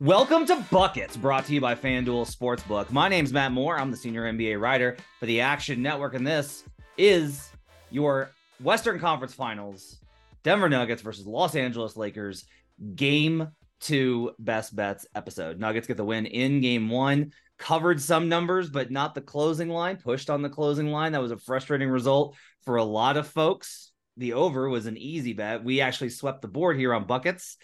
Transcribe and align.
Welcome 0.00 0.46
to 0.46 0.64
Buckets, 0.70 1.14
brought 1.14 1.44
to 1.44 1.52
you 1.52 1.60
by 1.60 1.74
FanDuel 1.74 2.24
Sportsbook. 2.34 2.90
My 2.90 3.10
name's 3.10 3.34
Matt 3.34 3.52
Moore. 3.52 3.78
I'm 3.78 3.90
the 3.90 3.98
senior 3.98 4.22
NBA 4.32 4.58
writer 4.58 4.96
for 5.18 5.26
the 5.26 5.42
Action 5.42 5.82
Network, 5.82 6.14
and 6.14 6.26
this 6.26 6.64
is 6.96 7.50
your 7.90 8.30
Western 8.62 8.98
Conference 8.98 9.34
Finals 9.34 9.98
Denver 10.42 10.70
Nuggets 10.70 11.02
versus 11.02 11.26
Los 11.26 11.54
Angeles 11.54 11.98
Lakers 11.98 12.46
game 12.94 13.48
two 13.78 14.30
best 14.38 14.74
bets 14.74 15.04
episode. 15.14 15.60
Nuggets 15.60 15.86
get 15.86 15.98
the 15.98 16.04
win 16.06 16.24
in 16.24 16.62
game 16.62 16.88
one. 16.88 17.34
Covered 17.58 18.00
some 18.00 18.30
numbers, 18.30 18.70
but 18.70 18.90
not 18.90 19.14
the 19.14 19.20
closing 19.20 19.68
line. 19.68 19.98
Pushed 19.98 20.30
on 20.30 20.40
the 20.40 20.48
closing 20.48 20.86
line. 20.86 21.12
That 21.12 21.20
was 21.20 21.30
a 21.32 21.36
frustrating 21.36 21.90
result 21.90 22.38
for 22.64 22.76
a 22.76 22.84
lot 22.84 23.18
of 23.18 23.28
folks. 23.28 23.92
The 24.16 24.32
over 24.32 24.66
was 24.66 24.86
an 24.86 24.96
easy 24.96 25.34
bet. 25.34 25.62
We 25.62 25.82
actually 25.82 26.08
swept 26.08 26.40
the 26.40 26.48
board 26.48 26.78
here 26.78 26.94
on 26.94 27.06
buckets. 27.06 27.58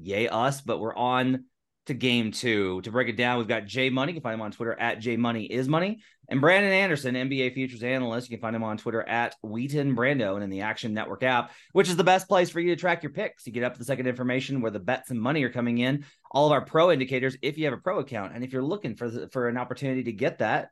Yay, 0.00 0.28
us, 0.28 0.62
but 0.62 0.78
we're 0.78 0.96
on 0.96 1.44
to 1.86 1.94
game 1.94 2.30
two. 2.30 2.80
To 2.82 2.90
break 2.90 3.08
it 3.08 3.16
down, 3.16 3.38
we've 3.38 3.48
got 3.48 3.66
Jay 3.66 3.90
Money. 3.90 4.12
You 4.12 4.20
can 4.20 4.22
find 4.22 4.34
him 4.34 4.42
on 4.42 4.52
Twitter 4.52 4.78
at 4.78 5.00
Jay 5.00 5.16
Money 5.16 5.44
is 5.44 5.68
Money. 5.68 6.00
And 6.28 6.40
Brandon 6.40 6.72
Anderson, 6.72 7.14
NBA 7.14 7.54
futures 7.54 7.82
analyst. 7.82 8.30
You 8.30 8.36
can 8.36 8.42
find 8.42 8.56
him 8.56 8.62
on 8.62 8.78
Twitter 8.78 9.02
at 9.02 9.34
Wheaton 9.42 9.96
Brando 9.96 10.34
and 10.34 10.44
in 10.44 10.50
the 10.50 10.60
Action 10.60 10.94
Network 10.94 11.22
app, 11.24 11.50
which 11.72 11.88
is 11.88 11.96
the 11.96 12.04
best 12.04 12.28
place 12.28 12.48
for 12.48 12.60
you 12.60 12.70
to 12.70 12.80
track 12.80 13.02
your 13.02 13.12
picks. 13.12 13.46
You 13.46 13.52
get 13.52 13.64
up 13.64 13.72
to 13.74 13.78
the 13.78 13.84
second 13.84 14.06
information 14.06 14.60
where 14.60 14.70
the 14.70 14.78
bets 14.78 15.10
and 15.10 15.20
money 15.20 15.42
are 15.42 15.50
coming 15.50 15.78
in. 15.78 16.04
All 16.30 16.46
of 16.46 16.52
our 16.52 16.64
pro 16.64 16.92
indicators 16.92 17.36
if 17.42 17.58
you 17.58 17.64
have 17.64 17.74
a 17.74 17.78
pro 17.78 17.98
account. 17.98 18.34
And 18.34 18.44
if 18.44 18.52
you're 18.52 18.62
looking 18.62 18.94
for 18.94 19.10
the, 19.10 19.28
for 19.28 19.48
an 19.48 19.58
opportunity 19.58 20.04
to 20.04 20.12
get 20.12 20.38
that, 20.38 20.68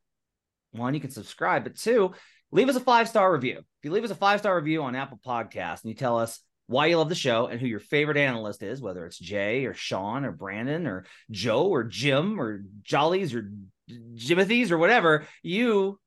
one, 0.72 0.94
you 0.94 1.00
can 1.00 1.10
subscribe, 1.10 1.64
but 1.64 1.76
two, 1.76 2.14
leave 2.52 2.68
us 2.68 2.76
a 2.76 2.80
five 2.80 3.08
star 3.08 3.32
review. 3.32 3.58
If 3.58 3.84
you 3.84 3.90
leave 3.90 4.04
us 4.04 4.10
a 4.10 4.14
five 4.14 4.40
star 4.40 4.56
review 4.56 4.82
on 4.82 4.94
Apple 4.94 5.20
Podcasts 5.24 5.82
and 5.82 5.90
you 5.90 5.94
tell 5.94 6.18
us 6.18 6.40
why 6.70 6.86
you 6.86 6.96
love 6.96 7.08
the 7.08 7.16
show 7.16 7.48
and 7.48 7.60
who 7.60 7.66
your 7.66 7.80
favorite 7.80 8.16
analyst 8.16 8.62
is, 8.62 8.80
whether 8.80 9.04
it's 9.04 9.18
Jay 9.18 9.66
or 9.66 9.74
Sean 9.74 10.24
or 10.24 10.30
Brandon 10.30 10.86
or 10.86 11.04
Joe 11.28 11.66
or 11.66 11.82
Jim 11.82 12.40
or 12.40 12.62
Jollies 12.82 13.34
or 13.34 13.50
Jimothy's 13.90 14.70
or 14.70 14.78
whatever, 14.78 15.26
you 15.42 15.98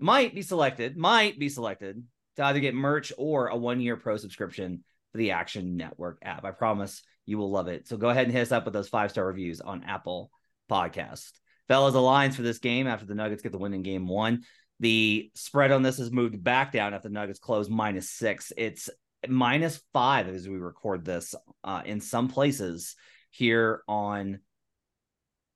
might 0.00 0.34
be 0.34 0.42
selected, 0.42 0.96
might 0.96 1.38
be 1.38 1.48
selected 1.48 2.02
to 2.34 2.44
either 2.44 2.58
get 2.58 2.74
merch 2.74 3.12
or 3.16 3.46
a 3.46 3.56
one 3.56 3.80
year 3.80 3.96
pro 3.96 4.16
subscription 4.16 4.82
for 5.12 5.18
the 5.18 5.30
Action 5.30 5.76
Network 5.76 6.18
app. 6.22 6.44
I 6.44 6.50
promise 6.50 7.00
you 7.24 7.38
will 7.38 7.52
love 7.52 7.68
it. 7.68 7.86
So 7.86 7.96
go 7.96 8.08
ahead 8.08 8.24
and 8.24 8.32
hit 8.32 8.42
us 8.42 8.50
up 8.50 8.64
with 8.64 8.74
those 8.74 8.88
five 8.88 9.12
star 9.12 9.24
reviews 9.24 9.60
on 9.60 9.84
Apple 9.84 10.32
Podcast. 10.68 11.30
Fellas, 11.68 11.94
lines 11.94 12.34
for 12.34 12.42
this 12.42 12.58
game 12.58 12.88
after 12.88 13.06
the 13.06 13.14
Nuggets 13.14 13.42
get 13.42 13.52
the 13.52 13.58
win 13.58 13.72
in 13.72 13.84
game 13.84 14.08
one. 14.08 14.42
The 14.80 15.30
spread 15.36 15.70
on 15.70 15.82
this 15.84 15.98
has 15.98 16.10
moved 16.10 16.42
back 16.42 16.72
down 16.72 16.94
after 16.94 17.08
the 17.08 17.14
Nuggets 17.14 17.38
close 17.38 17.70
minus 17.70 18.10
six. 18.10 18.52
It's 18.56 18.90
minus 19.30 19.80
five 19.92 20.28
as 20.28 20.48
we 20.48 20.56
record 20.56 21.04
this 21.04 21.34
uh, 21.62 21.82
in 21.84 22.00
some 22.00 22.28
places 22.28 22.96
here 23.30 23.82
on 23.88 24.40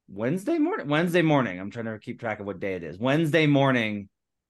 Wednesday 0.08 0.58
morning. 0.58 0.88
Wednesday 0.88 1.22
morning. 1.22 1.60
I'm 1.60 1.70
trying 1.70 1.86
to 1.86 1.98
keep 1.98 2.20
track 2.20 2.40
of 2.40 2.46
what 2.46 2.60
day 2.60 2.74
it 2.74 2.82
is. 2.82 2.98
Wednesday 2.98 3.46
morning, 3.46 4.08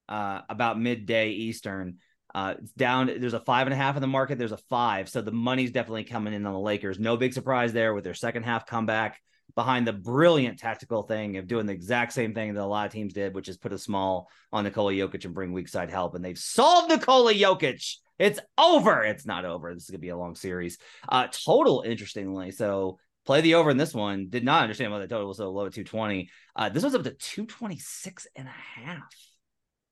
uh, 0.08 0.40
about 0.48 0.80
midday 0.80 1.30
Eastern. 1.30 1.98
Uh, 2.34 2.54
it's 2.58 2.72
down. 2.72 3.06
There's 3.06 3.34
a 3.34 3.40
five 3.40 3.66
and 3.66 3.74
a 3.74 3.76
half 3.76 3.96
in 3.96 4.00
the 4.00 4.06
market. 4.06 4.38
There's 4.38 4.52
a 4.52 4.58
five. 4.68 5.08
So 5.08 5.20
the 5.20 5.32
money's 5.32 5.70
definitely 5.70 6.04
coming 6.04 6.34
in 6.34 6.46
on 6.46 6.52
the 6.52 6.58
Lakers. 6.60 6.98
No 6.98 7.16
big 7.16 7.32
surprise 7.32 7.72
there 7.72 7.94
with 7.94 8.04
their 8.04 8.14
second 8.14 8.44
half 8.44 8.66
comeback 8.66 9.20
behind 9.54 9.86
the 9.86 9.92
brilliant 9.92 10.58
tactical 10.58 11.02
thing 11.02 11.36
of 11.36 11.46
doing 11.46 11.66
the 11.66 11.72
exact 11.72 12.12
same 12.12 12.34
thing 12.34 12.54
that 12.54 12.62
a 12.62 12.64
lot 12.64 12.86
of 12.86 12.92
teams 12.92 13.14
did, 13.14 13.34
which 13.34 13.48
is 13.48 13.56
put 13.56 13.72
a 13.72 13.78
small 13.78 14.28
on 14.52 14.64
Nikola 14.64 14.92
Jokic 14.92 15.24
and 15.24 15.34
bring 15.34 15.52
weak 15.52 15.68
side 15.68 15.90
help. 15.90 16.14
And 16.14 16.24
they've 16.24 16.38
solved 16.38 16.90
Nikola 16.90 17.34
Jokic. 17.34 17.96
It's 18.18 18.40
over. 18.56 19.04
It's 19.04 19.26
not 19.26 19.44
over. 19.44 19.72
This 19.72 19.84
is 19.84 19.90
gonna 19.90 19.98
be 19.98 20.08
a 20.08 20.16
long 20.16 20.34
series. 20.34 20.78
Uh, 21.08 21.28
total, 21.28 21.82
interestingly, 21.86 22.50
so 22.50 22.98
play 23.26 23.40
the 23.40 23.54
over 23.54 23.70
in 23.70 23.76
this 23.76 23.94
one. 23.94 24.28
Did 24.28 24.44
not 24.44 24.62
understand 24.62 24.90
why 24.90 24.98
the 24.98 25.06
total 25.06 25.28
was 25.28 25.36
so 25.36 25.50
low 25.50 25.66
at 25.66 25.72
220. 25.72 26.30
Uh, 26.56 26.68
this 26.68 26.82
was 26.82 26.94
up 26.94 27.04
to 27.04 27.10
226 27.10 28.26
and 28.36 28.48
a 28.48 28.50
half. 28.50 29.14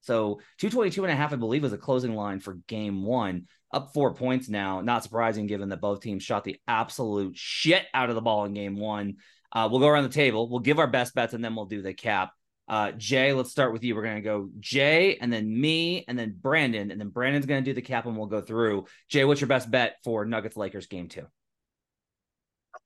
So 0.00 0.40
222 0.58 1.04
and 1.04 1.12
a 1.12 1.16
half, 1.16 1.32
I 1.32 1.36
believe, 1.36 1.62
was 1.62 1.72
a 1.72 1.78
closing 1.78 2.14
line 2.14 2.40
for 2.40 2.54
game 2.68 3.04
one. 3.04 3.46
Up 3.72 3.92
four 3.92 4.14
points 4.14 4.48
now. 4.48 4.80
Not 4.80 5.02
surprising 5.02 5.48
given 5.48 5.68
that 5.70 5.80
both 5.80 6.00
teams 6.00 6.22
shot 6.22 6.44
the 6.44 6.60
absolute 6.68 7.36
shit 7.36 7.84
out 7.92 8.08
of 8.08 8.14
the 8.14 8.22
ball 8.22 8.44
in 8.44 8.54
game 8.54 8.76
one. 8.76 9.16
Uh, 9.52 9.68
we'll 9.70 9.80
go 9.80 9.88
around 9.88 10.04
the 10.04 10.08
table. 10.10 10.48
We'll 10.48 10.60
give 10.60 10.78
our 10.78 10.86
best 10.86 11.14
bets 11.14 11.34
and 11.34 11.44
then 11.44 11.56
we'll 11.56 11.66
do 11.66 11.82
the 11.82 11.92
cap. 11.92 12.30
Uh, 12.68 12.92
Jay, 12.92 13.32
let's 13.32 13.50
start 13.50 13.72
with 13.72 13.84
you. 13.84 13.94
We're 13.94 14.02
going 14.02 14.16
to 14.16 14.22
go 14.22 14.48
Jay 14.58 15.16
and 15.20 15.32
then 15.32 15.60
me 15.60 16.04
and 16.08 16.18
then 16.18 16.36
Brandon. 16.40 16.90
And 16.90 17.00
then 17.00 17.10
Brandon's 17.10 17.46
going 17.46 17.62
to 17.62 17.70
do 17.70 17.74
the 17.74 17.82
cap 17.82 18.06
and 18.06 18.16
we'll 18.16 18.26
go 18.26 18.40
through. 18.40 18.86
Jay, 19.08 19.24
what's 19.24 19.40
your 19.40 19.48
best 19.48 19.70
bet 19.70 19.96
for 20.04 20.24
Nuggets 20.24 20.56
Lakers 20.56 20.86
game 20.86 21.08
two? 21.08 21.26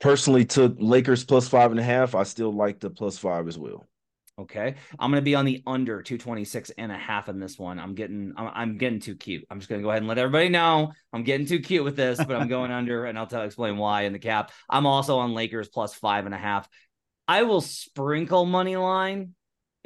Personally, 0.00 0.44
took 0.44 0.76
Lakers 0.78 1.24
plus 1.24 1.48
five 1.48 1.70
and 1.70 1.80
a 1.80 1.82
half. 1.82 2.14
I 2.14 2.22
still 2.22 2.52
like 2.52 2.80
the 2.80 2.90
plus 2.90 3.18
five 3.18 3.48
as 3.48 3.58
well. 3.58 3.86
Okay. 4.40 4.76
I'm 4.98 5.10
going 5.10 5.20
to 5.20 5.24
be 5.24 5.34
on 5.34 5.44
the 5.44 5.62
under 5.66 6.00
226 6.00 6.70
and 6.78 6.90
a 6.90 6.96
half 6.96 7.28
in 7.28 7.38
this 7.38 7.58
one. 7.58 7.78
I'm 7.78 7.94
getting, 7.94 8.32
I'm, 8.36 8.50
I'm 8.54 8.78
getting 8.78 8.98
too 9.00 9.14
cute. 9.14 9.44
I'm 9.50 9.58
just 9.58 9.68
going 9.68 9.80
to 9.80 9.82
go 9.82 9.90
ahead 9.90 10.00
and 10.00 10.08
let 10.08 10.16
everybody 10.16 10.48
know 10.48 10.92
I'm 11.12 11.24
getting 11.24 11.46
too 11.46 11.60
cute 11.60 11.84
with 11.84 11.96
this, 11.96 12.16
but 12.18 12.36
I'm 12.36 12.48
going 12.48 12.70
under 12.70 13.04
and 13.04 13.18
I'll 13.18 13.26
tell, 13.26 13.42
explain 13.42 13.76
why 13.76 14.02
in 14.02 14.14
the 14.14 14.18
cap. 14.18 14.50
I'm 14.68 14.86
also 14.86 15.18
on 15.18 15.34
Lakers 15.34 15.68
plus 15.68 15.92
five 15.92 16.24
and 16.24 16.34
a 16.34 16.38
half. 16.38 16.66
I 17.28 17.42
will 17.42 17.60
sprinkle 17.60 18.46
money 18.46 18.76
line, 18.76 19.34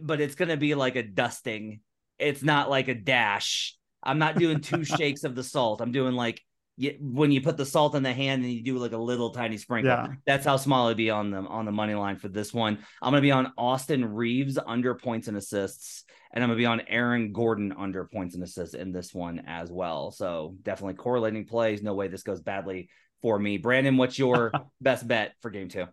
but 0.03 0.21
it's 0.21 0.35
going 0.35 0.49
to 0.49 0.57
be 0.57 0.75
like 0.75 0.97
a 0.97 1.03
dusting. 1.03 1.81
It's 2.19 2.43
not 2.43 2.71
like 2.71 2.89
a 2.89 2.95
dash. 2.95 3.77
I'm 4.03 4.19
not 4.19 4.37
doing 4.37 4.61
two 4.61 4.85
shakes 4.85 5.25
of 5.25 5.35
the 5.35 5.43
salt. 5.43 5.81
I'm 5.81 5.93
doing 5.93 6.15
like 6.15 6.41
you, 6.77 6.97
when 7.01 7.31
you 7.31 7.41
put 7.41 7.57
the 7.57 7.67
salt 7.67 7.95
in 7.95 8.03
the 8.03 8.13
hand 8.13 8.43
and 8.43 8.53
you 8.53 8.63
do 8.63 8.79
like 8.79 8.93
a 8.93 8.99
little 8.99 9.31
tiny 9.31 9.57
sprinkle. 9.59 9.91
Yeah. 9.91 10.09
That's 10.27 10.45
how 10.45 10.57
small 10.57 10.89
it'd 10.89 10.97
be 10.97 11.11
on 11.11 11.31
the 11.31 11.39
on 11.39 11.65
the 11.65 11.73
money 11.73 11.95
line 11.95 12.17
for 12.17 12.29
this 12.29 12.53
one. 12.53 12.79
I'm 13.01 13.13
gonna 13.13 13.23
be 13.23 13.31
on 13.31 13.53
Austin 13.57 14.05
Reaves 14.05 14.59
under 14.65 14.95
points 14.95 15.29
and 15.29 15.37
assists, 15.37 16.05
and 16.33 16.43
I'm 16.43 16.51
gonna 16.51 16.59
be 16.59 16.67
on 16.67 16.83
Aaron 16.89 17.33
Gordon 17.33 17.73
under 17.79 18.05
points 18.07 18.35
and 18.35 18.43
assists 18.43 18.75
in 18.75 18.93
this 18.93 19.15
one 19.15 19.43
as 19.47 19.71
well. 19.71 20.11
So 20.11 20.57
definitely 20.63 20.95
correlating 20.95 21.47
plays. 21.47 21.83
No 21.83 21.95
way 21.95 22.09
this 22.09 22.25
goes 22.25 22.41
badly 22.41 22.89
for 23.23 23.39
me. 23.39 23.57
Brandon, 23.57 23.97
what's 23.97 24.19
your 24.19 24.53
best 24.81 25.07
bet 25.07 25.35
for 25.43 25.51
game 25.51 25.69
two? 25.69 25.87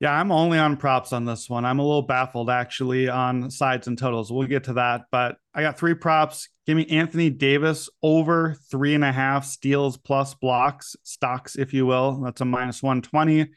Yeah, 0.00 0.12
I'm 0.12 0.30
only 0.30 0.58
on 0.58 0.76
props 0.76 1.12
on 1.12 1.24
this 1.24 1.50
one. 1.50 1.64
I'm 1.64 1.80
a 1.80 1.82
little 1.82 2.02
baffled 2.02 2.50
actually 2.50 3.08
on 3.08 3.50
sides 3.50 3.88
and 3.88 3.98
totals. 3.98 4.30
We'll 4.30 4.46
get 4.46 4.64
to 4.64 4.74
that, 4.74 5.06
but 5.10 5.38
I 5.52 5.62
got 5.62 5.76
three 5.76 5.94
props. 5.94 6.48
Give 6.66 6.76
me 6.76 6.86
Anthony 6.86 7.30
Davis 7.30 7.88
over 8.00 8.56
three 8.70 8.94
and 8.94 9.02
a 9.02 9.10
half 9.10 9.44
steals 9.44 9.96
plus 9.96 10.34
blocks, 10.34 10.94
stocks, 11.02 11.56
if 11.56 11.74
you 11.74 11.84
will. 11.84 12.20
That's 12.20 12.40
a 12.40 12.44
minus 12.44 12.80
120. 12.80 13.38
Give 13.38 13.50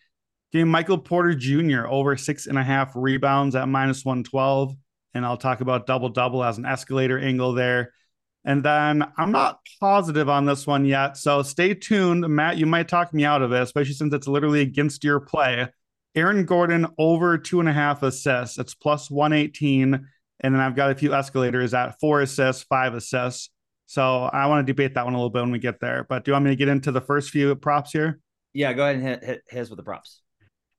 me 0.53 0.63
Michael 0.63 0.97
Porter 0.97 1.35
Jr. 1.35 1.85
over 1.87 2.17
six 2.17 2.47
and 2.47 2.57
a 2.57 2.63
half 2.63 2.93
rebounds 2.95 3.55
at 3.55 3.67
minus 3.67 4.03
112. 4.03 4.75
And 5.13 5.25
I'll 5.25 5.37
talk 5.37 5.61
about 5.61 5.85
double 5.85 6.09
double 6.09 6.43
as 6.43 6.57
an 6.57 6.65
escalator 6.65 7.19
angle 7.19 7.53
there. 7.53 7.93
And 8.43 8.63
then 8.63 9.05
I'm 9.15 9.31
not 9.31 9.59
positive 9.79 10.27
on 10.27 10.45
this 10.45 10.65
one 10.65 10.85
yet. 10.85 11.17
So 11.17 11.43
stay 11.43 11.75
tuned. 11.75 12.27
Matt, 12.27 12.57
you 12.57 12.65
might 12.65 12.87
talk 12.87 13.13
me 13.13 13.25
out 13.25 13.43
of 13.43 13.51
it, 13.51 13.61
especially 13.61 13.93
since 13.93 14.13
it's 14.13 14.27
literally 14.27 14.61
against 14.61 15.03
your 15.03 15.19
play. 15.19 15.67
Aaron 16.15 16.45
Gordon 16.45 16.87
over 16.97 17.37
two 17.37 17.59
and 17.59 17.69
a 17.69 17.73
half 17.73 18.03
assists. 18.03 18.57
It's 18.57 18.73
plus 18.73 19.09
118. 19.09 20.07
And 20.43 20.55
then 20.55 20.61
I've 20.61 20.75
got 20.75 20.91
a 20.91 20.95
few 20.95 21.13
escalators 21.13 21.73
at 21.73 21.99
four 21.99 22.21
assists, 22.21 22.63
five 22.63 22.93
assists. 22.93 23.49
So 23.85 24.23
I 24.23 24.47
want 24.47 24.65
to 24.65 24.73
debate 24.73 24.95
that 24.95 25.05
one 25.05 25.13
a 25.13 25.17
little 25.17 25.29
bit 25.29 25.41
when 25.41 25.51
we 25.51 25.59
get 25.59 25.79
there. 25.79 26.05
But 26.07 26.23
do 26.23 26.31
you 26.31 26.33
want 26.33 26.45
me 26.45 26.51
to 26.51 26.55
get 26.55 26.67
into 26.67 26.91
the 26.91 27.01
first 27.01 27.29
few 27.29 27.53
props 27.55 27.91
here? 27.91 28.19
Yeah, 28.53 28.73
go 28.73 28.83
ahead 28.83 28.95
and 28.95 29.03
hit, 29.03 29.23
hit 29.23 29.41
his 29.49 29.69
with 29.69 29.77
the 29.77 29.83
props. 29.83 30.21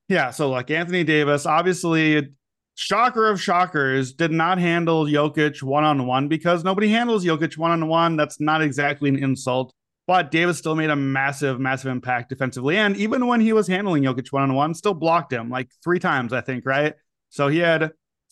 Yeah. 0.09 0.31
So 0.31 0.51
like 0.51 0.71
Anthony 0.71 1.05
Davis, 1.05 1.47
obviously, 1.47 2.35
shocker 2.75 3.29
of 3.29 3.41
shockers, 3.41 4.13
did 4.13 4.31
not 4.33 4.59
handle 4.59 5.05
Jokic 5.05 5.63
one 5.63 5.85
on 5.85 6.07
one 6.07 6.29
because 6.29 6.65
nobody 6.65 6.89
handles 6.89 7.25
Jokic 7.25 7.57
one 7.57 7.71
on 7.71 7.89
one. 7.89 8.17
That's 8.17 8.41
not 8.41 8.63
exactly 8.63 9.09
an 9.09 9.23
insult. 9.23 9.73
But 10.13 10.31
Davis 10.31 10.59
still 10.59 10.75
made 10.75 10.91
a 10.91 10.95
massive, 10.95 11.59
massive 11.59 11.91
impact 11.91 12.29
defensively. 12.29 12.77
And 12.77 12.95
even 12.99 13.27
when 13.27 13.41
he 13.41 13.55
was 13.55 13.67
handling 13.67 14.03
Jokic 14.03 14.31
one 14.31 14.43
on 14.43 14.53
one, 14.53 14.75
still 14.75 14.93
blocked 14.93 15.33
him 15.33 15.49
like 15.49 15.71
three 15.83 15.99
times, 15.99 16.35
I 16.35 16.43
think, 16.43 16.67
right? 16.67 16.93
So 17.31 17.49
he 17.49 17.61
had, 17.61 17.85
uh, 17.85 17.89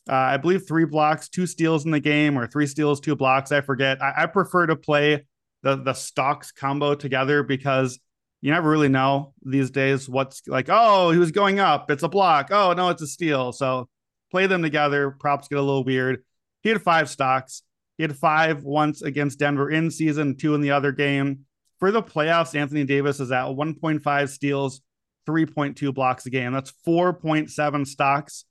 I 0.06 0.36
believe, 0.36 0.68
three 0.68 0.84
blocks, 0.84 1.30
two 1.30 1.46
steals 1.46 1.86
in 1.86 1.90
the 1.90 1.98
game, 1.98 2.38
or 2.38 2.46
three 2.46 2.66
steals, 2.66 3.00
two 3.00 3.16
blocks. 3.16 3.50
I 3.50 3.62
forget. 3.62 4.02
I, 4.02 4.12
I 4.14 4.26
prefer 4.26 4.66
to 4.66 4.76
play 4.76 5.24
the 5.62 5.76
the 5.76 5.94
stocks 5.94 6.52
combo 6.52 6.94
together 6.94 7.42
because 7.42 7.98
you 8.42 8.50
never 8.50 8.68
really 8.68 8.90
know 8.90 9.32
these 9.42 9.70
days 9.70 10.06
what's 10.06 10.42
like, 10.46 10.66
oh, 10.68 11.12
he 11.12 11.18
was 11.18 11.32
going 11.32 11.60
up. 11.60 11.90
It's 11.90 12.02
a 12.02 12.08
block. 12.10 12.50
Oh, 12.50 12.74
no, 12.74 12.90
it's 12.90 13.00
a 13.00 13.06
steal. 13.06 13.52
So 13.52 13.88
play 14.30 14.46
them 14.46 14.60
together. 14.60 15.12
Props 15.12 15.48
get 15.48 15.56
a 15.56 15.62
little 15.62 15.84
weird. 15.84 16.24
He 16.62 16.68
had 16.68 16.82
five 16.82 17.08
stocks. 17.08 17.62
He 17.96 18.02
had 18.02 18.14
five 18.14 18.64
once 18.64 19.00
against 19.00 19.38
Denver 19.38 19.70
in 19.70 19.90
season, 19.90 20.36
two 20.36 20.54
in 20.54 20.60
the 20.60 20.72
other 20.72 20.92
game. 20.92 21.46
For 21.80 21.90
the 21.90 22.02
playoffs, 22.02 22.54
Anthony 22.54 22.84
Davis 22.84 23.20
is 23.20 23.32
at 23.32 23.46
1.5 23.46 24.28
steals, 24.28 24.82
3.2 25.26 25.94
blocks 25.94 26.26
a 26.26 26.30
game. 26.30 26.52
That's 26.52 26.72
4.7 26.86 27.86
stocks. 27.86 28.44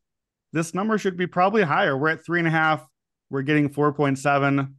This 0.51 0.73
number 0.73 0.97
should 0.97 1.15
be 1.15 1.27
probably 1.27 1.61
higher. 1.61 1.95
We're 1.95 2.09
at 2.09 2.25
three 2.25 2.39
and 2.39 2.47
a 2.47 2.51
half. 2.51 2.85
We're 3.29 3.43
getting 3.43 3.69
4.7. 3.69 4.73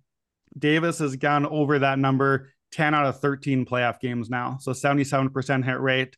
Davis 0.58 0.98
has 0.98 1.14
gone 1.14 1.46
over 1.46 1.78
that 1.78 2.00
number 2.00 2.48
10 2.72 2.92
out 2.92 3.06
of 3.06 3.20
13 3.20 3.64
playoff 3.66 4.00
games 4.00 4.28
now. 4.28 4.58
So 4.60 4.72
77% 4.72 5.64
hit 5.64 5.80
rate. 5.80 6.16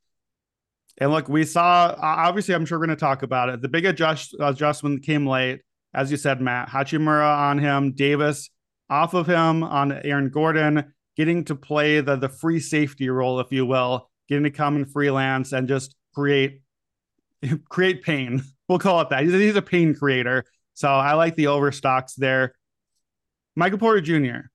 And 0.98 1.10
look, 1.10 1.28
we 1.28 1.44
saw, 1.44 1.94
obviously, 1.98 2.54
I'm 2.54 2.64
sure 2.64 2.78
we're 2.78 2.86
going 2.86 2.96
to 2.96 3.00
talk 3.00 3.22
about 3.22 3.50
it. 3.50 3.60
The 3.60 3.68
big 3.68 3.84
adjust, 3.84 4.34
adjustment 4.40 5.02
came 5.02 5.26
late. 5.26 5.60
As 5.94 6.10
you 6.10 6.16
said, 6.16 6.40
Matt, 6.40 6.68
Hachimura 6.70 7.50
on 7.50 7.58
him, 7.58 7.92
Davis 7.92 8.48
off 8.88 9.14
of 9.14 9.26
him 9.26 9.62
on 9.62 9.92
Aaron 9.92 10.30
Gordon, 10.30 10.92
getting 11.16 11.44
to 11.44 11.54
play 11.54 12.00
the, 12.00 12.16
the 12.16 12.28
free 12.28 12.60
safety 12.60 13.08
role, 13.08 13.40
if 13.40 13.52
you 13.52 13.66
will, 13.66 14.10
getting 14.28 14.44
to 14.44 14.50
come 14.50 14.76
and 14.76 14.90
freelance 14.90 15.52
and 15.52 15.68
just 15.68 15.94
create 16.14 16.62
create 17.68 18.02
pain. 18.02 18.42
We'll 18.68 18.78
call 18.78 19.02
it 19.02 19.10
that. 19.10 19.24
He's, 19.24 19.32
he's 19.32 19.56
a 19.56 19.60
pain 19.60 19.94
creator. 19.94 20.44
So 20.72 20.88
I 20.88 21.12
like 21.12 21.34
the 21.34 21.48
overstocks 21.48 22.14
there. 22.14 22.54
Michael 23.54 23.76
Porter 23.76 24.00
Jr. 24.00 24.46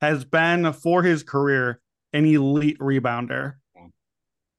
has 0.00 0.24
been 0.24 0.72
for 0.72 1.02
his 1.02 1.24
career 1.24 1.80
an 2.12 2.26
elite 2.26 2.78
rebounder. 2.78 3.54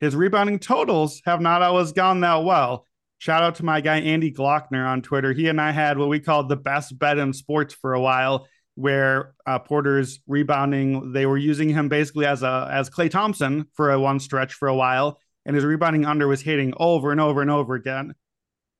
His 0.01 0.15
rebounding 0.15 0.59
totals 0.59 1.21
have 1.25 1.39
not 1.39 1.61
always 1.61 1.93
gone 1.93 2.19
that 2.21 2.43
well. 2.43 2.85
Shout 3.19 3.43
out 3.43 3.55
to 3.55 3.65
my 3.65 3.81
guy 3.81 3.99
Andy 3.99 4.31
Glockner 4.33 4.85
on 4.85 5.03
Twitter. 5.03 5.31
He 5.31 5.47
and 5.47 5.61
I 5.61 5.71
had 5.71 5.97
what 5.97 6.09
we 6.09 6.19
called 6.19 6.49
the 6.49 6.55
best 6.55 6.97
bet 6.97 7.19
in 7.19 7.33
sports 7.33 7.73
for 7.73 7.93
a 7.93 8.01
while, 8.01 8.47
where 8.81 9.33
uh, 9.45 9.59
Porter's 9.59 10.19
rebounding 10.27 11.13
they 11.13 11.25
were 11.25 11.37
using 11.37 11.69
him 11.69 11.87
basically 11.87 12.25
as 12.25 12.43
a 12.43 12.67
as 12.71 12.89
Klay 12.89 13.09
Thompson 13.09 13.67
for 13.73 13.91
a 13.91 13.99
one 13.99 14.19
stretch 14.19 14.53
for 14.53 14.67
a 14.67 14.75
while, 14.75 15.19
and 15.45 15.55
his 15.55 15.65
rebounding 15.65 16.05
under 16.05 16.27
was 16.27 16.41
hitting 16.41 16.73
over 16.77 17.11
and 17.11 17.21
over 17.21 17.41
and 17.41 17.51
over 17.51 17.75
again. 17.75 18.15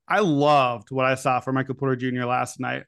I 0.08 0.20
loved 0.20 0.92
what 0.92 1.06
I 1.06 1.16
saw 1.16 1.40
from 1.40 1.56
Michael 1.56 1.76
Porter 1.76 1.96
Jr. 1.96 2.26
last 2.26 2.60
night. 2.60 2.84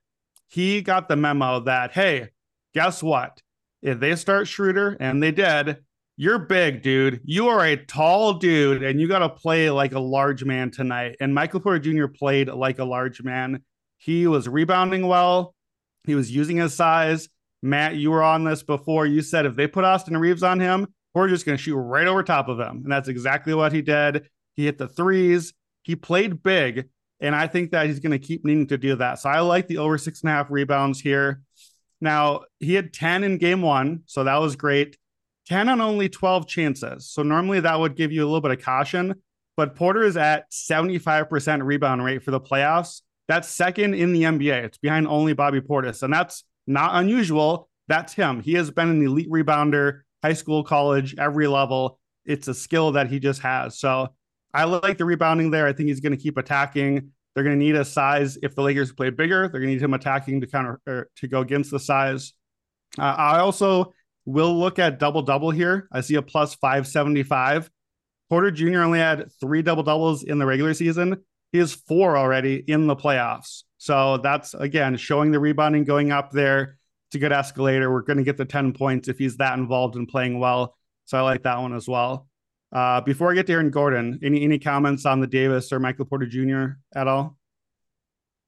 He 0.49 0.81
got 0.81 1.07
the 1.07 1.15
memo 1.15 1.61
that, 1.61 1.91
hey, 1.91 2.29
guess 2.73 3.01
what? 3.01 3.41
If 3.81 3.99
they 3.99 4.15
start 4.15 4.47
Schroeder, 4.47 4.97
and 4.99 5.23
they 5.23 5.31
did, 5.31 5.77
you're 6.15 6.39
big, 6.39 6.81
dude. 6.81 7.21
You 7.23 7.47
are 7.47 7.65
a 7.65 7.75
tall 7.75 8.33
dude, 8.33 8.83
and 8.83 8.99
you 8.99 9.07
got 9.07 9.19
to 9.19 9.29
play 9.29 9.69
like 9.69 9.93
a 9.93 9.99
large 9.99 10.43
man 10.43 10.69
tonight. 10.69 11.15
And 11.19 11.33
Michael 11.33 11.59
Porter 11.59 11.79
Jr. 11.79 12.07
played 12.07 12.49
like 12.49 12.79
a 12.79 12.85
large 12.85 13.23
man. 13.23 13.63
He 13.97 14.27
was 14.27 14.47
rebounding 14.47 15.07
well, 15.07 15.55
he 16.05 16.15
was 16.15 16.33
using 16.33 16.57
his 16.57 16.73
size. 16.73 17.29
Matt, 17.61 17.95
you 17.95 18.11
were 18.11 18.23
on 18.23 18.43
this 18.43 18.63
before. 18.63 19.05
You 19.05 19.21
said 19.21 19.45
if 19.45 19.55
they 19.55 19.67
put 19.67 19.85
Austin 19.85 20.17
Reaves 20.17 20.43
on 20.43 20.59
him, 20.59 20.87
we're 21.13 21.29
just 21.29 21.45
going 21.45 21.57
to 21.57 21.63
shoot 21.63 21.77
right 21.77 22.07
over 22.07 22.23
top 22.23 22.49
of 22.49 22.59
him. 22.59 22.81
And 22.83 22.91
that's 22.91 23.07
exactly 23.07 23.53
what 23.53 23.71
he 23.71 23.81
did. 23.81 24.27
He 24.55 24.65
hit 24.65 24.77
the 24.77 24.87
threes. 24.87 25.53
He 25.83 25.95
played 25.95 26.43
big. 26.43 26.89
And 27.19 27.35
I 27.35 27.47
think 27.47 27.71
that 27.71 27.85
he's 27.87 27.99
going 27.99 28.11
to 28.11 28.19
keep 28.19 28.43
needing 28.43 28.67
to 28.67 28.77
do 28.77 28.95
that. 28.97 29.19
So 29.19 29.29
I 29.29 29.39
like 29.39 29.67
the 29.67 29.77
over 29.77 29.97
six 29.97 30.21
and 30.21 30.29
a 30.29 30.33
half 30.33 30.51
rebounds 30.51 30.99
here. 30.99 31.41
Now, 32.01 32.41
he 32.59 32.73
had 32.73 32.91
10 32.91 33.23
in 33.23 33.37
game 33.37 33.61
one. 33.61 34.01
So 34.07 34.25
that 34.25 34.37
was 34.37 34.57
great. 34.57 34.97
10 35.47 35.69
on 35.69 35.79
only 35.79 36.09
12 36.09 36.47
chances. 36.47 37.09
So 37.09 37.23
normally 37.23 37.61
that 37.61 37.79
would 37.79 37.95
give 37.95 38.11
you 38.11 38.23
a 38.23 38.25
little 38.27 38.41
bit 38.41 38.51
of 38.51 38.61
caution. 38.61 39.21
But 39.55 39.75
Porter 39.75 40.03
is 40.03 40.17
at 40.17 40.51
75% 40.51 41.63
rebound 41.63 42.03
rate 42.03 42.23
for 42.23 42.31
the 42.31 42.41
playoffs. 42.41 43.01
That's 43.27 43.47
second 43.47 43.93
in 43.93 44.13
the 44.13 44.23
NBA. 44.23 44.63
It's 44.63 44.77
behind 44.77 45.07
only 45.07 45.33
Bobby 45.33 45.61
Portis. 45.61 46.03
And 46.03 46.13
that's 46.13 46.43
not 46.67 46.95
unusual. 46.95 47.69
That's 47.87 48.13
him. 48.13 48.41
He 48.41 48.53
has 48.53 48.71
been 48.71 48.89
an 48.89 49.01
elite 49.01 49.29
rebounder, 49.29 50.01
high 50.21 50.33
school, 50.33 50.63
college, 50.63 51.15
every 51.17 51.47
level. 51.47 51.99
It's 52.25 52.47
a 52.47 52.53
skill 52.53 52.93
that 52.93 53.09
he 53.09 53.19
just 53.19 53.41
has. 53.41 53.79
So 53.79 54.09
I 54.53 54.65
like 54.65 54.97
the 54.97 55.05
rebounding 55.05 55.51
there. 55.51 55.67
I 55.67 55.73
think 55.73 55.89
he's 55.89 55.99
going 55.99 56.15
to 56.15 56.21
keep 56.21 56.37
attacking. 56.37 57.11
They're 57.33 57.43
going 57.43 57.57
to 57.57 57.63
need 57.63 57.75
a 57.75 57.83
size. 57.85 58.37
If 58.43 58.55
the 58.55 58.61
Lakers 58.61 58.91
play 58.91 59.09
bigger, 59.09 59.41
they're 59.49 59.59
going 59.59 59.69
to 59.69 59.73
need 59.73 59.81
him 59.81 59.93
attacking 59.93 60.41
to 60.41 60.47
counter 60.47 61.09
to 61.15 61.27
go 61.27 61.41
against 61.41 61.71
the 61.71 61.79
size. 61.79 62.33
Uh, 62.97 63.03
I 63.03 63.39
also 63.39 63.93
will 64.25 64.57
look 64.57 64.79
at 64.79 64.99
double 64.99 65.23
double 65.23 65.49
here. 65.49 65.87
I 65.91 66.01
see 66.01 66.15
a 66.15 66.21
plus 66.21 66.53
575. 66.55 67.69
Porter 68.29 68.51
Jr. 68.51 68.81
only 68.81 68.99
had 68.99 69.31
three 69.39 69.61
double 69.61 69.83
doubles 69.83 70.23
in 70.23 70.37
the 70.37 70.45
regular 70.45 70.73
season. 70.73 71.23
He 71.53 71.59
has 71.59 71.73
four 71.73 72.17
already 72.17 72.55
in 72.55 72.87
the 72.87 72.95
playoffs. 72.95 73.63
So 73.77 74.17
that's 74.17 74.53
again 74.55 74.97
showing 74.97 75.31
the 75.31 75.39
rebounding 75.39 75.85
going 75.85 76.11
up 76.11 76.31
there. 76.31 76.77
It's 77.07 77.15
a 77.15 77.19
good 77.19 77.31
escalator. 77.31 77.91
We're 77.91 78.01
going 78.01 78.17
to 78.17 78.23
get 78.23 78.37
the 78.37 78.45
10 78.45 78.73
points 78.73 79.07
if 79.07 79.19
he's 79.19 79.37
that 79.37 79.57
involved 79.57 79.95
in 79.95 80.07
playing 80.07 80.39
well. 80.39 80.75
So 81.05 81.17
I 81.17 81.21
like 81.21 81.43
that 81.43 81.59
one 81.59 81.75
as 81.75 81.87
well. 81.87 82.27
Uh, 82.71 83.01
before 83.01 83.31
I 83.31 83.35
get 83.35 83.45
to 83.47 83.53
Aaron 83.53 83.69
Gordon, 83.69 84.19
any 84.23 84.43
any 84.43 84.57
comments 84.57 85.05
on 85.05 85.19
the 85.19 85.27
Davis 85.27 85.71
or 85.71 85.79
Michael 85.79 86.05
Porter 86.05 86.25
Jr. 86.25 86.79
at 86.95 87.07
all? 87.07 87.37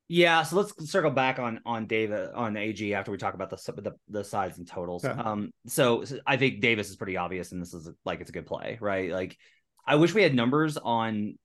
Yeah, 0.07 0.41
so 0.41 0.55
let's 0.55 0.89
circle 0.89 1.11
back 1.11 1.37
on 1.37 1.61
on 1.63 1.85
David 1.85 2.31
on 2.33 2.57
AG 2.57 2.93
after 2.95 3.11
we 3.11 3.17
talk 3.17 3.35
about 3.35 3.51
the 3.51 3.81
the, 3.81 3.91
the 4.09 4.23
sides 4.23 4.57
and 4.57 4.67
totals. 4.67 5.05
Okay. 5.05 5.19
Um, 5.19 5.51
so, 5.67 6.05
so 6.05 6.19
I 6.25 6.37
think 6.37 6.59
Davis 6.61 6.89
is 6.89 6.95
pretty 6.95 7.17
obvious, 7.17 7.51
and 7.51 7.61
this 7.61 7.73
is 7.75 7.87
like 8.03 8.19
it's 8.21 8.31
a 8.31 8.33
good 8.33 8.47
play, 8.47 8.79
right? 8.81 9.11
Like, 9.11 9.37
I 9.85 9.95
wish 9.95 10.13
we 10.15 10.23
had 10.23 10.33
numbers 10.33 10.77
on 10.77 11.37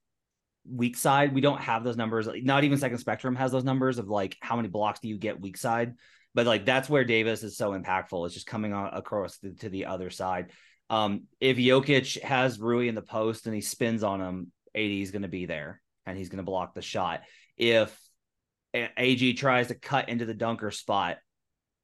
weak 0.70 0.96
side. 0.96 1.34
We 1.34 1.40
don't 1.40 1.60
have 1.60 1.84
those 1.84 1.96
numbers. 1.96 2.28
Not 2.42 2.64
even 2.64 2.78
Second 2.78 2.98
Spectrum 2.98 3.34
has 3.36 3.52
those 3.52 3.64
numbers 3.64 3.98
of 3.98 4.08
like 4.08 4.36
how 4.40 4.56
many 4.56 4.68
blocks 4.68 5.00
do 5.00 5.08
you 5.08 5.18
get 5.18 5.40
weak 5.40 5.56
side. 5.56 5.94
But 6.34 6.46
like 6.46 6.64
that's 6.64 6.88
where 6.88 7.04
Davis 7.04 7.42
is 7.42 7.56
so 7.56 7.72
impactful. 7.72 8.24
It's 8.26 8.34
just 8.34 8.46
coming 8.46 8.72
on 8.72 8.92
across 8.94 9.38
the, 9.38 9.52
to 9.54 9.68
the 9.68 9.86
other 9.86 10.10
side. 10.10 10.52
Um, 10.88 11.24
if 11.40 11.56
Jokic 11.56 12.20
has 12.22 12.58
Rui 12.58 12.88
in 12.88 12.94
the 12.94 13.02
post 13.02 13.46
and 13.46 13.54
he 13.54 13.60
spins 13.60 14.02
on 14.02 14.20
him, 14.20 14.52
AD 14.74 14.82
is 14.82 15.10
going 15.10 15.22
to 15.22 15.28
be 15.28 15.46
there 15.46 15.80
and 16.06 16.16
he's 16.16 16.28
going 16.28 16.38
to 16.38 16.44
block 16.44 16.74
the 16.74 16.82
shot. 16.82 17.22
If 17.56 17.96
AG 18.74 19.34
tries 19.34 19.68
to 19.68 19.74
cut 19.74 20.08
into 20.08 20.24
the 20.24 20.34
dunker 20.34 20.70
spot, 20.70 21.18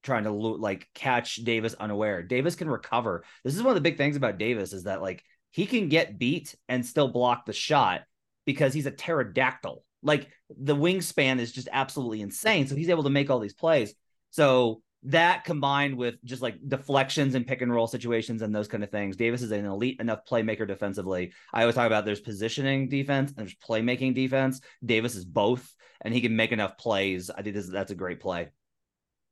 trying 0.02 0.25
to 0.25 0.31
like 0.31 0.88
catch 0.95 1.37
Davis 1.37 1.75
unaware, 1.75 2.23
Davis 2.23 2.55
can 2.55 2.69
recover. 2.69 3.25
This 3.45 3.57
is 3.57 3.62
one 3.62 3.71
of 3.71 3.75
the 3.76 3.88
big 3.88 3.97
things 3.97 4.16
about 4.16 4.38
Davis 4.38 4.73
is 4.73 4.85
that 4.85 5.02
like 5.02 5.23
he 5.50 5.66
can 5.66 5.88
get 5.88 6.19
beat 6.19 6.55
and 6.69 6.85
still 6.85 7.09
block 7.09 7.47
the 7.47 7.52
shot 7.52 8.02
because 8.47 8.73
he's 8.73 8.87
a 8.87 8.91
pterodactyl. 8.91 9.85
Like 10.03 10.29
the 10.49 10.76
wingspan 10.76 11.38
is 11.38 11.53
just 11.53 11.69
absolutely 11.71 12.23
insane. 12.23 12.67
So 12.67 12.76
he's 12.76 12.88
able 12.88 13.03
to 13.03 13.11
make 13.11 13.29
all 13.29 13.41
these 13.41 13.55
plays. 13.55 13.95
So 14.31 14.81
that 15.03 15.45
combined 15.45 15.97
with 15.97 16.23
just 16.25 16.43
like 16.43 16.57
deflections 16.67 17.35
and 17.35 17.47
pick 17.47 17.62
and 17.62 17.73
roll 17.73 17.87
situations 17.87 18.43
and 18.43 18.55
those 18.55 18.69
kind 18.69 18.83
of 18.83 18.91
things, 18.91 19.17
Davis 19.17 19.43
is 19.43 19.53
an 19.53 19.65
elite 19.65 20.00
enough 20.00 20.21
playmaker 20.29 20.67
defensively. 20.67 21.33
I 21.53 21.62
always 21.62 21.75
talk 21.75 21.87
about 21.87 22.05
there's 22.05 22.21
positioning 22.21 22.88
defense 22.88 23.31
and 23.31 23.38
there's 23.38 23.57
playmaking 23.57 24.15
defense. 24.15 24.61
Davis 24.85 25.15
is 25.15 25.25
both, 25.25 25.75
and 26.00 26.12
he 26.12 26.21
can 26.21 26.35
make 26.35 26.53
enough 26.53 26.76
plays. 26.76 27.31
I 27.31 27.43
think 27.43 27.55
this, 27.55 27.69
that's 27.69 27.93
a 27.93 27.97
great 27.97 28.21
play. 28.21 28.49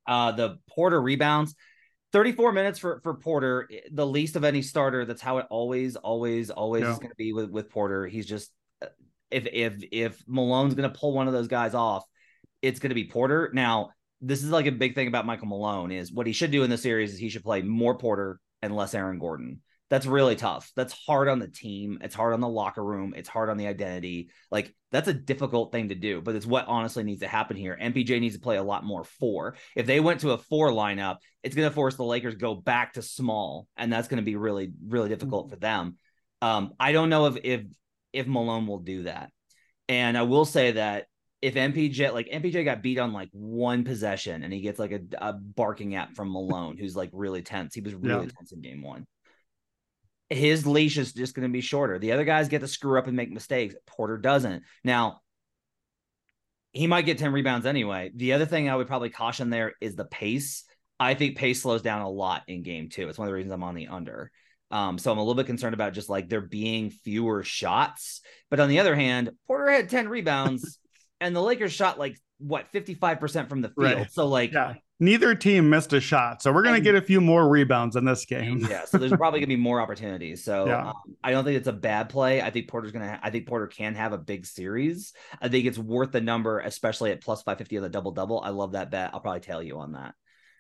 Uh, 0.06 0.33
the 0.33 0.59
Porter 0.68 1.00
rebounds, 1.00 1.54
34 2.12 2.52
minutes 2.52 2.78
for 2.78 3.00
for 3.02 3.14
Porter, 3.14 3.68
the 3.90 4.06
least 4.06 4.37
of 4.37 4.44
any 4.44 4.62
starter. 4.62 5.04
That's 5.04 5.23
how 5.23 5.38
it 5.38 5.47
always, 5.50 5.97
always, 5.97 6.50
always 6.50 6.85
is 6.85 6.99
going 6.99 7.11
to 7.11 7.16
be 7.16 7.33
with 7.33 7.50
with 7.50 7.71
Porter. 7.71 8.06
He's 8.06 8.26
just 8.26 8.52
if 9.31 9.47
if 9.53 9.85
if 9.91 10.23
Malone's 10.26 10.75
going 10.75 10.91
to 10.91 10.99
pull 10.99 11.12
one 11.12 11.26
of 11.26 11.33
those 11.33 11.49
guys 11.49 11.75
off, 11.75 12.05
it's 12.62 12.79
going 12.79 12.91
to 12.91 12.95
be 12.95 13.05
Porter. 13.05 13.50
Now, 13.53 13.91
this 14.21 14.43
is 14.43 14.50
like 14.50 14.67
a 14.67 14.73
big 14.73 14.95
thing 14.95 15.09
about 15.09 15.26
Michael 15.26 15.49
Malone 15.49 15.93
is 15.93 16.12
what 16.12 16.26
he 16.26 16.33
should 16.33 16.50
do 16.50 16.62
in 16.62 16.71
the 16.71 16.79
series 16.79 17.12
is 17.12 17.19
he 17.19 17.29
should 17.29 17.45
play 17.45 17.62
more 17.62 17.97
Porter 17.99 18.41
and 18.62 18.75
less 18.75 18.95
Aaron 18.95 19.19
Gordon. 19.19 19.61
That's 19.91 20.07
really 20.07 20.35
tough. 20.35 20.73
That's 20.75 20.95
hard 21.07 21.29
on 21.29 21.38
the 21.38 21.47
team. 21.47 21.99
It's 22.00 22.14
hard 22.14 22.33
on 22.33 22.41
the 22.41 22.49
locker 22.49 22.83
room. 22.83 23.12
It's 23.14 23.29
hard 23.29 23.50
on 23.50 23.59
the 23.59 23.67
identity. 23.67 24.31
Like 24.50 24.75
that's 24.91 25.09
a 25.09 25.14
difficult 25.14 25.73
thing 25.73 25.91
to 25.91 25.95
do, 25.95 26.23
but 26.23 26.35
it's 26.35 26.47
what 26.47 26.67
honestly 26.67 27.05
needs 27.05 27.21
to 27.21 27.29
happen 27.29 27.57
here. 27.57 27.79
MPJ 27.81 28.19
needs 28.19 28.35
to 28.35 28.41
play 28.41 28.57
a 28.57 28.62
lot 28.62 28.83
more 28.83 29.05
four. 29.05 29.57
If 29.76 29.87
they 29.87 30.00
went 30.00 30.21
to 30.21 30.31
a 30.31 30.38
four 30.38 30.71
lineup, 30.71 31.19
it's 31.43 31.55
going 31.55 31.69
to 31.69 31.75
force 31.75 31.97
the 31.97 32.05
Lakers 32.05 32.37
go 32.37 32.55
back 32.55 32.95
to 32.95 33.03
small, 33.03 33.69
and 33.76 33.93
that's 33.93 34.09
going 34.09 34.17
to 34.17 34.25
be 34.25 34.37
really, 34.37 34.73
really 34.88 35.11
difficult 35.11 35.50
for 35.50 35.57
them. 35.57 35.99
Um, 36.41 36.73
I 36.81 36.93
don't 36.93 37.11
know 37.11 37.26
if 37.26 37.37
if 37.45 37.62
if 38.14 38.26
Malone 38.26 38.66
will 38.66 38.78
do 38.78 39.02
that. 39.02 39.30
And 39.88 40.16
I 40.16 40.23
will 40.23 40.44
say 40.44 40.73
that 40.73 41.06
if 41.42 41.54
MPJ 41.54 42.12
like 42.12 42.28
MPJ 42.28 42.64
got 42.64 42.83
beat 42.83 42.99
on 42.99 43.12
like 43.12 43.28
one 43.33 43.85
possession 43.85 44.42
and 44.42 44.52
he 44.52 44.61
gets 44.61 44.78
like 44.78 44.92
a, 44.92 45.00
a 45.18 45.33
barking 45.35 45.94
at 45.94 46.14
from 46.14 46.33
Malone, 46.33 46.78
who's 46.78 46.97
like 46.97 47.11
really 47.12 47.42
tense. 47.42 47.75
He 47.75 47.83
was 47.83 47.94
really 47.94 48.25
yeah. 48.25 48.33
tense 48.38 48.52
in 48.52 48.62
game 48.62 48.83
one 48.83 49.06
his 50.30 50.66
leash 50.66 50.99
is 50.99 51.12
just 51.12 51.35
going 51.35 51.49
to 51.49 51.52
be 51.52 51.61
shorter. 51.61 51.99
The 51.99 52.12
other 52.12 52.25
guys 52.25 52.49
get 52.49 52.61
to 52.61 52.68
screw 52.68 52.99
up 52.99 53.06
and 53.06 53.16
make 53.16 53.30
mistakes. 53.30 53.75
Porter 53.87 54.18
doesn't. 54.18 54.62
Now, 54.83 55.21
he 56.73 56.87
might 56.87 57.06
get 57.06 57.18
10 57.18 57.33
rebounds 57.33 57.66
anyway. 57.66 58.11
The 58.14 58.33
other 58.33 58.47
thing 58.47 58.68
I 58.68 58.76
would 58.76 58.87
probably 58.88 59.11
caution 59.11 59.50
there 59.50 59.75
is 59.80 59.94
the 59.94 60.04
pace. 60.04 60.64
I 60.99 61.14
think 61.14 61.37
pace 61.37 61.62
slows 61.62 61.83
down 61.83 62.02
a 62.02 62.09
lot 62.09 62.42
in 62.49 62.62
game 62.62 62.88
two. 62.88 63.09
It's 63.09 63.18
one 63.18 63.28
of 63.28 63.30
the 63.30 63.35
reasons 63.35 63.52
I'm 63.52 63.62
on 63.62 63.75
the 63.75 63.88
under. 63.88 64.30
Um, 64.75 64.99
so 64.99 65.12
I'm 65.12 65.19
a 65.19 65.21
little 65.23 65.35
bit 65.35 65.47
concerned 65.47 65.75
about 65.75 65.93
just 65.93 66.09
like 66.09 66.28
there 66.28 66.40
being 66.40 66.90
fewer 66.90 67.43
shots. 67.45 68.21
But 68.50 68.61
on 68.61 68.69
the 68.69 68.81
other 68.81 68.95
hand, 68.95 69.31
Porter 69.47 69.71
had 69.71 69.88
10 69.88 70.09
rebounds 70.09 70.78
and 71.21 71.35
the 71.35 71.40
Lakers 71.40 71.73
shot 71.73 71.99
like 71.99 72.21
what 72.38 72.73
55% 72.73 73.49
from 73.49 73.62
the 73.62 73.69
field. 73.69 73.78
Right. 73.78 74.12
So 74.12 74.26
like 74.26 74.52
yeah 74.52 74.75
neither 75.00 75.35
team 75.35 75.69
missed 75.71 75.93
a 75.93 76.00
shot. 76.00 76.43
So 76.43 76.52
we're 76.52 76.62
going 76.62 76.76
to 76.76 76.81
get 76.81 76.95
a 76.95 77.00
few 77.00 77.21
more 77.21 77.49
rebounds 77.49 77.97
in 77.97 78.04
this 78.04 78.25
game. 78.25 78.66
yeah. 78.71 78.85
So 78.85 78.99
there's 78.99 79.12
probably 79.12 79.40
going 79.40 79.49
to 79.50 79.57
be 79.57 79.62
more 79.62 79.81
opportunities. 79.83 80.45
So 80.45 80.66
yeah. 80.66 80.88
um, 80.88 80.95
I 81.23 81.31
don't 81.31 81.45
think 81.45 81.57
it's 81.57 81.69
a 81.69 81.73
bad 81.73 82.09
play. 82.09 82.40
I 82.40 82.50
think 82.50 82.69
Porter's 82.69 82.93
going 82.93 83.07
to, 83.07 83.19
I 83.23 83.31
think 83.31 83.47
Porter 83.47 83.66
can 83.66 83.95
have 83.95 84.12
a 84.12 84.19
big 84.19 84.47
series. 84.47 85.12
I 85.40 85.49
think 85.49 85.66
it's 85.66 85.78
worth 85.78 86.12
the 86.12 86.21
number, 86.21 86.61
especially 86.61 87.11
at 87.11 87.23
plus 87.23 87.43
550 87.43 87.76
of 87.76 87.83
the 87.83 87.88
double 87.88 88.12
double. 88.12 88.40
I 88.40 88.50
love 88.50 88.73
that 88.73 88.90
bet. 88.90 89.11
I'll 89.12 89.21
probably 89.21 89.40
tell 89.40 89.62
you 89.62 89.78
on 89.78 89.93
that. 89.93 90.14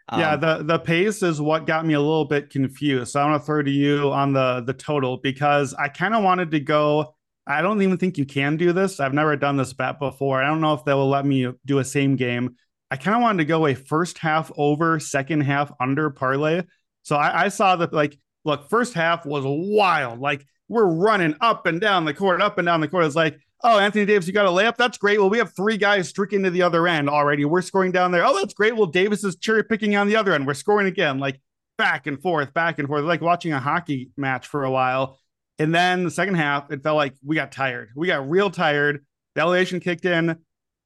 Um, 0.08 0.20
yeah, 0.20 0.36
the 0.36 0.62
the 0.62 0.78
pace 0.78 1.22
is 1.22 1.40
what 1.40 1.66
got 1.66 1.86
me 1.86 1.94
a 1.94 2.00
little 2.00 2.26
bit 2.26 2.50
confused. 2.50 3.12
So 3.12 3.20
I 3.20 3.30
want 3.30 3.42
to 3.42 3.46
throw 3.46 3.62
to 3.62 3.70
you 3.70 4.12
on 4.12 4.32
the 4.32 4.62
the 4.66 4.74
total 4.74 5.16
because 5.16 5.72
I 5.74 5.88
kind 5.88 6.14
of 6.14 6.22
wanted 6.22 6.50
to 6.50 6.60
go. 6.60 7.14
I 7.46 7.60
don't 7.60 7.82
even 7.82 7.98
think 7.98 8.16
you 8.16 8.24
can 8.24 8.56
do 8.56 8.72
this. 8.72 9.00
I've 9.00 9.12
never 9.12 9.36
done 9.36 9.56
this 9.56 9.72
bet 9.72 9.98
before. 9.98 10.42
I 10.42 10.46
don't 10.46 10.60
know 10.60 10.74
if 10.74 10.84
they 10.84 10.94
will 10.94 11.10
let 11.10 11.26
me 11.26 11.52
do 11.66 11.78
a 11.78 11.84
same 11.84 12.16
game. 12.16 12.56
I 12.90 12.96
kind 12.96 13.16
of 13.16 13.22
wanted 13.22 13.38
to 13.38 13.44
go 13.44 13.66
a 13.66 13.74
first 13.74 14.18
half 14.18 14.50
over, 14.56 14.98
second 15.00 15.42
half 15.42 15.72
under 15.80 16.10
parlay. 16.10 16.62
So 17.02 17.16
I, 17.16 17.44
I 17.44 17.48
saw 17.48 17.76
that 17.76 17.92
like, 17.92 18.18
look, 18.44 18.70
first 18.70 18.94
half 18.94 19.26
was 19.26 19.44
wild. 19.46 20.20
Like 20.20 20.46
we're 20.68 20.86
running 20.86 21.34
up 21.40 21.66
and 21.66 21.80
down 21.80 22.04
the 22.04 22.14
court, 22.14 22.40
up 22.40 22.56
and 22.56 22.66
down 22.66 22.80
the 22.80 22.88
court. 22.88 23.04
It's 23.04 23.14
like, 23.14 23.38
oh, 23.64 23.78
Anthony 23.78 24.04
Davis, 24.04 24.26
you 24.26 24.32
got 24.32 24.46
a 24.46 24.50
layup. 24.50 24.76
That's 24.76 24.98
great. 24.98 25.18
Well, 25.18 25.30
we 25.30 25.38
have 25.38 25.56
three 25.56 25.78
guys 25.78 26.08
streaking 26.08 26.42
to 26.44 26.50
the 26.50 26.62
other 26.62 26.86
end 26.86 27.08
already. 27.08 27.44
We're 27.44 27.62
scoring 27.62 27.90
down 27.90 28.12
there. 28.12 28.24
Oh, 28.24 28.38
that's 28.38 28.54
great. 28.54 28.76
Well, 28.76 28.86
Davis 28.86 29.24
is 29.24 29.36
cherry 29.36 29.64
picking 29.64 29.96
on 29.96 30.06
the 30.06 30.16
other 30.16 30.34
end. 30.34 30.46
We're 30.46 30.54
scoring 30.54 30.86
again, 30.86 31.18
like 31.18 31.40
back 31.78 32.06
and 32.06 32.20
forth, 32.20 32.52
back 32.54 32.78
and 32.78 32.86
forth, 32.86 33.04
like 33.04 33.22
watching 33.22 33.52
a 33.52 33.58
hockey 33.58 34.10
match 34.16 34.46
for 34.46 34.64
a 34.64 34.70
while. 34.70 35.18
And 35.58 35.74
then 35.74 36.04
the 36.04 36.10
second 36.10 36.34
half, 36.34 36.70
it 36.70 36.82
felt 36.82 36.96
like 36.96 37.14
we 37.24 37.36
got 37.36 37.52
tired. 37.52 37.90
We 37.96 38.06
got 38.06 38.28
real 38.28 38.50
tired. 38.50 39.04
The 39.34 39.40
elevation 39.40 39.80
kicked 39.80 40.04
in. 40.04 40.36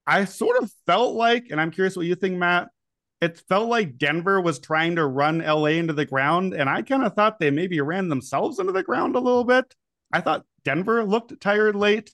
I 0.06 0.24
sort 0.24 0.62
of 0.62 0.70
felt 0.86 1.16
like, 1.16 1.48
and 1.50 1.60
I'm 1.60 1.70
curious 1.70 1.96
what 1.96 2.06
you 2.06 2.14
think, 2.14 2.36
Matt. 2.36 2.68
It 3.20 3.42
felt 3.48 3.68
like 3.68 3.98
Denver 3.98 4.40
was 4.40 4.60
trying 4.60 4.96
to 4.96 5.04
run 5.04 5.38
LA 5.38 5.66
into 5.66 5.92
the 5.92 6.06
ground, 6.06 6.54
and 6.54 6.70
I 6.70 6.82
kind 6.82 7.02
of 7.02 7.14
thought 7.14 7.40
they 7.40 7.50
maybe 7.50 7.80
ran 7.80 8.08
themselves 8.08 8.60
into 8.60 8.72
the 8.72 8.84
ground 8.84 9.16
a 9.16 9.20
little 9.20 9.42
bit. 9.42 9.74
I 10.12 10.20
thought 10.20 10.46
Denver 10.64 11.04
looked 11.04 11.40
tired 11.40 11.74
late. 11.74 12.12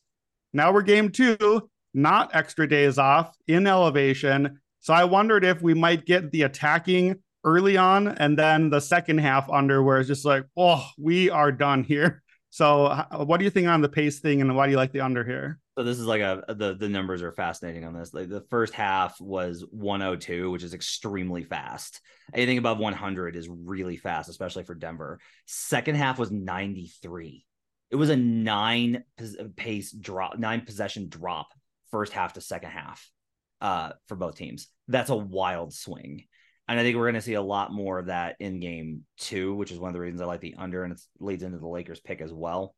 Now 0.54 0.72
we're 0.72 0.82
game 0.82 1.10
two, 1.10 1.68
not 1.92 2.34
extra 2.34 2.68
days 2.68 2.96
off 2.96 3.36
in 3.48 3.66
elevation. 3.66 4.60
So 4.78 4.94
I 4.94 5.04
wondered 5.04 5.44
if 5.44 5.60
we 5.60 5.74
might 5.74 6.06
get 6.06 6.30
the 6.30 6.42
attacking 6.42 7.16
early 7.42 7.76
on 7.76 8.08
and 8.08 8.38
then 8.38 8.70
the 8.70 8.80
second 8.80 9.18
half 9.18 9.50
under 9.50 9.82
where 9.82 9.98
it's 9.98 10.08
just 10.08 10.24
like, 10.24 10.44
oh, 10.56 10.86
we 10.96 11.28
are 11.28 11.52
done 11.52 11.84
here. 11.84 12.22
So 12.50 13.04
what 13.10 13.38
do 13.38 13.44
you 13.44 13.50
think 13.50 13.66
on 13.66 13.80
the 13.80 13.88
pace 13.88 14.20
thing 14.20 14.40
and 14.40 14.54
why 14.54 14.66
do 14.66 14.70
you 14.70 14.76
like 14.76 14.92
the 14.92 15.00
under 15.00 15.24
here? 15.24 15.58
So 15.76 15.82
this 15.82 15.98
is 15.98 16.06
like 16.06 16.20
a 16.20 16.44
the 16.46 16.74
the 16.74 16.88
numbers 16.88 17.20
are 17.20 17.32
fascinating 17.32 17.84
on 17.84 17.94
this. 17.94 18.14
Like 18.14 18.28
the 18.28 18.44
first 18.48 18.72
half 18.74 19.20
was 19.20 19.64
102, 19.72 20.52
which 20.52 20.62
is 20.62 20.72
extremely 20.72 21.42
fast. 21.42 22.00
Anything 22.32 22.58
above 22.58 22.78
100 22.78 23.34
is 23.34 23.48
really 23.48 23.96
fast, 23.96 24.28
especially 24.28 24.62
for 24.62 24.76
Denver. 24.76 25.18
Second 25.46 25.96
half 25.96 26.16
was 26.16 26.30
93. 26.30 27.44
It 27.90 27.96
was 27.96 28.10
a 28.10 28.16
nine 28.16 29.04
pace 29.56 29.92
drop, 29.92 30.38
nine 30.38 30.62
possession 30.62 31.08
drop, 31.08 31.48
first 31.90 32.12
half 32.12 32.32
to 32.34 32.40
second 32.40 32.70
half, 32.70 33.08
uh, 33.60 33.92
for 34.06 34.16
both 34.16 34.36
teams. 34.36 34.68
That's 34.88 35.10
a 35.10 35.16
wild 35.16 35.72
swing. 35.72 36.24
And 36.66 36.80
I 36.80 36.82
think 36.82 36.96
we're 36.96 37.04
going 37.04 37.14
to 37.14 37.20
see 37.20 37.34
a 37.34 37.42
lot 37.42 37.72
more 37.72 37.98
of 37.98 38.06
that 38.06 38.36
in 38.40 38.58
game 38.58 39.02
two, 39.18 39.54
which 39.54 39.70
is 39.70 39.78
one 39.78 39.88
of 39.88 39.94
the 39.94 40.00
reasons 40.00 40.22
I 40.22 40.24
like 40.24 40.40
the 40.40 40.54
under, 40.56 40.82
and 40.82 40.94
it 40.94 41.00
leads 41.20 41.42
into 41.42 41.58
the 41.58 41.68
Lakers 41.68 42.00
pick 42.00 42.20
as 42.20 42.32
well. 42.32 42.74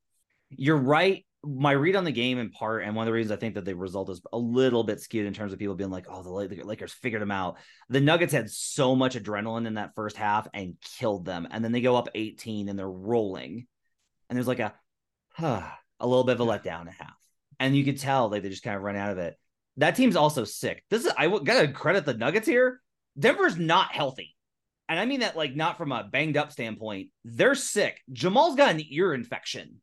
You're 0.51 0.77
right 0.77 1.25
my 1.47 1.71
read 1.71 1.97
on 1.97 2.05
the 2.05 2.13
game 2.13 2.39
in 2.39 2.51
part, 2.51 2.83
and 2.83 2.95
one 2.95 3.05
of 3.05 3.07
the 3.07 3.13
reasons 3.13 3.33
I 3.33 3.37
think 3.37 3.55
that 3.55 3.65
the 3.65 3.77
result 3.77 4.11
is 4.11 4.21
a 4.33 4.39
little 4.39 4.83
bit 4.83 5.01
skewed 5.01 5.27
in 5.27 5.35
terms 5.35 5.53
of 5.53 5.59
people 5.59 5.75
being 5.75 5.91
like, 5.91 6.07
"Oh, 6.09 6.23
the 6.23 6.31
Lakers 6.31 6.93
figured 6.93 7.23
them 7.23 7.31
out." 7.31 7.59
The 7.89 8.01
Nuggets 8.01 8.33
had 8.33 8.51
so 8.51 8.97
much 8.97 9.15
adrenaline 9.15 9.67
in 9.67 9.75
that 9.75 9.95
first 9.95 10.17
half 10.17 10.49
and 10.53 10.77
killed 10.99 11.25
them, 11.25 11.47
and 11.51 11.65
then 11.65 11.73
they 11.73 11.81
go 11.81 11.97
up 11.97 12.09
18 12.15 12.69
and 12.69 12.79
they're 12.79 12.91
rolling, 12.91 13.67
and 14.29 14.37
there's 14.37 14.49
like 14.49 14.59
a, 14.59 14.75
a 15.43 15.77
little 16.01 16.25
bit 16.25 16.41
of 16.41 16.41
a 16.41 16.47
letdown 16.47 16.81
and 16.81 16.89
a 16.89 16.93
half, 16.93 17.17
and 17.61 17.77
you 17.77 17.85
could 17.85 17.99
tell 17.99 18.29
they 18.29 18.41
they 18.41 18.49
just 18.49 18.63
kind 18.63 18.77
of 18.77 18.83
run 18.83 18.97
out 18.97 19.11
of 19.11 19.19
it. 19.19 19.37
That 19.79 19.97
team's 19.97 20.17
also 20.17 20.45
sick. 20.45 20.83
This 20.91 21.05
is 21.05 21.13
I 21.17 21.29
gotta 21.29 21.69
credit 21.69 22.07
the 22.07 22.15
Nuggets 22.15 22.47
here. 22.47 22.81
Denver's 23.19 23.57
not 23.57 23.93
healthy. 23.93 24.35
And 24.89 25.01
I 25.01 25.05
mean 25.05 25.21
that 25.21 25.37
like 25.37 25.55
not 25.55 25.79
from 25.79 25.93
a 25.93 26.05
banged 26.05 26.37
up 26.37 26.53
standpoint. 26.53 27.11
They're 27.25 27.55
sick. 27.55 28.01
Jamal's 28.13 28.57
got 28.57 28.75
an 28.75 28.83
ear 28.89 29.13
infection 29.13 29.81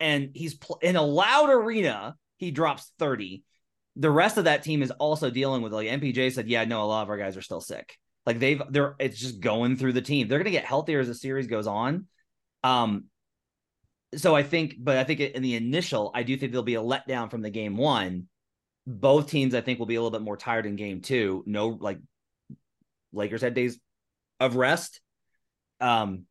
and 0.00 0.30
he's 0.34 0.54
pl- 0.54 0.80
in 0.82 0.96
a 0.96 1.02
loud 1.02 1.50
arena, 1.50 2.16
he 2.38 2.50
drops 2.50 2.90
30. 2.98 3.44
The 3.96 4.10
rest 4.10 4.38
of 4.38 4.44
that 4.44 4.62
team 4.62 4.82
is 4.82 4.90
also 4.90 5.30
dealing 5.30 5.62
with 5.62 5.72
like 5.72 5.88
MPJ 5.88 6.32
said, 6.32 6.48
yeah, 6.48 6.64
no, 6.64 6.82
a 6.82 6.86
lot 6.86 7.02
of 7.02 7.10
our 7.10 7.18
guys 7.18 7.36
are 7.36 7.42
still 7.42 7.60
sick. 7.60 7.96
Like 8.26 8.38
they've 8.38 8.62
they're 8.70 8.96
it's 8.98 9.18
just 9.18 9.40
going 9.40 9.76
through 9.76 9.92
the 9.92 10.02
team. 10.02 10.26
They're 10.26 10.38
gonna 10.38 10.50
get 10.50 10.64
healthier 10.64 11.00
as 11.00 11.08
the 11.08 11.14
series 11.14 11.46
goes 11.46 11.66
on. 11.66 12.06
Um, 12.64 13.04
so 14.16 14.34
I 14.34 14.42
think, 14.42 14.76
but 14.78 14.96
I 14.96 15.04
think 15.04 15.20
in 15.20 15.42
the 15.42 15.54
initial, 15.54 16.10
I 16.14 16.22
do 16.22 16.36
think 16.36 16.52
there'll 16.52 16.64
be 16.64 16.74
a 16.74 16.82
letdown 16.82 17.30
from 17.30 17.42
the 17.42 17.50
game 17.50 17.76
one. 17.76 18.26
Both 18.86 19.30
teams, 19.30 19.54
I 19.54 19.60
think, 19.60 19.78
will 19.78 19.86
be 19.86 19.94
a 19.94 20.02
little 20.02 20.18
bit 20.18 20.24
more 20.24 20.36
tired 20.36 20.66
in 20.66 20.76
game 20.76 21.00
two. 21.00 21.44
No, 21.46 21.68
like 21.68 21.98
Lakers 23.12 23.42
had 23.42 23.54
days 23.54 23.78
of 24.40 24.56
rest. 24.56 25.00
Um, 25.80 26.24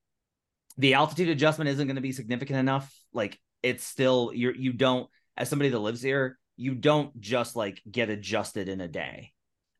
the 0.77 0.95
altitude 0.95 1.29
adjustment 1.29 1.69
isn't 1.69 1.87
going 1.87 1.95
to 1.95 2.01
be 2.01 2.11
significant 2.11 2.59
enough. 2.59 2.93
Like 3.13 3.39
it's 3.63 3.83
still 3.83 4.31
you're 4.33 4.55
you 4.55 4.73
don't 4.73 5.09
as 5.37 5.49
somebody 5.49 5.69
that 5.69 5.79
lives 5.79 6.01
here, 6.01 6.37
you 6.57 6.75
don't 6.75 7.17
just 7.19 7.55
like 7.55 7.81
get 7.89 8.09
adjusted 8.09 8.67
in 8.67 8.81
a 8.81 8.87
day. 8.87 9.31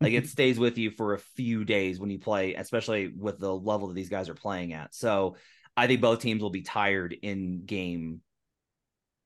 Like 0.01 0.13
it 0.13 0.27
stays 0.27 0.57
with 0.57 0.77
you 0.77 0.91
for 0.91 1.13
a 1.13 1.19
few 1.19 1.65
days 1.65 1.99
when 1.99 2.09
you 2.09 2.19
play, 2.19 2.53
especially 2.55 3.09
with 3.09 3.39
the 3.39 3.53
level 3.53 3.89
that 3.89 3.95
these 3.95 4.09
guys 4.09 4.29
are 4.29 4.35
playing 4.35 4.71
at. 4.71 4.95
So 4.95 5.35
I 5.77 5.87
think 5.87 6.01
both 6.01 6.19
teams 6.19 6.41
will 6.41 6.49
be 6.49 6.61
tired 6.61 7.15
in 7.21 7.65
game 7.65 8.21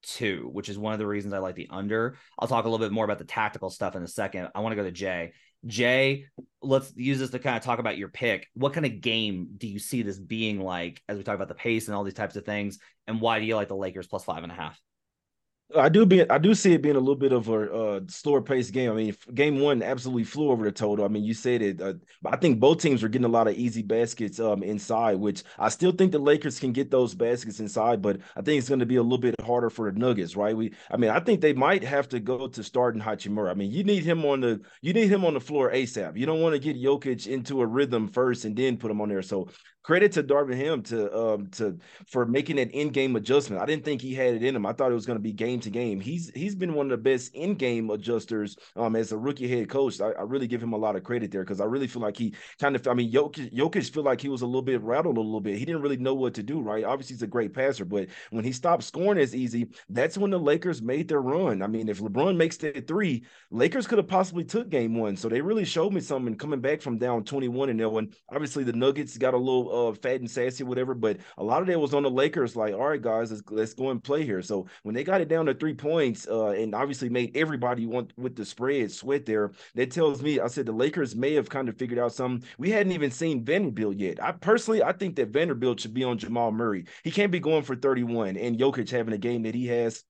two, 0.03 0.49
which 0.51 0.69
is 0.69 0.77
one 0.77 0.93
of 0.93 0.99
the 0.99 1.07
reasons 1.07 1.33
I 1.33 1.39
like 1.39 1.55
the 1.55 1.67
under. 1.69 2.17
I'll 2.37 2.47
talk 2.47 2.65
a 2.65 2.69
little 2.69 2.85
bit 2.85 2.91
more 2.91 3.05
about 3.05 3.19
the 3.19 3.25
tactical 3.25 3.69
stuff 3.69 3.95
in 3.95 4.03
a 4.03 4.07
second. 4.07 4.49
I 4.53 4.59
want 4.59 4.73
to 4.73 4.75
go 4.75 4.83
to 4.83 4.91
Jay. 4.91 5.33
Jay, 5.65 6.25
let's 6.61 6.91
use 6.95 7.19
this 7.19 7.29
to 7.29 7.39
kind 7.39 7.55
of 7.55 7.63
talk 7.63 7.79
about 7.79 7.97
your 7.97 8.09
pick. 8.09 8.47
What 8.53 8.73
kind 8.73 8.85
of 8.85 8.99
game 8.99 9.51
do 9.57 9.67
you 9.67 9.79
see 9.79 10.01
this 10.01 10.19
being 10.19 10.59
like 10.59 11.01
as 11.07 11.17
we 11.17 11.23
talk 11.23 11.35
about 11.35 11.47
the 11.47 11.55
pace 11.55 11.87
and 11.87 11.95
all 11.95 12.03
these 12.03 12.13
types 12.13 12.35
of 12.35 12.45
things? 12.45 12.79
And 13.07 13.21
why 13.21 13.39
do 13.39 13.45
you 13.45 13.55
like 13.55 13.69
the 13.69 13.75
Lakers 13.75 14.07
plus 14.07 14.25
five 14.25 14.43
and 14.43 14.51
a 14.51 14.55
half? 14.55 14.79
I 15.75 15.89
do 15.89 16.05
be 16.05 16.29
I 16.29 16.37
do 16.37 16.53
see 16.53 16.73
it 16.73 16.81
being 16.81 16.95
a 16.95 16.99
little 16.99 17.15
bit 17.15 17.31
of 17.31 17.47
a 17.49 17.73
uh, 17.73 17.99
slower 18.07 18.41
paced 18.41 18.73
game. 18.73 18.91
I 18.91 18.95
mean, 18.95 19.15
game 19.33 19.59
one 19.59 19.81
absolutely 19.81 20.23
flew 20.23 20.49
over 20.51 20.63
the 20.63 20.71
total. 20.71 21.05
I 21.05 21.07
mean, 21.07 21.23
you 21.23 21.33
said 21.33 21.61
it. 21.61 21.81
Uh, 21.81 21.93
I 22.25 22.37
think 22.37 22.59
both 22.59 22.81
teams 22.81 23.03
are 23.03 23.07
getting 23.07 23.25
a 23.25 23.29
lot 23.29 23.47
of 23.47 23.55
easy 23.55 23.81
baskets 23.81 24.39
um, 24.39 24.63
inside, 24.63 25.15
which 25.15 25.43
I 25.57 25.69
still 25.69 25.91
think 25.91 26.11
the 26.11 26.19
Lakers 26.19 26.59
can 26.59 26.71
get 26.71 26.91
those 26.91 27.13
baskets 27.15 27.59
inside, 27.59 28.01
but 28.01 28.19
I 28.35 28.41
think 28.41 28.59
it's 28.59 28.69
going 28.69 28.79
to 28.79 28.85
be 28.85 28.97
a 28.97 29.03
little 29.03 29.17
bit 29.17 29.39
harder 29.41 29.69
for 29.69 29.91
the 29.91 29.97
Nuggets, 29.97 30.35
right? 30.35 30.55
We, 30.55 30.73
I 30.91 30.97
mean, 30.97 31.09
I 31.09 31.19
think 31.19 31.41
they 31.41 31.53
might 31.53 31.83
have 31.83 32.07
to 32.09 32.19
go 32.19 32.47
to 32.47 32.63
starting 32.63 33.01
Hachimura. 33.01 33.51
I 33.51 33.53
mean, 33.53 33.71
you 33.71 33.83
need 33.83 34.03
him 34.03 34.25
on 34.25 34.41
the 34.41 34.61
you 34.81 34.93
need 34.93 35.09
him 35.09 35.25
on 35.25 35.33
the 35.33 35.41
floor 35.41 35.71
ASAP. 35.71 36.17
You 36.17 36.25
don't 36.25 36.41
want 36.41 36.53
to 36.53 36.59
get 36.59 36.77
Jokic 36.77 37.27
into 37.27 37.61
a 37.61 37.65
rhythm 37.65 38.07
first 38.07 38.45
and 38.45 38.55
then 38.55 38.77
put 38.77 38.91
him 38.91 39.01
on 39.01 39.09
there. 39.09 39.21
So 39.21 39.49
credit 39.83 40.13
to 40.13 40.23
Darvin 40.23 40.55
Ham 40.55 40.81
to 40.83 41.15
um 41.15 41.47
to 41.47 41.77
for 42.07 42.25
making 42.25 42.57
an 42.59 42.69
in-game 42.69 43.15
adjustment. 43.15 43.61
I 43.61 43.65
didn't 43.65 43.85
think 43.85 44.01
he 44.01 44.13
had 44.13 44.33
it 44.33 44.43
in 44.43 44.55
him. 44.55 44.65
I 44.65 44.73
thought 44.73 44.91
it 44.91 44.95
was 44.95 45.05
going 45.05 45.17
to 45.17 45.23
be 45.23 45.33
game 45.33 45.59
to 45.61 45.69
game. 45.69 45.99
He's 45.99 46.31
he's 46.33 46.55
been 46.55 46.73
one 46.73 46.87
of 46.87 46.91
the 46.91 46.97
best 46.97 47.35
in 47.35 47.55
game 47.55 47.89
adjusters 47.89 48.57
um, 48.75 48.95
as 48.95 49.11
a 49.11 49.17
rookie 49.17 49.47
head 49.47 49.69
coach. 49.69 50.01
I, 50.01 50.11
I, 50.11 50.21
really 50.23 50.47
give 50.47 50.63
him 50.63 50.73
a 50.73 50.77
lot 50.77 50.95
of 50.95 51.03
credit 51.03 51.31
there 51.31 51.43
because 51.43 51.59
I 51.59 51.65
really 51.65 51.87
feel 51.87 52.01
like 52.01 52.17
he 52.17 52.33
kind 52.59 52.75
of. 52.75 52.87
I 52.87 52.93
mean, 52.93 53.11
Jokic, 53.11 53.53
Jokic 53.53 53.93
feel 53.93 54.03
like 54.03 54.21
he 54.21 54.29
was 54.29 54.41
a 54.41 54.45
little 54.45 54.61
bit 54.61 54.81
rattled 54.81 55.17
a 55.17 55.21
little 55.21 55.41
bit. 55.41 55.57
He 55.57 55.65
didn't 55.65 55.81
really 55.81 55.97
know 55.97 56.13
what 56.13 56.33
to 56.35 56.43
do. 56.43 56.61
Right? 56.61 56.83
Obviously, 56.83 57.15
he's 57.15 57.23
a 57.23 57.27
great 57.27 57.53
passer, 57.53 57.85
but 57.85 58.07
when 58.31 58.45
he 58.45 58.51
stopped 58.51 58.83
scoring 58.83 59.19
as 59.19 59.35
easy, 59.35 59.67
that's 59.89 60.17
when 60.17 60.31
the 60.31 60.39
Lakers 60.39 60.81
made 60.81 61.07
their 61.07 61.21
run. 61.21 61.61
I 61.61 61.67
mean, 61.67 61.89
if 61.89 61.99
LeBron 61.99 62.37
makes 62.37 62.57
the 62.57 62.71
three, 62.87 63.23
Lakers 63.51 63.87
could 63.87 63.97
have 63.97 64.07
possibly 64.07 64.43
took 64.43 64.69
game 64.69 64.95
one. 64.95 65.17
So 65.17 65.27
they 65.27 65.41
really 65.41 65.65
showed 65.65 65.93
me 65.93 66.01
something 66.01 66.35
coming 66.35 66.61
back 66.61 66.81
from 66.81 66.97
down 66.97 67.23
21 67.23 67.69
and 67.69 67.79
that 67.79 67.89
one. 67.89 68.13
Obviously, 68.31 68.63
the 68.63 68.73
Nuggets 68.73 69.17
got 69.17 69.33
a 69.33 69.37
little 69.37 69.72
uh, 69.73 69.93
fat 69.93 70.19
and 70.19 70.29
sassy, 70.29 70.63
whatever, 70.63 70.93
but 70.93 71.17
a 71.37 71.43
lot 71.43 71.61
of 71.61 71.67
that 71.67 71.79
was 71.79 71.93
on 71.93 72.03
the 72.03 72.09
Lakers. 72.09 72.55
Like, 72.55 72.73
all 72.73 72.87
right, 72.87 73.01
guys, 73.01 73.31
let's, 73.31 73.43
let's 73.49 73.73
go 73.73 73.89
and 73.89 74.03
play 74.03 74.23
here. 74.25 74.41
So 74.41 74.67
when 74.83 74.95
they 74.95 75.03
got 75.03 75.21
it 75.21 75.27
down 75.27 75.45
to 75.47 75.53
three 75.53 75.73
points, 75.73 76.27
uh, 76.27 76.49
and 76.49 76.75
obviously 76.75 77.09
made 77.09 77.35
everybody 77.35 77.85
want 77.85 78.13
with 78.17 78.35
the 78.35 78.45
spread 78.45 78.91
sweat 78.91 79.25
there, 79.25 79.51
that 79.75 79.91
tells 79.91 80.21
me 80.21 80.39
I 80.39 80.47
said 80.47 80.65
the 80.65 80.71
Lakers 80.71 81.15
may 81.15 81.33
have 81.33 81.49
kind 81.49 81.69
of 81.69 81.77
figured 81.77 81.99
out 81.99 82.13
something. 82.13 82.47
We 82.57 82.69
hadn't 82.71 82.91
even 82.91 83.11
seen 83.11 83.43
Vanderbilt 83.43 83.97
yet. 83.97 84.23
I 84.23 84.31
personally, 84.31 84.83
I 84.83 84.91
think 84.93 85.15
that 85.15 85.29
Vanderbilt 85.29 85.79
should 85.79 85.93
be 85.93 86.03
on 86.03 86.17
Jamal 86.17 86.51
Murray. 86.51 86.85
He 87.03 87.11
can't 87.11 87.31
be 87.31 87.39
going 87.39 87.63
for 87.63 87.75
31 87.75 88.37
and 88.37 88.57
Jokic 88.57 88.89
having 88.89 89.13
a 89.13 89.17
game 89.17 89.43
that 89.43 89.55
he 89.55 89.67
has 89.67 90.03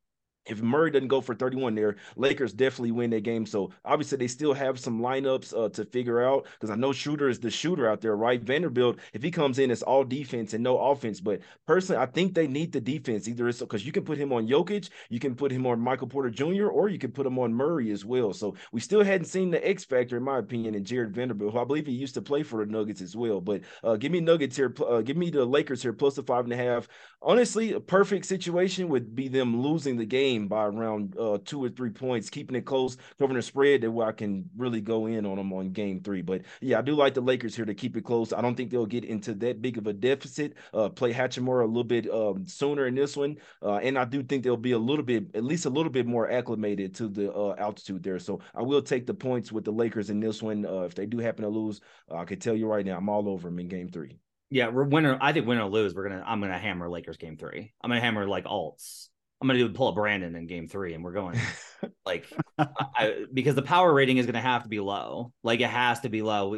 if 0.46 0.62
Murray 0.62 0.92
doesn't 0.92 1.08
go 1.08 1.22
for 1.22 1.34
31 1.36 1.76
there, 1.76 1.96
Lakers 2.16 2.54
definitely 2.54 2.92
win 2.92 3.10
that 3.12 3.24
game. 3.24 3.46
So 3.46 3.72
obviously 3.86 4.18
they 4.18 4.28
still 4.28 4.54
have 4.54 4.80
some 4.80 5.00
lineups 5.00 5.54
uh, 5.58 5.70
to 5.70 5.86
figure 5.86 6.22
out 6.22 6.48
because 6.54 6.70
I 6.70 6.76
know 6.76 6.92
Shooter 6.92 7.30
is 7.30 7.40
the 7.40 7.50
shooter 7.50 7.90
out 7.90 8.02
there, 8.02 8.16
right? 8.18 8.42
Vanderbilt, 8.42 9.00
if 9.14 9.24
he 9.24 9.32
comes 9.32 9.60
in, 9.60 9.72
it's 9.72 9.84
all 9.84 10.04
defense 10.04 10.54
and 10.54 10.64
no 10.64 10.78
offense. 10.78 11.22
But 11.22 11.42
personally, 11.66 12.02
I 12.02 12.08
think 12.08 12.34
they 12.34 12.48
need 12.48 12.72
the 12.74 12.82
defense. 12.82 13.28
Either 13.28 13.52
because 13.54 13.86
you 13.86 13.92
can 13.92 14.04
put 14.04 14.18
him 14.18 14.34
on 14.34 14.48
Jokic, 14.48 14.90
you 15.10 15.20
can 15.20 15.36
put 15.36 15.52
him 15.52 15.66
on 15.66 15.80
Michael 15.80 16.08
Porter 16.08 16.30
Jr., 16.30 16.68
or 16.68 16.90
you 16.90 17.00
can 17.00 17.12
put 17.12 17.26
him 17.26 17.40
on 17.40 17.54
Murray 17.54 17.92
as 17.92 18.04
well. 18.04 18.34
So 18.34 18.56
we 18.72 18.82
still 18.82 19.04
hadn't 19.04 19.28
seen 19.28 19.52
the 19.52 19.66
X 19.66 19.86
factor, 19.86 20.18
in 20.18 20.24
my 20.24 20.40
opinion, 20.40 20.76
in 20.76 20.84
Jarred 20.84 21.14
Vanderbilt, 21.14 21.54
who 21.54 21.60
I 21.60 21.64
believe 21.64 21.86
he 21.86 21.94
used 21.94 22.16
to 22.16 22.22
play 22.22 22.44
for 22.44 22.66
the 22.66 22.72
Nuggets 22.72 23.02
as 23.02 23.16
well. 23.16 23.40
But 23.40 23.62
uh, 23.84 23.96
give 23.96 24.12
me 24.12 24.20
Nuggets 24.20 24.58
here, 24.58 24.74
uh, 24.86 25.02
give 25.02 25.18
me 25.18 25.30
the 25.30 25.46
Lakers 25.46 25.82
here 25.82 25.94
plus 25.94 26.16
the 26.16 26.24
five 26.24 26.44
and 26.44 26.54
a 26.54 26.58
half. 26.58 26.88
Honestly, 27.22 27.74
a 27.74 27.80
perfect 27.80 28.26
situation 28.26 28.90
would 28.90 29.16
be 29.16 29.30
them 29.30 29.62
losing 29.62 29.96
the 29.98 30.06
game 30.06 30.33
game 30.34 30.48
by 30.48 30.66
around 30.66 31.16
uh, 31.18 31.38
two 31.46 31.64
or 31.64 31.70
three 31.70 31.90
points, 31.90 32.30
keeping 32.30 32.56
it 32.56 32.66
close, 32.66 32.98
covering 33.20 33.38
the 33.38 33.42
spread 33.42 33.82
that 33.82 33.92
where 33.92 34.08
I 34.08 34.12
can 34.12 34.50
really 34.58 34.82
go 34.82 35.06
in 35.06 35.26
on 35.26 35.38
them 35.38 35.54
on 35.54 35.72
game 35.72 36.02
three. 36.02 36.22
But 36.22 36.42
yeah, 36.62 36.80
I 36.80 36.82
do 36.82 36.96
like 36.96 37.14
the 37.14 37.22
Lakers 37.22 37.56
here 37.56 37.66
to 37.66 37.74
keep 37.74 37.96
it 37.98 38.04
close. 38.04 38.34
I 38.34 38.42
don't 38.42 38.56
think 38.56 38.72
they'll 38.72 38.86
get 38.86 39.06
into 39.06 39.34
that 39.36 39.62
big 39.62 39.78
of 39.78 39.88
a 39.88 39.94
deficit. 39.94 40.56
Uh, 40.74 40.90
play 40.90 41.14
Hachimura 41.14 41.64
a 41.64 41.68
little 41.68 41.84
bit 41.84 42.10
um, 42.12 42.48
sooner 42.48 42.88
in 42.88 42.96
this 42.96 43.16
one, 43.16 43.38
uh, 43.62 43.76
and 43.76 43.98
I 43.98 44.06
do 44.06 44.24
think 44.24 44.44
they'll 44.44 44.58
be 44.58 44.72
a 44.72 44.80
little 44.80 45.06
bit, 45.06 45.36
at 45.36 45.44
least 45.44 45.66
a 45.66 45.70
little 45.70 45.92
bit 45.92 46.06
more 46.06 46.30
acclimated 46.30 46.96
to 46.96 47.08
the 47.08 47.32
uh, 47.32 47.56
altitude 47.58 48.04
there. 48.04 48.20
So 48.20 48.40
I 48.56 48.62
will 48.62 48.82
take 48.82 49.06
the 49.06 49.14
points 49.14 49.52
with 49.52 49.66
the 49.66 49.72
Lakers 49.72 50.10
in 50.10 50.20
this 50.20 50.42
one. 50.42 50.66
Uh, 50.66 50.82
if 50.82 50.96
they 50.96 51.06
do 51.06 51.20
happen 51.20 51.44
to 51.44 51.50
lose, 51.50 51.82
I 52.12 52.26
can 52.26 52.40
tell 52.40 52.56
you 52.56 52.68
right 52.68 52.86
now, 52.86 52.98
I'm 52.98 53.10
all 53.10 53.30
over 53.30 53.50
them 53.50 53.60
in 53.60 53.68
game 53.68 53.90
three. 53.90 54.18
Yeah, 54.50 54.70
we're 54.70 54.84
winner. 54.84 55.18
I 55.20 55.34
think 55.34 55.48
win 55.48 55.58
or 55.58 55.70
lose, 55.70 55.96
we're 55.96 56.08
gonna. 56.08 56.24
I'm 56.26 56.40
gonna 56.40 56.60
hammer 56.60 56.88
Lakers 56.88 57.18
game 57.18 57.38
three. 57.38 57.74
I'm 57.82 57.90
gonna 57.90 58.02
hammer 58.02 58.28
like 58.28 58.46
alts. 58.46 59.08
I'm 59.44 59.48
gonna 59.48 59.60
do 59.60 59.70
pull 59.74 59.90
a 59.90 59.94
Brandon 59.94 60.38
in 60.38 60.48
game 60.48 60.70
three, 60.70 60.94
and 60.94 61.04
we're 61.04 61.12
going 61.12 61.38
like 62.06 62.32
I, 62.58 63.26
because 63.34 63.56
the 63.56 63.62
power 63.62 63.94
rating 63.94 64.16
is 64.16 64.26
gonna 64.26 64.40
have 64.40 64.64
to 64.64 64.70
be 64.70 64.80
low. 64.80 65.34
Like 65.44 65.60
it 65.60 65.70
has 65.70 66.00
to 66.02 66.10
be 66.10 66.22
low 66.22 66.58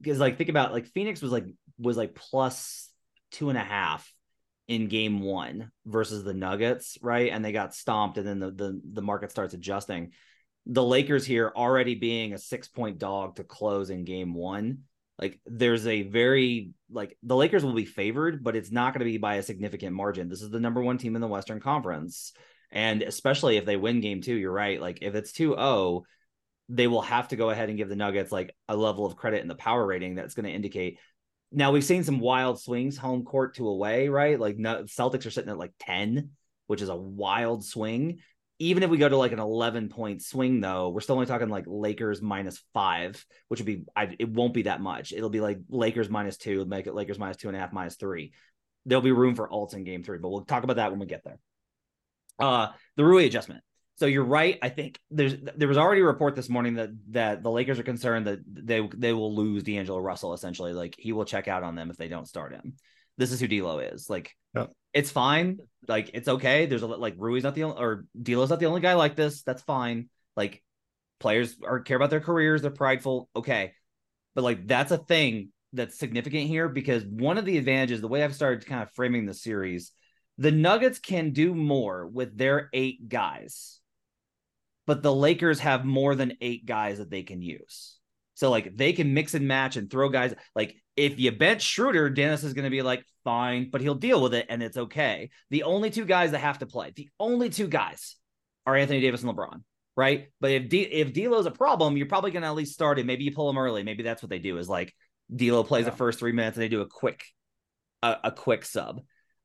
because 0.00 0.18
like 0.18 0.36
think 0.36 0.50
about 0.50 0.72
like 0.72 0.86
Phoenix 0.88 1.22
was 1.22 1.30
like 1.30 1.46
was 1.78 1.96
like 1.96 2.16
plus 2.16 2.90
two 3.30 3.50
and 3.50 3.58
a 3.58 3.62
half 3.62 4.12
in 4.66 4.88
game 4.88 5.20
one 5.20 5.70
versus 5.86 6.24
the 6.24 6.34
Nuggets, 6.34 6.98
right? 7.00 7.30
And 7.30 7.44
they 7.44 7.52
got 7.52 7.72
stomped, 7.72 8.18
and 8.18 8.26
then 8.26 8.40
the 8.40 8.50
the, 8.50 8.80
the 8.94 9.02
market 9.02 9.30
starts 9.30 9.54
adjusting. 9.54 10.10
The 10.66 10.82
Lakers 10.82 11.24
here 11.24 11.52
already 11.54 11.94
being 11.94 12.32
a 12.32 12.38
six 12.38 12.66
point 12.66 12.98
dog 12.98 13.36
to 13.36 13.44
close 13.44 13.90
in 13.90 14.04
game 14.04 14.34
one 14.34 14.78
like 15.18 15.40
there's 15.46 15.86
a 15.86 16.02
very 16.02 16.72
like 16.90 17.16
the 17.22 17.36
Lakers 17.36 17.64
will 17.64 17.74
be 17.74 17.84
favored, 17.84 18.42
but 18.42 18.56
it's 18.56 18.70
not 18.70 18.92
going 18.92 19.00
to 19.00 19.10
be 19.10 19.18
by 19.18 19.36
a 19.36 19.42
significant 19.42 19.94
margin. 19.94 20.28
This 20.28 20.42
is 20.42 20.50
the 20.50 20.60
number 20.60 20.82
one 20.82 20.98
team 20.98 21.14
in 21.14 21.20
the 21.20 21.28
Western 21.28 21.60
Conference. 21.60 22.32
And 22.70 23.02
especially 23.02 23.56
if 23.56 23.64
they 23.64 23.76
win 23.76 24.00
game 24.00 24.20
two, 24.20 24.34
you're 24.34 24.52
right. 24.52 24.80
Like 24.80 24.98
if 25.02 25.14
it's 25.14 25.32
2 25.32 25.54
0, 25.54 26.02
they 26.68 26.88
will 26.88 27.02
have 27.02 27.28
to 27.28 27.36
go 27.36 27.50
ahead 27.50 27.68
and 27.68 27.78
give 27.78 27.88
the 27.88 27.96
Nuggets 27.96 28.32
like 28.32 28.54
a 28.68 28.76
level 28.76 29.06
of 29.06 29.16
credit 29.16 29.42
in 29.42 29.48
the 29.48 29.54
power 29.54 29.86
rating 29.86 30.16
that's 30.16 30.34
going 30.34 30.46
to 30.46 30.52
indicate. 30.52 30.98
Now 31.52 31.70
we've 31.70 31.84
seen 31.84 32.02
some 32.02 32.18
wild 32.18 32.60
swings 32.60 32.96
home 32.96 33.24
court 33.24 33.56
to 33.56 33.68
away, 33.68 34.08
right? 34.08 34.40
Like 34.40 34.56
Celtics 34.56 35.26
are 35.26 35.30
sitting 35.30 35.50
at 35.50 35.58
like 35.58 35.72
10, 35.78 36.30
which 36.66 36.82
is 36.82 36.88
a 36.88 36.96
wild 36.96 37.64
swing 37.64 38.18
even 38.58 38.82
if 38.82 38.90
we 38.90 38.98
go 38.98 39.08
to 39.08 39.16
like 39.16 39.32
an 39.32 39.40
11 39.40 39.88
point 39.88 40.22
swing 40.22 40.60
though 40.60 40.90
we're 40.90 41.00
still 41.00 41.16
only 41.16 41.26
talking 41.26 41.48
like 41.48 41.64
lakers 41.66 42.22
minus 42.22 42.62
five 42.72 43.24
which 43.48 43.60
would 43.60 43.66
be 43.66 43.84
I, 43.94 44.14
it 44.18 44.28
won't 44.28 44.54
be 44.54 44.62
that 44.62 44.80
much. 44.80 45.12
It'll 45.12 45.30
be 45.30 45.40
like 45.40 45.58
lakers 45.68 46.08
minus 46.08 46.36
two 46.36 46.64
make 46.64 46.86
it 46.86 46.94
lakers 46.94 47.18
minus 47.18 47.36
two 47.36 47.48
and 47.48 47.56
a 47.56 47.60
half 47.60 47.72
minus 47.72 47.96
three. 47.96 48.32
There'll 48.86 49.02
be 49.02 49.12
room 49.12 49.34
for 49.34 49.48
alts 49.48 49.74
in 49.74 49.84
game 49.84 50.02
three 50.02 50.18
but 50.18 50.28
we'll 50.28 50.44
talk 50.44 50.64
about 50.64 50.76
that 50.76 50.90
when 50.90 51.00
we 51.00 51.06
get 51.06 51.24
there. 51.24 51.38
Uh 52.38 52.68
the 52.96 53.04
rui 53.04 53.26
adjustment. 53.26 53.62
So 53.96 54.06
you're 54.06 54.24
right. 54.24 54.58
I 54.60 54.70
think 54.70 54.98
there's 55.10 55.36
there 55.56 55.68
was 55.68 55.78
already 55.78 56.00
a 56.00 56.04
report 56.04 56.34
this 56.34 56.48
morning 56.48 56.74
that 56.74 56.90
that 57.10 57.42
the 57.42 57.50
lakers 57.50 57.78
are 57.78 57.84
concerned 57.84 58.26
that 58.26 58.40
they 58.46 58.86
they 58.94 59.12
will 59.12 59.34
lose 59.34 59.62
d'angelo 59.62 59.98
russell 59.98 60.32
essentially. 60.32 60.72
Like 60.72 60.96
he 60.98 61.12
will 61.12 61.24
check 61.24 61.48
out 61.48 61.62
on 61.62 61.74
them 61.74 61.90
if 61.90 61.96
they 61.96 62.08
don't 62.08 62.28
start 62.28 62.52
him. 62.52 62.74
This 63.16 63.32
is 63.32 63.40
who 63.40 63.46
D'Lo 63.46 63.78
is. 63.78 64.10
Like, 64.10 64.34
yeah. 64.54 64.66
It's 64.94 65.10
fine. 65.10 65.58
Like, 65.86 66.12
it's 66.14 66.28
okay. 66.28 66.66
There's 66.66 66.82
a 66.82 66.86
like 66.86 67.14
Rui's 67.18 67.42
not 67.42 67.54
the 67.54 67.64
only 67.64 67.76
or 67.78 68.06
D'Lo's 68.20 68.50
not 68.50 68.60
the 68.60 68.66
only 68.66 68.80
guy 68.80 68.94
like 68.94 69.16
this. 69.16 69.42
That's 69.42 69.62
fine. 69.62 70.08
Like, 70.36 70.62
players 71.20 71.56
are 71.62 71.80
care 71.80 71.96
about 71.96 72.10
their 72.10 72.20
careers. 72.20 72.62
They're 72.62 72.70
prideful. 72.70 73.28
Okay, 73.36 73.72
but 74.34 74.44
like 74.44 74.66
that's 74.66 74.92
a 74.92 74.98
thing 74.98 75.50
that's 75.72 75.98
significant 75.98 76.46
here 76.46 76.68
because 76.68 77.04
one 77.04 77.36
of 77.36 77.44
the 77.44 77.58
advantages, 77.58 78.00
the 78.00 78.08
way 78.08 78.22
I've 78.22 78.34
started 78.34 78.66
kind 78.66 78.82
of 78.82 78.92
framing 78.92 79.26
the 79.26 79.34
series, 79.34 79.92
the 80.38 80.52
Nuggets 80.52 80.98
can 80.98 81.32
do 81.32 81.54
more 81.54 82.06
with 82.06 82.36
their 82.36 82.70
eight 82.72 83.08
guys, 83.08 83.80
but 84.86 85.02
the 85.02 85.14
Lakers 85.14 85.60
have 85.60 85.84
more 85.84 86.14
than 86.14 86.38
eight 86.40 86.66
guys 86.66 86.98
that 86.98 87.10
they 87.10 87.22
can 87.22 87.42
use. 87.42 87.93
So 88.34 88.50
like 88.50 88.76
they 88.76 88.92
can 88.92 89.14
mix 89.14 89.34
and 89.34 89.46
match 89.46 89.76
and 89.76 89.90
throw 89.90 90.08
guys 90.08 90.34
like 90.54 90.76
if 90.96 91.18
you 91.18 91.32
bench 91.32 91.62
Schroeder, 91.62 92.10
Dennis 92.10 92.44
is 92.44 92.52
going 92.52 92.64
to 92.64 92.70
be 92.70 92.82
like, 92.82 93.04
fine, 93.24 93.70
but 93.70 93.80
he'll 93.80 93.94
deal 93.94 94.22
with 94.22 94.34
it 94.34 94.46
and 94.48 94.62
it's 94.62 94.76
okay. 94.76 95.30
The 95.50 95.64
only 95.64 95.90
two 95.90 96.04
guys 96.04 96.30
that 96.30 96.38
have 96.38 96.58
to 96.58 96.66
play, 96.66 96.92
the 96.94 97.08
only 97.18 97.50
two 97.50 97.66
guys 97.66 98.16
are 98.66 98.76
Anthony 98.76 99.00
Davis 99.00 99.22
and 99.22 99.32
LeBron, 99.32 99.62
right? 99.96 100.28
But 100.40 100.52
if 100.52 100.68
D- 100.68 100.82
if 100.82 101.12
D'Lo's 101.12 101.46
a 101.46 101.50
problem, 101.50 101.96
you're 101.96 102.06
probably 102.06 102.30
going 102.30 102.42
to 102.42 102.48
at 102.48 102.54
least 102.54 102.74
start 102.74 102.98
him. 102.98 103.06
Maybe 103.06 103.24
you 103.24 103.32
pull 103.32 103.50
him 103.50 103.58
early. 103.58 103.82
Maybe 103.82 104.02
that's 104.02 104.22
what 104.22 104.30
they 104.30 104.38
do 104.38 104.58
is 104.58 104.68
like 104.68 104.94
D'Lo 105.34 105.64
plays 105.64 105.84
yeah. 105.84 105.90
the 105.90 105.96
first 105.96 106.18
three 106.18 106.32
minutes 106.32 106.56
and 106.56 106.62
they 106.62 106.68
do 106.68 106.82
a 106.82 106.86
quick, 106.86 107.24
a, 108.02 108.16
a 108.24 108.30
quick 108.30 108.64
sub. 108.64 109.00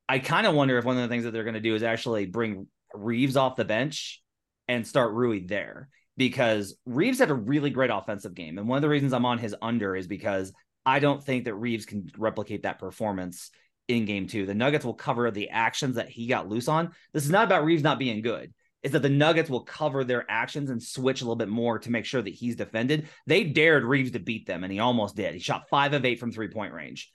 I 0.08 0.20
kind 0.20 0.46
of 0.46 0.56
wonder 0.56 0.78
if 0.78 0.86
one 0.86 0.98
of 0.98 1.02
the 1.02 1.08
things 1.08 1.24
that 1.24 1.32
they're 1.32 1.44
going 1.44 1.54
to 1.54 1.60
do 1.60 1.76
is 1.76 1.84
actually 1.84 2.26
bring 2.26 2.68
Reaves 2.94 3.38
off 3.38 3.56
the 3.56 3.66
bench 3.66 4.22
and 4.68 4.86
start 4.86 5.14
Rui 5.14 5.46
there 5.46 5.90
because 6.20 6.76
Reaves 6.86 7.20
had 7.20 7.32
a 7.32 7.34
really 7.34 7.70
great 7.70 7.90
offensive 7.90 8.36
game. 8.36 8.58
And 8.58 8.68
one 8.68 8.76
of 8.76 8.82
the 8.82 8.90
reasons 8.90 9.14
I'm 9.14 9.26
on 9.26 9.38
his 9.38 9.56
under 9.62 9.96
is 9.96 10.06
because 10.06 10.52
I 10.86 11.00
don't 11.00 11.24
think 11.24 11.46
that 11.46 11.56
Reaves 11.56 11.86
can 11.86 12.10
replicate 12.18 12.64
that 12.64 12.78
performance 12.78 13.52
in 13.88 14.04
game 14.04 14.28
two. 14.28 14.46
The 14.46 14.54
Nuggets 14.54 14.84
will 14.84 14.94
cover 14.94 15.32
the 15.32 15.50
actions 15.50 15.96
that 15.96 16.10
he 16.10 16.28
got 16.28 16.50
loose 16.50 16.68
on. 16.68 16.92
This 17.14 17.24
is 17.24 17.32
not 17.32 17.46
about 17.46 17.64
Reaves 17.64 17.84
not 17.84 18.00
being 18.00 18.22
good. 18.22 18.54
Is 18.84 18.92
that 18.92 19.02
the 19.02 19.10
Nuggets 19.10 19.50
will 19.50 19.64
cover 19.64 20.04
their 20.04 20.26
actions 20.30 20.70
and 20.70 20.84
switch 20.84 21.22
a 21.22 21.24
little 21.24 21.38
bit 21.38 21.48
more 21.48 21.80
to 21.80 21.92
make 21.92 22.04
sure 22.04 22.22
that 22.22 22.34
he's 22.34 22.58
defended. 22.58 23.08
They 23.26 23.46
dared 23.46 23.86
Reaves 23.86 24.12
to 24.12 24.20
beat 24.20 24.46
them, 24.46 24.66
and 24.66 24.74
he 24.74 24.80
almost 24.80 25.16
did. 25.16 25.34
He 25.34 25.40
shot 25.40 25.70
five 25.70 25.94
of 25.94 26.04
eight 26.04 26.20
from 26.20 26.34
three 26.34 26.50
point 26.50 26.74
range. 26.74 27.14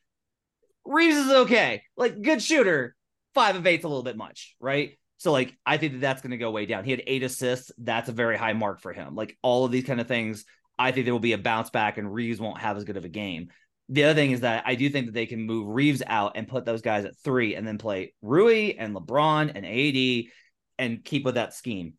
Reaves 0.86 1.16
is 1.16 1.30
okay, 1.30 1.82
like 1.94 2.22
good 2.22 2.42
shooter. 2.42 2.96
Five 3.34 3.56
of 3.56 3.66
eight's 3.66 3.84
a 3.84 3.88
little 3.88 4.02
bit 4.02 4.16
much, 4.16 4.56
right? 4.60 4.96
So 5.18 5.32
like 5.32 5.56
I 5.64 5.76
think 5.76 5.94
that 5.94 6.00
that's 6.00 6.22
going 6.22 6.32
to 6.32 6.36
go 6.36 6.50
way 6.50 6.66
down. 6.66 6.84
He 6.84 6.90
had 6.90 7.02
eight 7.06 7.22
assists. 7.22 7.72
That's 7.78 8.08
a 8.08 8.12
very 8.12 8.36
high 8.36 8.52
mark 8.52 8.80
for 8.80 8.92
him. 8.92 9.14
Like 9.14 9.36
all 9.42 9.64
of 9.64 9.72
these 9.72 9.84
kind 9.84 10.00
of 10.00 10.08
things 10.08 10.44
I 10.78 10.92
think 10.92 11.06
there 11.06 11.14
will 11.14 11.20
be 11.20 11.32
a 11.32 11.38
bounce 11.38 11.70
back 11.70 11.98
and 11.98 12.12
Reaves 12.12 12.40
won't 12.40 12.60
have 12.60 12.76
as 12.76 12.84
good 12.84 12.96
of 12.96 13.04
a 13.04 13.08
game. 13.08 13.48
The 13.88 14.04
other 14.04 14.14
thing 14.14 14.32
is 14.32 14.40
that 14.40 14.64
I 14.66 14.74
do 14.74 14.88
think 14.88 15.06
that 15.06 15.12
they 15.12 15.26
can 15.26 15.42
move 15.42 15.68
Reaves 15.68 16.02
out 16.06 16.32
and 16.36 16.48
put 16.48 16.64
those 16.64 16.82
guys 16.82 17.04
at 17.04 17.16
three 17.18 17.54
and 17.54 17.66
then 17.66 17.78
play 17.78 18.14
Rui 18.22 18.74
and 18.78 18.94
LeBron 18.94 19.52
and 19.54 19.66
AD 19.66 20.32
and 20.78 21.04
keep 21.04 21.24
with 21.24 21.34
that 21.34 21.54
scheme. 21.54 21.94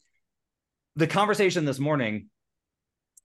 The 0.96 1.08
conversation 1.08 1.66
this 1.66 1.80
morning, 1.80 2.30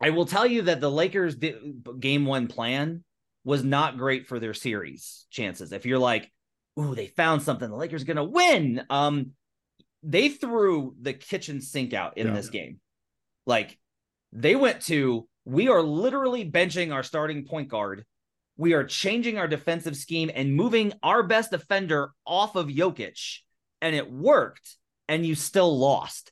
I 0.00 0.10
will 0.10 0.26
tell 0.26 0.46
you 0.46 0.62
that 0.62 0.80
the 0.80 0.90
Lakers 0.90 1.36
game 1.36 2.26
one 2.26 2.46
plan 2.48 3.04
was 3.44 3.64
not 3.64 3.96
great 3.96 4.26
for 4.26 4.38
their 4.38 4.54
series 4.54 5.26
chances. 5.30 5.72
If 5.72 5.86
you're 5.86 5.98
like, 5.98 6.30
ooh, 6.78 6.94
they 6.94 7.06
found 7.06 7.42
something, 7.42 7.68
the 7.68 7.76
Lakers 7.76 8.04
going 8.04 8.16
to 8.18 8.24
win. 8.24 8.82
Um, 8.90 9.32
they 10.02 10.28
threw 10.28 10.94
the 11.00 11.12
kitchen 11.12 11.60
sink 11.60 11.92
out 11.92 12.16
in 12.16 12.28
yeah. 12.28 12.34
this 12.34 12.48
game. 12.48 12.80
Like 13.46 13.78
they 14.32 14.56
went 14.56 14.82
to 14.82 15.28
we 15.44 15.68
are 15.68 15.82
literally 15.82 16.48
benching 16.48 16.92
our 16.92 17.02
starting 17.02 17.44
point 17.44 17.68
guard. 17.68 18.04
We 18.56 18.74
are 18.74 18.84
changing 18.84 19.38
our 19.38 19.48
defensive 19.48 19.96
scheme 19.96 20.30
and 20.34 20.54
moving 20.54 20.92
our 21.02 21.22
best 21.22 21.50
defender 21.50 22.12
off 22.26 22.56
of 22.56 22.68
Jokic, 22.68 23.38
and 23.80 23.96
it 23.96 24.10
worked. 24.10 24.76
And 25.08 25.26
you 25.26 25.34
still 25.34 25.76
lost. 25.76 26.30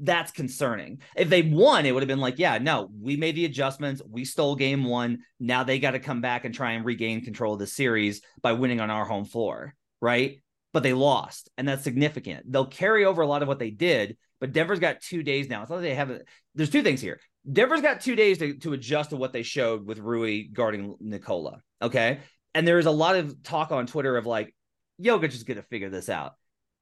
That's 0.00 0.32
concerning. 0.32 1.02
If 1.14 1.28
they 1.28 1.42
won, 1.42 1.86
it 1.86 1.92
would 1.92 2.02
have 2.02 2.08
been 2.08 2.18
like, 2.18 2.38
yeah, 2.38 2.58
no, 2.58 2.90
we 3.00 3.16
made 3.16 3.36
the 3.36 3.44
adjustments. 3.44 4.02
We 4.08 4.24
stole 4.24 4.56
game 4.56 4.82
one. 4.82 5.20
Now 5.38 5.62
they 5.62 5.78
got 5.78 5.92
to 5.92 6.00
come 6.00 6.20
back 6.20 6.44
and 6.44 6.52
try 6.52 6.72
and 6.72 6.84
regain 6.84 7.24
control 7.24 7.52
of 7.52 7.60
the 7.60 7.66
series 7.68 8.22
by 8.42 8.54
winning 8.54 8.80
on 8.80 8.90
our 8.90 9.04
home 9.04 9.24
floor. 9.24 9.74
Right. 10.00 10.40
But 10.72 10.82
they 10.82 10.92
lost, 10.92 11.48
and 11.56 11.66
that's 11.66 11.82
significant. 11.82 12.50
They'll 12.50 12.66
carry 12.66 13.04
over 13.04 13.22
a 13.22 13.26
lot 13.26 13.42
of 13.42 13.48
what 13.48 13.58
they 13.58 13.70
did, 13.70 14.18
but 14.38 14.52
Denver's 14.52 14.80
got 14.80 15.00
two 15.00 15.22
days 15.22 15.48
now. 15.48 15.62
It's 15.62 15.70
not 15.70 15.76
like 15.76 15.84
they 15.84 15.94
have. 15.94 16.20
There's 16.54 16.70
two 16.70 16.82
things 16.82 17.00
here. 17.00 17.20
Denver's 17.50 17.80
got 17.80 18.00
two 18.00 18.14
days 18.14 18.38
to, 18.38 18.54
to 18.58 18.74
adjust 18.74 19.10
to 19.10 19.16
what 19.16 19.32
they 19.32 19.42
showed 19.42 19.86
with 19.86 19.98
Rui 19.98 20.44
guarding 20.52 20.94
Nikola. 21.00 21.62
Okay. 21.80 22.20
And 22.54 22.66
there's 22.66 22.86
a 22.86 22.90
lot 22.90 23.16
of 23.16 23.42
talk 23.42 23.72
on 23.72 23.86
Twitter 23.86 24.16
of 24.16 24.26
like, 24.26 24.54
Jokic 25.00 25.32
is 25.32 25.44
going 25.44 25.56
to 25.56 25.62
figure 25.62 25.90
this 25.90 26.08
out. 26.08 26.34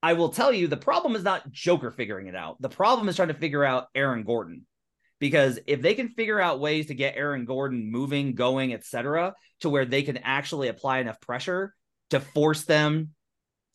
I 0.02 0.14
will 0.14 0.30
tell 0.30 0.52
you 0.52 0.66
the 0.66 0.76
problem 0.76 1.16
is 1.16 1.22
not 1.22 1.50
Joker 1.50 1.90
figuring 1.90 2.26
it 2.26 2.34
out. 2.34 2.60
The 2.60 2.68
problem 2.68 3.08
is 3.08 3.16
trying 3.16 3.28
to 3.28 3.34
figure 3.34 3.64
out 3.64 3.88
Aaron 3.94 4.24
Gordon. 4.24 4.66
Because 5.18 5.58
if 5.66 5.80
they 5.80 5.94
can 5.94 6.10
figure 6.10 6.40
out 6.40 6.60
ways 6.60 6.86
to 6.86 6.94
get 6.94 7.16
Aaron 7.16 7.46
Gordon 7.46 7.90
moving, 7.90 8.34
going, 8.34 8.74
etc., 8.74 9.34
to 9.60 9.70
where 9.70 9.86
they 9.86 10.02
can 10.02 10.18
actually 10.18 10.68
apply 10.68 10.98
enough 10.98 11.20
pressure 11.20 11.74
to 12.10 12.20
force 12.20 12.64
them 12.64 13.10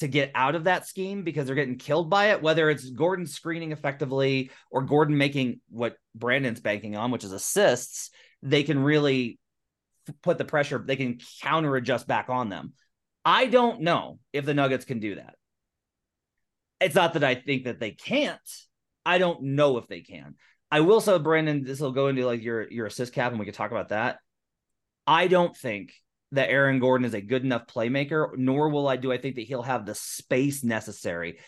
to 0.01 0.07
get 0.07 0.31
out 0.35 0.55
of 0.55 0.65
that 0.65 0.87
scheme 0.87 1.23
because 1.23 1.45
they're 1.45 1.55
getting 1.55 1.77
killed 1.77 2.09
by 2.09 2.31
it, 2.31 2.41
whether 2.41 2.69
it's 2.69 2.89
Gordon 2.89 3.25
screening 3.25 3.71
effectively 3.71 4.51
or 4.69 4.81
Gordon 4.81 5.17
making 5.17 5.61
what 5.69 5.95
Brandon's 6.13 6.59
banking 6.59 6.95
on, 6.95 7.11
which 7.11 7.23
is 7.23 7.31
assists, 7.31 8.09
they 8.41 8.63
can 8.63 8.83
really 8.83 9.39
put 10.23 10.37
the 10.37 10.45
pressure, 10.45 10.83
they 10.83 10.95
can 10.95 11.19
counter 11.41 11.75
adjust 11.75 12.07
back 12.07 12.29
on 12.29 12.49
them. 12.49 12.73
I 13.23 13.45
don't 13.45 13.81
know 13.81 14.19
if 14.33 14.45
the 14.45 14.53
Nuggets 14.53 14.85
can 14.85 14.99
do 14.99 15.15
that. 15.15 15.35
It's 16.79 16.95
not 16.95 17.13
that 17.13 17.23
I 17.23 17.35
think 17.35 17.65
that 17.65 17.79
they 17.79 17.91
can't. 17.91 18.39
I 19.05 19.19
don't 19.19 19.43
know 19.43 19.77
if 19.77 19.87
they 19.87 20.01
can. 20.01 20.35
I 20.71 20.79
will 20.79 21.01
say, 21.01 21.17
Brandon, 21.19 21.63
this 21.63 21.79
will 21.79 21.91
go 21.91 22.07
into 22.07 22.25
like 22.25 22.41
your 22.41 22.67
your 22.71 22.87
assist 22.87 23.13
cap, 23.13 23.31
and 23.31 23.39
we 23.39 23.45
can 23.45 23.53
talk 23.53 23.69
about 23.71 23.89
that. 23.89 24.17
I 25.05 25.27
don't 25.27 25.55
think 25.55 25.93
that 26.31 26.49
Aaron 26.49 26.79
Gordon 26.79 27.05
is 27.05 27.13
a 27.13 27.21
good 27.21 27.43
enough 27.43 27.67
playmaker, 27.67 28.29
nor 28.37 28.69
will 28.69 28.87
I 28.87 28.95
do 28.95 29.11
I 29.11 29.17
think 29.17 29.35
that 29.35 29.47
he'll 29.47 29.63
have 29.63 29.85
the 29.85 29.95
space 29.95 30.63
necessary. 30.63 31.39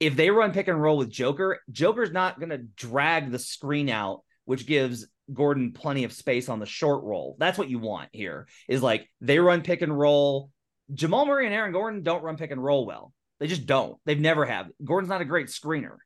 If 0.00 0.16
they 0.16 0.30
run 0.30 0.52
pick 0.52 0.68
and 0.68 0.80
roll 0.80 0.98
with 0.98 1.10
Joker, 1.10 1.60
Joker's 1.70 2.12
not 2.12 2.38
going 2.38 2.50
to 2.50 2.58
drag 2.58 3.30
the 3.30 3.38
screen 3.38 3.88
out, 3.88 4.22
which 4.44 4.66
gives 4.66 5.06
Gordon 5.32 5.72
plenty 5.72 6.04
of 6.04 6.12
space 6.12 6.48
on 6.48 6.58
the 6.58 6.66
short 6.66 7.04
roll. 7.04 7.36
That's 7.38 7.56
what 7.56 7.70
you 7.70 7.78
want 7.78 8.10
here 8.12 8.46
is 8.68 8.82
like 8.82 9.08
they 9.20 9.38
run 9.38 9.62
pick 9.62 9.80
and 9.82 9.96
roll. 9.96 10.50
Jamal 10.92 11.24
Murray 11.24 11.46
and 11.46 11.54
Aaron 11.54 11.72
Gordon 11.72 12.02
don't 12.02 12.22
run 12.22 12.36
pick 12.36 12.50
and 12.50 12.62
roll 12.62 12.84
well. 12.84 13.12
They 13.40 13.46
just 13.46 13.66
don't. 13.66 13.98
They've 14.04 14.20
never 14.20 14.44
have. 14.44 14.68
Gordon's 14.84 15.08
not 15.08 15.22
a 15.22 15.26
great 15.26 15.46
screener. 15.46 15.96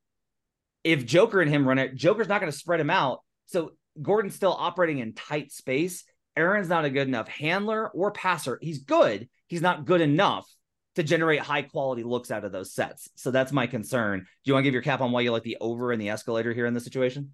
If 0.85 1.05
Joker 1.05 1.41
and 1.41 1.51
him 1.51 1.67
run 1.67 1.79
it, 1.79 1.97
Joker's 1.97 2.29
not 2.29 2.41
going 2.41 2.53
to 2.53 2.57
spread 2.57 2.81
him 2.81 2.91
out. 2.91 3.23
So 3.47 3.73
Gordon's 4.01 4.37
still 4.37 4.55
operating 4.57 4.99
in 4.99 5.15
tight 5.15 5.51
space 5.51 6.05
Aaron's 6.39 6.69
not 6.69 6.85
a 6.85 6.91
good 6.91 7.09
enough 7.09 7.29
handler 7.29 7.89
or 7.89 8.13
passer. 8.13 8.59
He's 8.63 8.79
good. 8.79 9.29
He's 9.49 9.61
not 9.61 9.85
good 9.85 10.01
enough 10.01 10.47
to 10.95 11.03
generate 11.03 11.41
high 11.41 11.63
quality 11.63 12.05
looks 12.05 12.31
out 12.31 12.45
of 12.45 12.53
those 12.53 12.73
sets. 12.73 13.09
So 13.17 13.31
that's 13.31 13.53
my 13.53 13.67
concern. 13.67 14.21
Do 14.21 14.27
you 14.45 14.55
want 14.55 14.63
to 14.63 14.67
give 14.67 14.73
your 14.73 14.83
cap 14.83 15.01
on 15.01 15.11
why 15.11 15.23
you 15.23 15.33
like 15.33 15.43
the 15.43 15.57
over 15.61 15.91
and 15.91 16.01
the 16.01 16.11
escalator 16.11 16.53
here 16.53 16.67
in 16.67 16.75
this 16.75 16.85
situation? 16.85 17.33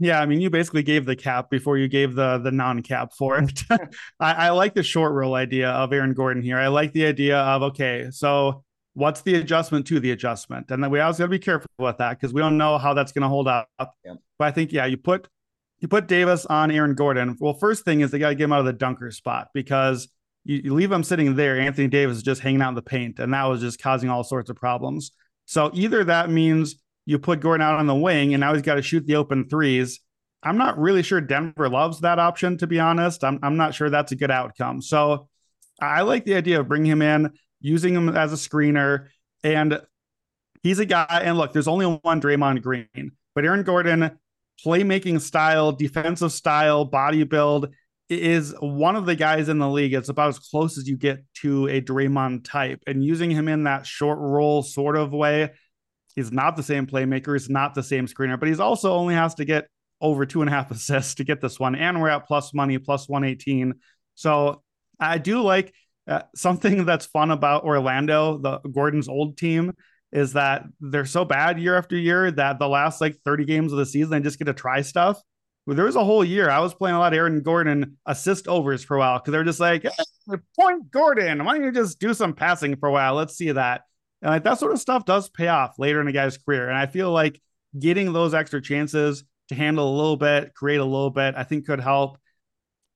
Yeah, 0.00 0.20
I 0.20 0.26
mean, 0.26 0.40
you 0.40 0.50
basically 0.50 0.82
gave 0.82 1.06
the 1.06 1.16
cap 1.16 1.48
before 1.48 1.78
you 1.78 1.86
gave 1.86 2.14
the 2.14 2.38
the 2.38 2.50
non 2.50 2.82
cap 2.82 3.12
for 3.16 3.38
it. 3.38 3.62
I, 4.20 4.32
I 4.32 4.50
like 4.50 4.74
the 4.74 4.82
short 4.82 5.12
roll 5.12 5.34
idea 5.34 5.70
of 5.70 5.92
Aaron 5.92 6.14
Gordon 6.14 6.42
here. 6.42 6.58
I 6.58 6.68
like 6.68 6.92
the 6.92 7.06
idea 7.06 7.38
of 7.38 7.62
okay, 7.62 8.08
so 8.10 8.64
what's 8.94 9.22
the 9.22 9.34
adjustment 9.34 9.86
to 9.88 10.00
the 10.00 10.10
adjustment, 10.10 10.70
and 10.70 10.82
then 10.82 10.90
we 10.90 11.00
always 11.00 11.18
got 11.18 11.24
to 11.24 11.30
be 11.30 11.38
careful 11.38 11.70
with 11.78 11.98
that 11.98 12.18
because 12.18 12.32
we 12.32 12.40
don't 12.40 12.58
know 12.58 12.78
how 12.78 12.94
that's 12.94 13.12
going 13.12 13.22
to 13.22 13.28
hold 13.28 13.46
up. 13.48 13.68
Yeah. 13.78 14.14
But 14.38 14.48
I 14.48 14.50
think 14.52 14.72
yeah, 14.72 14.86
you 14.86 14.96
put 14.96 15.28
you 15.80 15.88
put 15.88 16.06
Davis 16.06 16.46
on 16.46 16.70
Aaron 16.70 16.94
Gordon. 16.94 17.36
Well, 17.40 17.54
first 17.54 17.84
thing 17.84 18.00
is 18.00 18.10
they 18.10 18.18
got 18.18 18.30
to 18.30 18.34
get 18.34 18.44
him 18.44 18.52
out 18.52 18.60
of 18.60 18.66
the 18.66 18.72
dunker 18.72 19.10
spot 19.10 19.48
because 19.54 20.08
you, 20.44 20.60
you, 20.64 20.74
leave 20.74 20.92
him 20.92 21.02
sitting 21.02 21.34
there. 21.36 21.58
Anthony 21.58 21.88
Davis 21.88 22.18
is 22.18 22.22
just 22.22 22.42
hanging 22.42 22.62
out 22.62 22.70
in 22.70 22.74
the 22.74 22.82
paint, 22.82 23.18
and 23.18 23.32
that 23.32 23.44
was 23.44 23.60
just 23.60 23.82
causing 23.82 24.10
all 24.10 24.22
sorts 24.22 24.50
of 24.50 24.56
problems. 24.56 25.12
So 25.46 25.70
either 25.72 26.04
that 26.04 26.30
means 26.30 26.76
you 27.06 27.18
put 27.18 27.40
Gordon 27.40 27.66
out 27.66 27.78
on 27.78 27.86
the 27.86 27.94
wing, 27.94 28.34
and 28.34 28.40
now 28.40 28.52
he's 28.52 28.62
got 28.62 28.74
to 28.74 28.82
shoot 28.82 29.06
the 29.06 29.16
open 29.16 29.48
threes. 29.48 30.00
I'm 30.42 30.58
not 30.58 30.78
really 30.78 31.02
sure 31.02 31.20
Denver 31.20 31.68
loves 31.68 32.00
that 32.00 32.18
option, 32.18 32.56
to 32.58 32.66
be 32.66 32.78
honest. 32.78 33.24
I'm, 33.24 33.38
I'm 33.42 33.56
not 33.56 33.74
sure 33.74 33.90
that's 33.90 34.12
a 34.12 34.16
good 34.16 34.30
outcome. 34.30 34.80
So 34.80 35.28
I 35.80 36.02
like 36.02 36.24
the 36.24 36.34
idea 36.34 36.60
of 36.60 36.68
bringing 36.68 36.90
him 36.90 37.02
in, 37.02 37.32
using 37.60 37.94
him 37.94 38.10
as 38.10 38.32
a 38.32 38.36
screener, 38.36 39.08
and 39.42 39.80
he's 40.62 40.78
a 40.78 40.86
guy. 40.86 41.22
And 41.24 41.36
look, 41.36 41.52
there's 41.52 41.68
only 41.68 41.86
one 41.86 42.20
Draymond 42.20 42.62
Green, 42.62 43.12
but 43.34 43.44
Aaron 43.44 43.62
Gordon 43.62 44.18
playmaking 44.64 45.20
style, 45.20 45.72
defensive 45.72 46.32
style, 46.32 46.84
body 46.84 47.24
build 47.24 47.68
is 48.08 48.54
one 48.58 48.96
of 48.96 49.06
the 49.06 49.14
guys 49.14 49.48
in 49.48 49.58
the 49.58 49.68
league. 49.68 49.94
It's 49.94 50.08
about 50.08 50.30
as 50.30 50.38
close 50.38 50.76
as 50.76 50.88
you 50.88 50.96
get 50.96 51.22
to 51.34 51.68
a 51.68 51.80
Draymond 51.80 52.44
type. 52.44 52.82
And 52.86 53.04
using 53.04 53.30
him 53.30 53.46
in 53.46 53.64
that 53.64 53.86
short 53.86 54.18
roll 54.18 54.62
sort 54.62 54.96
of 54.96 55.12
way, 55.12 55.50
he's 56.16 56.32
not 56.32 56.56
the 56.56 56.62
same 56.62 56.86
playmaker. 56.86 57.34
He's 57.34 57.48
not 57.48 57.74
the 57.74 57.84
same 57.84 58.06
screener, 58.06 58.38
but 58.38 58.48
he's 58.48 58.60
also 58.60 58.92
only 58.94 59.14
has 59.14 59.34
to 59.36 59.44
get 59.44 59.68
over 60.00 60.26
two 60.26 60.40
and 60.42 60.50
a 60.50 60.52
half 60.52 60.70
assists 60.72 61.14
to 61.16 61.24
get 61.24 61.40
this 61.40 61.60
one. 61.60 61.74
And 61.76 62.00
we're 62.00 62.08
at 62.08 62.26
plus 62.26 62.52
money, 62.52 62.78
plus 62.78 63.08
118. 63.08 63.74
So 64.16 64.62
I 64.98 65.18
do 65.18 65.42
like 65.42 65.72
uh, 66.08 66.22
something 66.34 66.84
that's 66.86 67.06
fun 67.06 67.30
about 67.30 67.64
Orlando, 67.64 68.38
the 68.38 68.58
Gordon's 68.58 69.08
old 69.08 69.38
team, 69.38 69.72
is 70.12 70.32
that 70.32 70.64
they're 70.80 71.04
so 71.04 71.24
bad 71.24 71.60
year 71.60 71.76
after 71.76 71.96
year 71.96 72.30
that 72.30 72.58
the 72.58 72.68
last 72.68 73.00
like 73.00 73.16
30 73.24 73.44
games 73.44 73.72
of 73.72 73.78
the 73.78 73.86
season 73.86 74.10
they 74.10 74.20
just 74.20 74.38
get 74.38 74.46
to 74.46 74.54
try 74.54 74.80
stuff. 74.82 75.20
Well, 75.66 75.76
there 75.76 75.86
was 75.86 75.96
a 75.96 76.04
whole 76.04 76.24
year 76.24 76.50
I 76.50 76.58
was 76.60 76.74
playing 76.74 76.96
a 76.96 76.98
lot 76.98 77.12
of 77.12 77.16
Aaron 77.16 77.42
Gordon 77.42 77.96
assist 78.06 78.48
overs 78.48 78.82
for 78.82 78.96
a 78.96 78.98
while 78.98 79.18
because 79.18 79.32
they're 79.32 79.44
just 79.44 79.60
like 79.60 79.82
hey, 79.82 80.36
point 80.58 80.90
Gordon. 80.90 81.44
Why 81.44 81.54
don't 81.54 81.64
you 81.64 81.72
just 81.72 82.00
do 82.00 82.14
some 82.14 82.32
passing 82.32 82.76
for 82.76 82.88
a 82.88 82.92
while? 82.92 83.14
Let's 83.14 83.36
see 83.36 83.52
that. 83.52 83.82
And 84.22 84.30
like 84.30 84.44
that 84.44 84.58
sort 84.58 84.72
of 84.72 84.80
stuff 84.80 85.04
does 85.04 85.28
pay 85.28 85.48
off 85.48 85.78
later 85.78 86.00
in 86.00 86.08
a 86.08 86.12
guy's 86.12 86.38
career. 86.38 86.68
And 86.68 86.76
I 86.76 86.86
feel 86.86 87.10
like 87.10 87.40
getting 87.78 88.12
those 88.12 88.34
extra 88.34 88.60
chances 88.60 89.24
to 89.48 89.54
handle 89.54 89.94
a 89.94 89.96
little 89.96 90.16
bit, 90.16 90.54
create 90.54 90.80
a 90.80 90.84
little 90.84 91.10
bit, 91.10 91.34
I 91.36 91.44
think 91.44 91.66
could 91.66 91.80
help. 91.80 92.18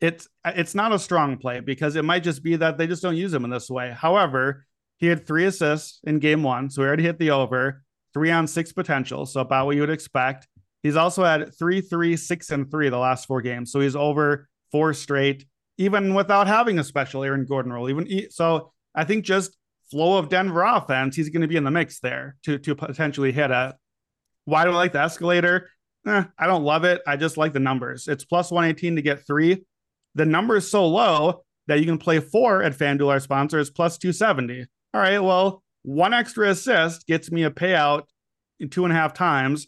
It's 0.00 0.28
it's 0.44 0.74
not 0.74 0.92
a 0.92 0.98
strong 0.98 1.36
play 1.36 1.60
because 1.60 1.96
it 1.96 2.04
might 2.04 2.24
just 2.24 2.42
be 2.42 2.56
that 2.56 2.78
they 2.78 2.86
just 2.86 3.02
don't 3.02 3.16
use 3.16 3.32
him 3.32 3.44
in 3.44 3.50
this 3.50 3.70
way. 3.70 3.94
However, 3.96 4.66
he 5.04 5.10
had 5.10 5.26
three 5.26 5.44
assists 5.44 6.00
in 6.04 6.18
game 6.18 6.42
one, 6.42 6.70
so 6.70 6.80
we 6.80 6.88
already 6.88 7.02
hit 7.02 7.18
the 7.18 7.30
over. 7.30 7.82
Three 8.14 8.30
on 8.30 8.46
six 8.46 8.72
potential, 8.72 9.26
so 9.26 9.42
about 9.42 9.66
what 9.66 9.74
you 9.74 9.82
would 9.82 9.90
expect. 9.90 10.48
He's 10.82 10.96
also 10.96 11.24
had 11.24 11.54
three, 11.54 11.82
three, 11.82 12.16
six, 12.16 12.50
and 12.50 12.70
three 12.70 12.88
the 12.88 12.96
last 12.96 13.26
four 13.26 13.42
games, 13.42 13.70
so 13.70 13.80
he's 13.80 13.96
over 13.96 14.48
four 14.72 14.94
straight, 14.94 15.44
even 15.76 16.14
without 16.14 16.46
having 16.46 16.78
a 16.78 16.84
special 16.84 17.22
Aaron 17.22 17.44
Gordon 17.44 17.72
role. 17.72 17.90
Even 17.90 18.30
so, 18.30 18.72
I 18.94 19.04
think 19.04 19.26
just 19.26 19.56
flow 19.90 20.16
of 20.16 20.30
Denver 20.30 20.62
offense, 20.62 21.16
he's 21.16 21.28
going 21.28 21.42
to 21.42 21.48
be 21.48 21.56
in 21.56 21.64
the 21.64 21.70
mix 21.70 22.00
there 22.00 22.36
to 22.44 22.58
to 22.58 22.74
potentially 22.74 23.32
hit 23.32 23.50
a. 23.50 23.76
Why 24.46 24.64
do 24.64 24.70
I 24.70 24.74
like 24.74 24.92
the 24.92 25.00
escalator? 25.00 25.68
Eh, 26.06 26.24
I 26.38 26.46
don't 26.46 26.64
love 26.64 26.84
it. 26.84 27.02
I 27.06 27.16
just 27.16 27.36
like 27.36 27.52
the 27.52 27.60
numbers. 27.60 28.08
It's 28.08 28.24
plus 28.24 28.50
118 28.50 28.96
to 28.96 29.02
get 29.02 29.26
three. 29.26 29.66
The 30.14 30.24
number 30.24 30.56
is 30.56 30.70
so 30.70 30.86
low 30.86 31.44
that 31.66 31.80
you 31.80 31.84
can 31.84 31.98
play 31.98 32.20
four 32.20 32.62
at 32.62 32.72
FanDuel, 32.72 33.10
our 33.10 33.20
sponsor, 33.20 33.58
is 33.58 33.70
plus 33.70 33.98
270 33.98 34.66
all 34.94 35.00
right, 35.00 35.18
well, 35.18 35.64
one 35.82 36.14
extra 36.14 36.48
assist 36.48 37.06
gets 37.06 37.30
me 37.30 37.42
a 37.42 37.50
payout 37.50 38.04
in 38.60 38.70
two 38.70 38.84
and 38.84 38.92
a 38.92 38.96
half 38.96 39.12
times. 39.12 39.66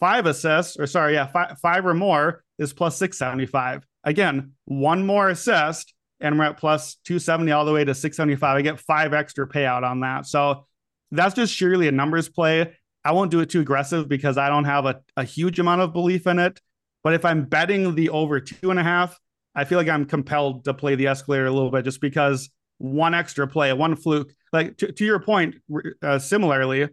Five 0.00 0.26
assists, 0.26 0.76
or 0.76 0.86
sorry, 0.86 1.14
yeah, 1.14 1.26
five, 1.28 1.58
five 1.60 1.86
or 1.86 1.94
more 1.94 2.42
is 2.58 2.72
plus 2.72 2.96
675. 2.96 3.86
Again, 4.02 4.52
one 4.64 5.06
more 5.06 5.28
assist, 5.28 5.94
and 6.20 6.38
we're 6.38 6.46
at 6.46 6.56
plus 6.56 6.96
270 7.04 7.52
all 7.52 7.64
the 7.64 7.72
way 7.72 7.84
to 7.84 7.94
675. 7.94 8.56
I 8.56 8.62
get 8.62 8.80
five 8.80 9.14
extra 9.14 9.48
payout 9.48 9.84
on 9.84 10.00
that. 10.00 10.26
So 10.26 10.66
that's 11.12 11.34
just 11.34 11.54
surely 11.54 11.86
a 11.86 11.92
numbers 11.92 12.28
play. 12.28 12.74
I 13.04 13.12
won't 13.12 13.30
do 13.30 13.40
it 13.40 13.50
too 13.50 13.60
aggressive 13.60 14.08
because 14.08 14.38
I 14.38 14.48
don't 14.48 14.64
have 14.64 14.86
a, 14.86 15.00
a 15.16 15.24
huge 15.24 15.60
amount 15.60 15.82
of 15.82 15.92
belief 15.92 16.26
in 16.26 16.40
it. 16.40 16.60
But 17.04 17.14
if 17.14 17.24
I'm 17.24 17.44
betting 17.44 17.94
the 17.94 18.10
over 18.10 18.40
two 18.40 18.70
and 18.70 18.78
a 18.78 18.82
half, 18.82 19.18
I 19.54 19.64
feel 19.64 19.78
like 19.78 19.88
I'm 19.88 20.04
compelled 20.04 20.64
to 20.64 20.74
play 20.74 20.96
the 20.96 21.06
escalator 21.06 21.46
a 21.46 21.52
little 21.52 21.70
bit 21.70 21.84
just 21.84 22.00
because 22.00 22.50
one 22.78 23.14
extra 23.14 23.46
play, 23.46 23.72
one 23.72 23.96
fluke. 23.96 24.32
Like 24.52 24.76
to, 24.78 24.92
to 24.92 25.04
your 25.04 25.20
point, 25.20 25.56
uh, 26.02 26.18
similarly, 26.18 26.88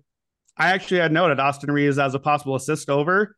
I 0.57 0.69
actually 0.71 0.99
had 0.99 1.11
noted 1.11 1.39
Austin 1.39 1.71
Reaves 1.71 1.99
as 1.99 2.13
a 2.13 2.19
possible 2.19 2.55
assist 2.55 2.89
over. 2.89 3.35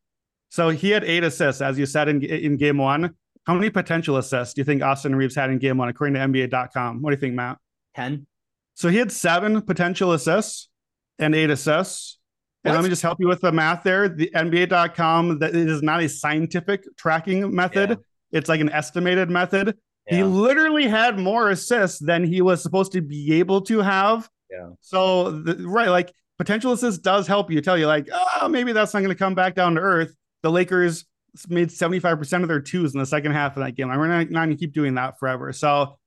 So 0.49 0.69
he 0.69 0.91
had 0.91 1.03
eight 1.03 1.23
assists, 1.23 1.61
as 1.61 1.77
you 1.77 1.85
said 1.85 2.07
in 2.07 2.23
in 2.23 2.57
game 2.57 2.77
one. 2.77 3.15
How 3.45 3.53
many 3.53 3.69
potential 3.69 4.17
assists 4.17 4.53
do 4.53 4.61
you 4.61 4.65
think 4.65 4.83
Austin 4.83 5.15
Reaves 5.15 5.33
had 5.33 5.49
in 5.49 5.57
game 5.57 5.77
one, 5.77 5.87
according 5.87 6.15
to 6.15 6.19
NBA.com? 6.19 7.01
What 7.01 7.11
do 7.11 7.15
you 7.15 7.19
think, 7.19 7.33
Matt? 7.33 7.57
10. 7.95 8.27
So 8.75 8.89
he 8.89 8.97
had 8.97 9.11
seven 9.11 9.61
potential 9.61 10.11
assists 10.11 10.69
and 11.17 11.33
eight 11.33 11.49
assists. 11.49 12.19
And 12.63 12.75
let 12.75 12.83
me 12.83 12.89
just 12.89 13.01
help 13.01 13.19
you 13.21 13.27
with 13.27 13.39
the 13.39 13.51
math 13.53 13.83
there. 13.83 14.09
The 14.09 14.29
NBA.com, 14.35 15.39
that 15.39 15.55
it 15.55 15.69
is 15.69 15.81
not 15.81 16.03
a 16.03 16.09
scientific 16.09 16.83
tracking 16.97 17.55
method. 17.55 17.91
Yeah. 17.91 17.95
It's 18.39 18.49
like 18.49 18.59
an 18.59 18.69
estimated 18.69 19.29
method. 19.29 19.77
He 20.09 20.23
literally 20.23 20.87
had 20.87 21.19
more 21.19 21.49
assists 21.49 21.99
than 21.99 22.23
he 22.23 22.41
was 22.41 22.63
supposed 22.63 22.93
to 22.93 23.01
be 23.01 23.33
able 23.33 23.61
to 23.63 23.79
have. 23.79 24.29
Yeah. 24.49 24.69
So 24.79 25.31
the, 25.31 25.67
right, 25.67 25.89
like 25.89 26.13
potential 26.37 26.71
assist 26.71 27.01
does 27.01 27.27
help 27.27 27.51
you 27.51 27.61
tell 27.61 27.77
you 27.77 27.87
like, 27.87 28.07
oh, 28.13 28.47
maybe 28.47 28.71
that's 28.71 28.93
not 28.93 29.01
going 29.01 29.09
to 29.09 29.15
come 29.15 29.35
back 29.35 29.55
down 29.55 29.75
to 29.75 29.81
earth. 29.81 30.15
The 30.43 30.51
Lakers 30.51 31.05
made 31.49 31.69
75% 31.69 32.41
of 32.41 32.47
their 32.47 32.61
twos 32.61 32.93
in 32.93 32.99
the 32.99 33.05
second 33.05 33.33
half 33.33 33.57
of 33.57 33.63
that 33.63 33.75
game. 33.75 33.89
I'm 33.89 33.99
not, 34.07 34.29
not 34.29 34.45
going 34.45 34.49
to 34.51 34.55
keep 34.55 34.73
doing 34.73 34.95
that 34.95 35.19
forever. 35.19 35.51
So 35.51 35.97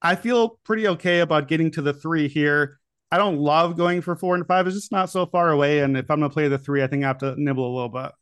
I 0.00 0.14
feel 0.14 0.60
pretty 0.64 0.86
okay 0.88 1.20
about 1.20 1.48
getting 1.48 1.70
to 1.72 1.82
the 1.82 1.92
three 1.92 2.28
here. 2.28 2.78
I 3.10 3.18
don't 3.18 3.38
love 3.38 3.76
going 3.76 4.02
for 4.02 4.14
four 4.14 4.34
and 4.34 4.46
five. 4.46 4.66
It's 4.66 4.76
just 4.76 4.92
not 4.92 5.10
so 5.10 5.26
far 5.26 5.50
away. 5.50 5.80
And 5.80 5.96
if 5.96 6.10
I'm 6.10 6.20
going 6.20 6.30
to 6.30 6.34
play 6.34 6.48
the 6.48 6.58
three, 6.58 6.82
I 6.82 6.86
think 6.86 7.04
I 7.04 7.08
have 7.08 7.18
to 7.18 7.34
nibble 7.36 7.66
a 7.66 7.74
little 7.74 7.88
bit. 7.88 8.12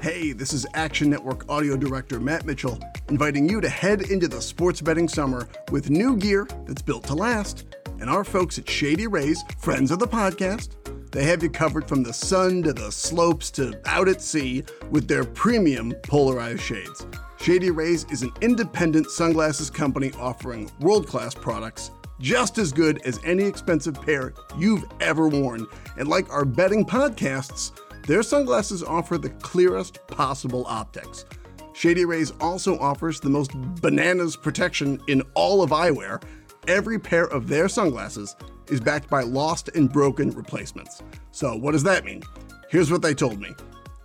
Hey, 0.00 0.30
this 0.30 0.52
is 0.52 0.64
Action 0.74 1.10
Network 1.10 1.50
audio 1.50 1.76
director 1.76 2.20
Matt 2.20 2.46
Mitchell, 2.46 2.78
inviting 3.08 3.48
you 3.48 3.60
to 3.60 3.68
head 3.68 4.02
into 4.02 4.28
the 4.28 4.40
sports 4.40 4.80
betting 4.80 5.08
summer 5.08 5.48
with 5.72 5.90
new 5.90 6.16
gear 6.16 6.46
that's 6.66 6.82
built 6.82 7.02
to 7.06 7.14
last. 7.14 7.64
And 7.98 8.08
our 8.08 8.22
folks 8.22 8.60
at 8.60 8.70
Shady 8.70 9.08
Rays, 9.08 9.42
friends 9.58 9.90
of 9.90 9.98
the 9.98 10.06
podcast, 10.06 10.76
they 11.10 11.24
have 11.24 11.42
you 11.42 11.50
covered 11.50 11.88
from 11.88 12.04
the 12.04 12.12
sun 12.12 12.62
to 12.62 12.72
the 12.72 12.92
slopes 12.92 13.50
to 13.52 13.76
out 13.86 14.08
at 14.08 14.22
sea 14.22 14.62
with 14.88 15.08
their 15.08 15.24
premium 15.24 15.92
polarized 16.04 16.62
shades. 16.62 17.04
Shady 17.40 17.72
Rays 17.72 18.06
is 18.08 18.22
an 18.22 18.30
independent 18.40 19.10
sunglasses 19.10 19.68
company 19.68 20.12
offering 20.16 20.70
world 20.78 21.08
class 21.08 21.34
products 21.34 21.90
just 22.20 22.58
as 22.58 22.72
good 22.72 23.00
as 23.04 23.18
any 23.24 23.44
expensive 23.44 24.00
pair 24.00 24.32
you've 24.56 24.84
ever 25.00 25.28
worn. 25.28 25.66
And 25.96 26.08
like 26.08 26.30
our 26.32 26.44
betting 26.44 26.84
podcasts, 26.84 27.72
their 28.08 28.22
sunglasses 28.22 28.82
offer 28.82 29.18
the 29.18 29.28
clearest 29.28 30.04
possible 30.06 30.64
optics. 30.66 31.26
Shady 31.74 32.06
Rays 32.06 32.32
also 32.40 32.78
offers 32.78 33.20
the 33.20 33.28
most 33.28 33.50
bananas 33.82 34.34
protection 34.34 34.98
in 35.08 35.20
all 35.34 35.62
of 35.62 35.70
eyewear. 35.70 36.22
Every 36.66 36.98
pair 36.98 37.24
of 37.24 37.48
their 37.48 37.68
sunglasses 37.68 38.34
is 38.68 38.80
backed 38.80 39.10
by 39.10 39.24
lost 39.24 39.68
and 39.74 39.92
broken 39.92 40.30
replacements. 40.30 41.02
So, 41.32 41.54
what 41.54 41.72
does 41.72 41.82
that 41.82 42.06
mean? 42.06 42.22
Here's 42.70 42.90
what 42.90 43.02
they 43.02 43.12
told 43.12 43.40
me 43.40 43.54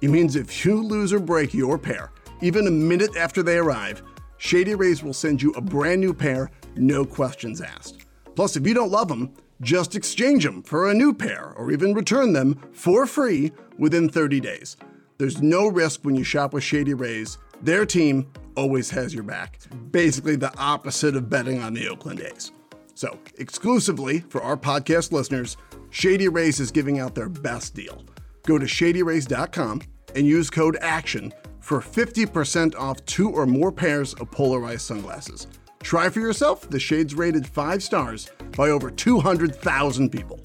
it 0.02 0.10
means 0.10 0.36
if 0.36 0.66
you 0.66 0.84
lose 0.84 1.14
or 1.14 1.20
break 1.20 1.54
your 1.54 1.78
pair, 1.78 2.12
even 2.42 2.68
a 2.68 2.72
minute 2.72 3.16
after 3.16 3.42
they 3.42 3.58
arrive, 3.58 4.04
Shady 4.36 4.76
Rays 4.76 5.02
will 5.02 5.14
send 5.14 5.42
you 5.42 5.52
a 5.52 5.62
brand 5.62 6.02
new 6.02 6.14
pair, 6.14 6.52
no 6.76 7.06
questions 7.06 7.62
asked. 7.62 8.06
Plus, 8.36 8.58
if 8.58 8.68
you 8.68 8.74
don't 8.74 8.92
love 8.92 9.08
them, 9.08 9.34
just 9.64 9.96
exchange 9.96 10.44
them 10.44 10.62
for 10.62 10.90
a 10.90 10.94
new 10.94 11.14
pair 11.14 11.54
or 11.56 11.72
even 11.72 11.94
return 11.94 12.34
them 12.34 12.60
for 12.74 13.06
free 13.06 13.52
within 13.78 14.10
30 14.10 14.40
days. 14.40 14.78
There's 15.18 15.42
no 15.42 15.68
risk 15.68 16.02
when 16.04 16.16
you 16.16 16.24
shop 16.24 16.54
with 16.54 16.64
Shady 16.64 16.94
Rays. 16.94 17.38
Their 17.62 17.86
team 17.86 18.28
always 18.56 18.90
has 18.92 19.14
your 19.14 19.24
back. 19.24 19.60
Basically, 19.92 20.36
the 20.36 20.56
opposite 20.58 21.16
of 21.16 21.30
betting 21.30 21.62
on 21.62 21.74
the 21.74 21.88
Oakland 21.88 22.20
A's. 22.20 22.52
So, 22.94 23.18
exclusively 23.38 24.20
for 24.20 24.42
our 24.44 24.58
podcast 24.58 25.12
listeners, 25.12 25.58
Shady 25.90 26.28
Rays 26.28 26.60
is 26.60 26.72
giving 26.72 27.00
out 27.00 27.16
their 27.16 27.30
best 27.30 27.74
deal. 27.74 28.04
Go 28.46 28.58
to 28.58 28.66
shadyrays.com 28.66 29.82
and 30.16 30.28
use 30.28 30.50
code 30.50 30.78
ACTION 30.82 31.34
for 31.60 31.80
50% 31.80 32.76
off 32.76 33.04
two 33.06 33.30
or 33.30 33.46
more 33.46 33.72
pairs 33.72 34.14
of 34.16 34.30
polarized 34.30 34.82
sunglasses. 34.82 35.48
Try 35.84 36.10
for 36.10 36.22
yourself. 36.22 36.70
The 36.70 36.80
shade's 36.80 37.14
rated 37.14 37.46
five 37.46 37.84
stars 37.84 38.32
by 38.56 38.70
over 38.70 38.90
200,000 38.90 40.10
people. 40.10 40.40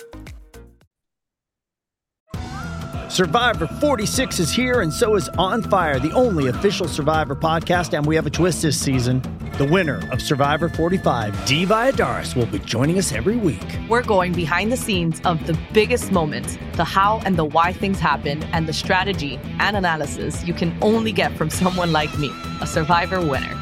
Survivor 3.09 3.67
46 3.67 4.39
is 4.39 4.51
here, 4.51 4.83
and 4.83 4.93
so 4.93 5.17
is 5.17 5.29
On 5.39 5.63
Fire, 5.63 5.99
the 5.99 6.13
only 6.13 6.49
official 6.49 6.87
Survivor 6.87 7.35
podcast. 7.35 7.97
And 7.97 8.05
we 8.05 8.15
have 8.17 8.27
a 8.27 8.31
twist 8.31 8.63
this 8.63 8.79
season. 8.79 9.23
The 9.57 9.65
winner 9.65 10.07
of 10.13 10.21
Survivor 10.21 10.69
45, 10.69 11.47
Dee 11.47 11.65
Valladares, 11.65 12.37
will 12.37 12.47
be 12.47 12.59
joining 12.59 12.99
us 12.99 13.13
every 13.13 13.37
week. 13.37 13.65
We're 13.89 14.03
going 14.03 14.33
behind 14.33 14.71
the 14.71 14.77
scenes 14.77 15.21
of 15.25 15.47
the 15.47 15.59
biggest 15.73 16.13
moments, 16.13 16.59
the 16.75 16.85
how 16.85 17.21
and 17.25 17.37
the 17.37 17.47
why 17.47 17.73
things 17.73 17.99
happen, 17.99 18.43
and 18.53 18.69
the 18.69 18.73
strategy 18.73 19.41
and 19.59 19.77
analysis 19.77 20.45
you 20.45 20.53
can 20.53 20.77
only 20.83 21.13
get 21.13 21.37
from 21.37 21.49
someone 21.49 21.93
like 21.93 22.17
me, 22.19 22.31
a 22.61 22.67
Survivor 22.67 23.21
winner. 23.21 23.58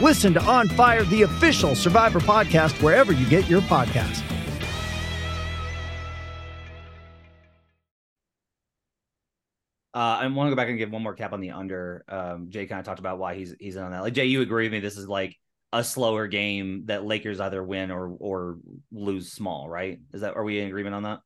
Listen 0.00 0.34
to 0.34 0.42
On 0.42 0.68
Fire, 0.68 1.04
the 1.04 1.22
official 1.22 1.74
Survivor 1.74 2.20
podcast, 2.20 2.82
wherever 2.82 3.12
you 3.12 3.28
get 3.28 3.48
your 3.48 3.60
podcast. 3.62 4.22
Uh, 9.94 10.18
I 10.20 10.26
want 10.26 10.48
to 10.48 10.50
go 10.50 10.56
back 10.56 10.68
and 10.68 10.76
give 10.76 10.90
one 10.90 11.04
more 11.04 11.14
cap 11.14 11.32
on 11.32 11.40
the 11.40 11.52
under. 11.52 12.04
Um, 12.08 12.50
Jay 12.50 12.66
kind 12.66 12.80
of 12.80 12.84
talked 12.84 12.98
about 12.98 13.18
why 13.18 13.36
he's 13.36 13.54
he's 13.60 13.76
on 13.76 13.92
that. 13.92 14.00
Like 14.00 14.12
Jay, 14.12 14.24
you 14.24 14.42
agree 14.42 14.64
with 14.64 14.72
me? 14.72 14.80
This 14.80 14.98
is 14.98 15.08
like 15.08 15.38
a 15.72 15.84
slower 15.84 16.26
game 16.26 16.86
that 16.86 17.04
Lakers 17.04 17.38
either 17.38 17.62
win 17.62 17.92
or 17.92 18.16
or 18.18 18.58
lose 18.90 19.30
small, 19.30 19.68
right? 19.68 20.00
Is 20.12 20.22
that 20.22 20.34
are 20.34 20.42
we 20.42 20.58
in 20.58 20.66
agreement 20.66 20.96
on 20.96 21.04
that? 21.04 21.20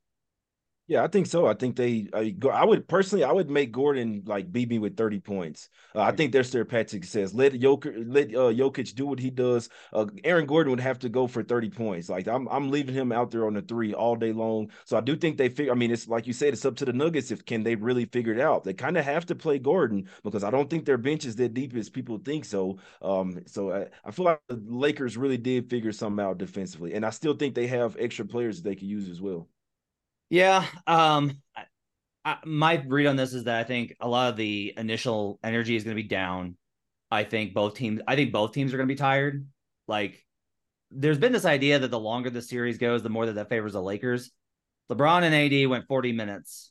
Yeah, 0.90 1.04
I 1.04 1.06
think 1.08 1.26
so. 1.26 1.46
I 1.46 1.52
think 1.52 1.76
they. 1.76 2.08
I, 2.14 2.30
go, 2.30 2.48
I 2.48 2.64
would 2.64 2.88
personally, 2.88 3.22
I 3.22 3.30
would 3.30 3.50
make 3.50 3.72
Gordon 3.72 4.22
like 4.24 4.50
beat 4.50 4.70
me 4.70 4.78
with 4.78 4.96
thirty 4.96 5.20
points. 5.20 5.68
Uh, 5.94 6.00
I 6.00 6.12
think 6.12 6.32
there's 6.32 6.50
their 6.50 6.64
Patrick 6.64 7.04
says 7.04 7.34
let 7.34 7.52
Jokic 7.52 8.04
let 8.06 8.28
uh, 8.28 8.50
Jokic 8.54 8.94
do 8.94 9.04
what 9.06 9.18
he 9.18 9.28
does. 9.28 9.68
Uh, 9.92 10.06
Aaron 10.24 10.46
Gordon 10.46 10.70
would 10.70 10.80
have 10.80 10.98
to 11.00 11.10
go 11.10 11.26
for 11.26 11.42
thirty 11.42 11.68
points. 11.68 12.08
Like 12.08 12.26
I'm, 12.26 12.48
I'm 12.48 12.70
leaving 12.70 12.94
him 12.94 13.12
out 13.12 13.30
there 13.30 13.46
on 13.46 13.52
the 13.52 13.60
three 13.60 13.92
all 13.92 14.16
day 14.16 14.32
long. 14.32 14.70
So 14.86 14.96
I 14.96 15.02
do 15.02 15.14
think 15.14 15.36
they 15.36 15.50
figure. 15.50 15.72
I 15.72 15.74
mean, 15.74 15.90
it's 15.90 16.08
like 16.08 16.26
you 16.26 16.32
said, 16.32 16.54
it's 16.54 16.64
up 16.64 16.76
to 16.76 16.86
the 16.86 16.94
Nuggets 16.94 17.30
if 17.30 17.44
can 17.44 17.62
they 17.64 17.74
really 17.74 18.06
figure 18.06 18.32
it 18.32 18.40
out. 18.40 18.64
They 18.64 18.72
kind 18.72 18.96
of 18.96 19.04
have 19.04 19.26
to 19.26 19.34
play 19.34 19.58
Gordon 19.58 20.08
because 20.24 20.42
I 20.42 20.50
don't 20.50 20.70
think 20.70 20.86
their 20.86 20.96
bench 20.98 21.26
is 21.26 21.36
that 21.36 21.52
deep 21.52 21.76
as 21.76 21.90
people 21.90 22.16
think. 22.16 22.46
So, 22.46 22.78
um, 23.02 23.42
so 23.46 23.72
I, 23.72 23.86
I 24.06 24.10
feel 24.10 24.24
like 24.24 24.40
the 24.48 24.56
Lakers 24.66 25.18
really 25.18 25.36
did 25.36 25.68
figure 25.68 25.92
something 25.92 26.24
out 26.24 26.38
defensively, 26.38 26.94
and 26.94 27.04
I 27.04 27.10
still 27.10 27.34
think 27.34 27.54
they 27.54 27.66
have 27.66 27.94
extra 28.00 28.24
players 28.24 28.62
that 28.62 28.70
they 28.70 28.74
could 28.74 28.88
use 28.88 29.10
as 29.10 29.20
well. 29.20 29.48
Yeah. 30.30 30.64
Um, 30.86 31.40
I, 31.56 31.62
I, 32.24 32.36
my 32.44 32.82
read 32.86 33.06
on 33.06 33.16
this 33.16 33.32
is 33.32 33.44
that 33.44 33.58
I 33.58 33.64
think 33.64 33.96
a 34.00 34.08
lot 34.08 34.30
of 34.30 34.36
the 34.36 34.74
initial 34.76 35.38
energy 35.42 35.76
is 35.76 35.84
going 35.84 35.96
to 35.96 36.02
be 36.02 36.08
down. 36.08 36.56
I 37.10 37.24
think 37.24 37.54
both 37.54 37.74
teams. 37.74 38.00
I 38.06 38.16
think 38.16 38.32
both 38.32 38.52
teams 38.52 38.72
are 38.72 38.76
going 38.76 38.88
to 38.88 38.94
be 38.94 38.98
tired. 38.98 39.46
Like, 39.86 40.24
there's 40.90 41.18
been 41.18 41.32
this 41.32 41.46
idea 41.46 41.78
that 41.78 41.90
the 41.90 41.98
longer 41.98 42.30
the 42.30 42.42
series 42.42 42.78
goes, 42.78 43.02
the 43.02 43.08
more 43.08 43.26
that 43.26 43.34
that 43.34 43.48
favors 43.48 43.72
the 43.72 43.82
Lakers. 43.82 44.30
LeBron 44.90 45.22
and 45.22 45.34
AD 45.34 45.68
went 45.68 45.86
40 45.86 46.12
minutes. 46.12 46.70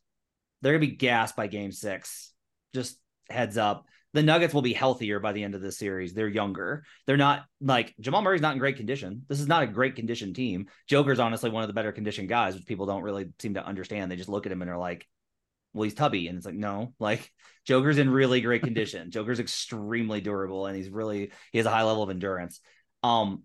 They're 0.62 0.74
going 0.74 0.82
to 0.82 0.88
be 0.88 0.96
gassed 0.96 1.36
by 1.36 1.48
Game 1.48 1.72
Six. 1.72 2.34
Just 2.74 3.00
heads 3.30 3.58
up 3.58 3.86
the 4.18 4.24
Nuggets 4.24 4.52
will 4.52 4.64
be 4.64 4.74
healthier 4.74 5.20
by 5.20 5.32
the 5.32 5.44
end 5.44 5.54
of 5.54 5.62
the 5.62 5.72
series. 5.72 6.12
They're 6.12 6.28
younger. 6.28 6.84
They're 7.06 7.18
not 7.18 7.46
like 7.62 7.94
Jamal 8.00 8.24
Murray's 8.24 8.42
not 8.42 8.54
in 8.54 8.58
great 8.58 8.76
condition. 8.76 9.22
This 9.30 9.40
is 9.40 9.48
not 9.48 9.62
a 9.62 9.68
great 9.68 9.96
condition 9.96 10.34
team. 10.34 10.70
Joker's 10.88 11.20
honestly 11.20 11.52
one 11.52 11.62
of 11.62 11.68
the 11.68 11.76
better 11.76 11.92
conditioned 11.92 12.28
guys, 12.28 12.56
which 12.56 12.66
people 12.66 12.88
don't 12.88 13.04
really 13.04 13.28
seem 13.38 13.54
to 13.54 13.64
understand. 13.64 14.10
They 14.10 14.16
just 14.16 14.28
look 14.28 14.48
at 14.48 14.52
him 14.52 14.64
and 14.64 14.72
are 14.72 14.78
like, 14.80 15.08
well, 15.72 15.84
he's 15.84 15.94
tubby. 15.94 16.28
And 16.28 16.36
it's 16.36 16.48
like, 16.48 16.56
no, 16.56 16.96
like 17.00 17.32
Joker's 17.64 18.00
in 18.00 18.10
really 18.10 18.42
great 18.42 18.64
condition. 18.64 19.12
Joker's 19.12 19.40
extremely 19.40 20.20
durable 20.20 20.66
and 20.66 20.76
he's 20.76 20.90
really, 20.90 21.32
he 21.52 21.60
has 21.60 21.68
a 21.68 21.72
high 21.72 21.84
level 21.84 22.02
of 22.02 22.10
endurance. 22.10 22.60
Um, 23.04 23.44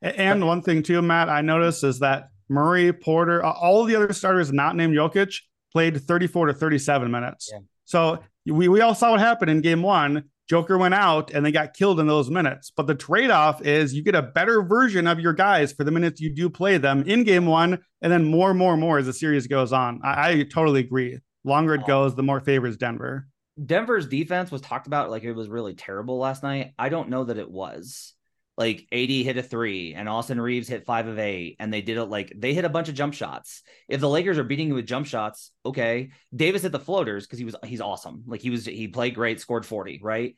and 0.00 0.46
one 0.46 0.62
thing 0.62 0.82
too, 0.82 1.02
Matt, 1.02 1.28
I 1.28 1.42
noticed 1.42 1.84
is 1.84 1.98
that 1.98 2.30
Murray, 2.48 2.90
Porter, 2.94 3.44
all 3.44 3.84
the 3.84 3.96
other 3.96 4.14
starters 4.14 4.50
not 4.50 4.76
named 4.76 4.96
Jokic 4.96 5.34
played 5.74 6.00
34 6.00 6.46
to 6.46 6.54
37 6.54 7.10
minutes. 7.10 7.50
Yeah. 7.52 7.58
So 7.90 8.20
we, 8.46 8.68
we 8.68 8.80
all 8.80 8.94
saw 8.94 9.10
what 9.10 9.20
happened 9.20 9.50
in 9.50 9.62
game 9.62 9.82
one. 9.82 10.24
Joker 10.48 10.78
went 10.78 10.94
out 10.94 11.32
and 11.32 11.44
they 11.44 11.50
got 11.50 11.74
killed 11.74 11.98
in 11.98 12.06
those 12.06 12.30
minutes. 12.30 12.72
But 12.74 12.86
the 12.86 12.94
trade 12.94 13.30
off 13.30 13.64
is 13.66 13.94
you 13.94 14.04
get 14.04 14.14
a 14.14 14.22
better 14.22 14.62
version 14.62 15.08
of 15.08 15.18
your 15.18 15.32
guys 15.32 15.72
for 15.72 15.82
the 15.82 15.90
minutes 15.90 16.20
you 16.20 16.32
do 16.32 16.48
play 16.48 16.78
them 16.78 17.02
in 17.02 17.24
game 17.24 17.46
one, 17.46 17.80
and 18.00 18.12
then 18.12 18.24
more, 18.24 18.54
more, 18.54 18.76
more 18.76 18.98
as 18.98 19.06
the 19.06 19.12
series 19.12 19.48
goes 19.48 19.72
on. 19.72 20.00
I, 20.04 20.30
I 20.30 20.42
totally 20.44 20.80
agree. 20.80 21.18
Longer 21.42 21.74
it 21.74 21.86
goes, 21.86 22.14
the 22.14 22.22
more 22.22 22.38
favors 22.38 22.76
Denver. 22.76 23.26
Denver's 23.64 24.06
defense 24.06 24.52
was 24.52 24.60
talked 24.60 24.86
about 24.86 25.10
like 25.10 25.24
it 25.24 25.32
was 25.32 25.48
really 25.48 25.74
terrible 25.74 26.18
last 26.18 26.44
night. 26.44 26.72
I 26.78 26.90
don't 26.90 27.08
know 27.08 27.24
that 27.24 27.38
it 27.38 27.50
was 27.50 28.14
like 28.60 28.86
AD 28.92 29.08
hit 29.08 29.38
a 29.38 29.42
three 29.42 29.94
and 29.94 30.06
Austin 30.06 30.38
Reaves 30.38 30.68
hit 30.68 30.84
five 30.84 31.06
of 31.06 31.18
eight, 31.18 31.56
and 31.58 31.72
they 31.72 31.80
did 31.80 31.96
it 31.96 32.04
like 32.04 32.30
they 32.36 32.52
hit 32.52 32.66
a 32.66 32.68
bunch 32.68 32.90
of 32.90 32.94
jump 32.94 33.14
shots. 33.14 33.62
If 33.88 34.02
the 34.02 34.08
Lakers 34.08 34.36
are 34.36 34.44
beating 34.44 34.68
you 34.68 34.74
with 34.74 34.84
jump 34.84 35.06
shots, 35.06 35.50
okay. 35.64 36.10
Davis 36.36 36.60
hit 36.60 36.70
the 36.70 36.78
floaters 36.78 37.26
because 37.26 37.38
he 37.38 37.46
was 37.46 37.56
he's 37.64 37.80
awesome. 37.80 38.24
Like 38.26 38.42
he 38.42 38.50
was 38.50 38.66
he 38.66 38.86
played 38.86 39.14
great, 39.14 39.40
scored 39.40 39.64
40, 39.64 40.00
right? 40.02 40.36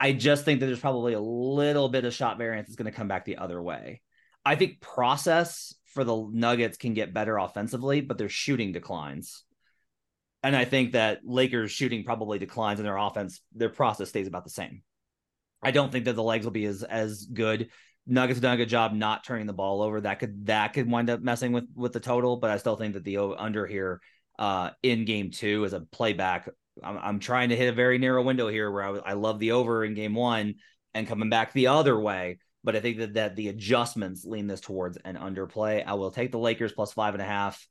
I 0.00 0.12
just 0.12 0.46
think 0.46 0.60
that 0.60 0.66
there's 0.66 0.80
probably 0.80 1.12
a 1.12 1.20
little 1.20 1.90
bit 1.90 2.06
of 2.06 2.14
shot 2.14 2.38
variance 2.38 2.68
that's 2.68 2.76
going 2.76 2.90
to 2.90 2.96
come 2.96 3.08
back 3.08 3.26
the 3.26 3.36
other 3.36 3.60
way. 3.60 4.00
I 4.42 4.56
think 4.56 4.80
process 4.80 5.74
for 5.84 6.04
the 6.04 6.26
Nuggets 6.32 6.78
can 6.78 6.94
get 6.94 7.12
better 7.12 7.36
offensively, 7.36 8.00
but 8.00 8.16
their 8.16 8.30
shooting 8.30 8.72
declines. 8.72 9.44
And 10.42 10.56
I 10.56 10.64
think 10.64 10.92
that 10.92 11.20
Lakers 11.22 11.70
shooting 11.70 12.04
probably 12.04 12.38
declines 12.38 12.80
and 12.80 12.86
their 12.86 12.96
offense, 12.96 13.42
their 13.54 13.68
process 13.68 14.08
stays 14.08 14.26
about 14.26 14.44
the 14.44 14.50
same. 14.50 14.82
I 15.62 15.70
don't 15.70 15.92
think 15.92 16.06
that 16.06 16.14
the 16.16 16.22
legs 16.22 16.44
will 16.44 16.52
be 16.52 16.64
as 16.66 16.82
as 16.82 17.26
good. 17.26 17.70
Nuggets 18.06 18.40
done 18.40 18.54
a 18.54 18.56
good 18.56 18.68
job 18.68 18.92
not 18.92 19.24
turning 19.24 19.46
the 19.46 19.52
ball 19.52 19.80
over. 19.82 20.00
That 20.00 20.18
could 20.18 20.46
that 20.46 20.72
could 20.72 20.90
wind 20.90 21.08
up 21.10 21.20
messing 21.20 21.52
with 21.52 21.68
with 21.74 21.92
the 21.92 22.00
total, 22.00 22.36
but 22.36 22.50
I 22.50 22.56
still 22.56 22.76
think 22.76 22.94
that 22.94 23.04
the 23.04 23.18
under 23.18 23.66
here 23.66 24.00
uh 24.38 24.70
in 24.82 25.04
game 25.04 25.30
two 25.30 25.64
is 25.64 25.72
a 25.72 25.80
playback. 25.80 26.48
I'm, 26.82 26.98
I'm 26.98 27.18
trying 27.20 27.50
to 27.50 27.56
hit 27.56 27.68
a 27.68 27.72
very 27.72 27.98
narrow 27.98 28.22
window 28.22 28.48
here 28.48 28.70
where 28.70 28.82
I, 28.82 29.10
I 29.10 29.12
love 29.12 29.38
the 29.38 29.52
over 29.52 29.84
in 29.84 29.94
game 29.94 30.14
one 30.14 30.54
and 30.94 31.06
coming 31.06 31.30
back 31.30 31.52
the 31.52 31.68
other 31.68 31.98
way. 31.98 32.38
but 32.64 32.76
I 32.76 32.80
think 32.80 32.98
that, 32.98 33.14
that 33.14 33.36
the 33.36 33.48
adjustments 33.48 34.24
lean 34.24 34.46
this 34.46 34.60
towards 34.60 34.96
an 35.04 35.16
underplay. 35.16 35.84
I 35.86 35.94
will 35.94 36.10
take 36.10 36.32
the 36.32 36.38
Lakers 36.38 36.72
plus 36.72 36.92
five 36.92 37.14
and 37.14 37.22
a 37.22 37.26
half. 37.26 37.66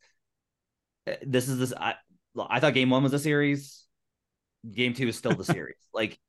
Uh, 1.08 1.14
This 1.26 1.48
is 1.50 1.58
this. 1.60 1.74
I, 1.76 1.96
I 2.38 2.60
thought 2.60 2.74
game 2.74 2.90
one 2.90 3.04
was 3.04 3.14
a 3.14 3.20
series. 3.20 3.86
Game 4.72 4.94
two 4.94 5.08
is 5.08 5.18
still 5.18 5.36
the 5.36 5.44
series. 5.56 5.76
Like 5.94 6.20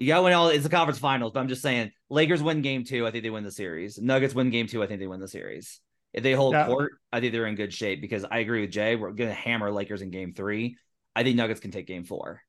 you 0.00 0.06
got 0.08 0.24
win 0.24 0.32
all. 0.32 0.48
It's 0.48 0.64
the 0.64 0.70
conference 0.70 0.98
finals, 0.98 1.32
but 1.32 1.40
I'm 1.40 1.48
just 1.48 1.60
saying, 1.60 1.92
Lakers 2.08 2.42
win 2.42 2.62
game 2.62 2.84
two. 2.84 3.06
I 3.06 3.10
think 3.10 3.22
they 3.22 3.30
win 3.30 3.44
the 3.44 3.52
series. 3.52 3.98
Nuggets 3.98 4.34
win 4.34 4.48
game 4.50 4.66
two. 4.66 4.82
I 4.82 4.86
think 4.86 4.98
they 4.98 5.06
win 5.06 5.20
the 5.20 5.28
series. 5.28 5.78
If 6.14 6.22
they 6.22 6.32
hold 6.32 6.54
Yeah. 6.54 6.66
court, 6.66 6.92
I 7.12 7.20
think 7.20 7.32
they're 7.32 7.46
in 7.46 7.54
good 7.54 7.72
shape 7.72 8.00
because 8.00 8.24
I 8.28 8.38
agree 8.38 8.62
with 8.62 8.70
Jay. 8.72 8.96
We're 8.96 9.12
going 9.12 9.28
to 9.28 9.34
hammer 9.34 9.70
Lakers 9.70 10.00
in 10.02 10.10
game 10.10 10.32
three. 10.32 10.76
I 11.14 11.22
think 11.22 11.36
Nuggets 11.36 11.60
can 11.60 11.70
take 11.70 11.86
game 11.86 12.04
four, 12.04 12.42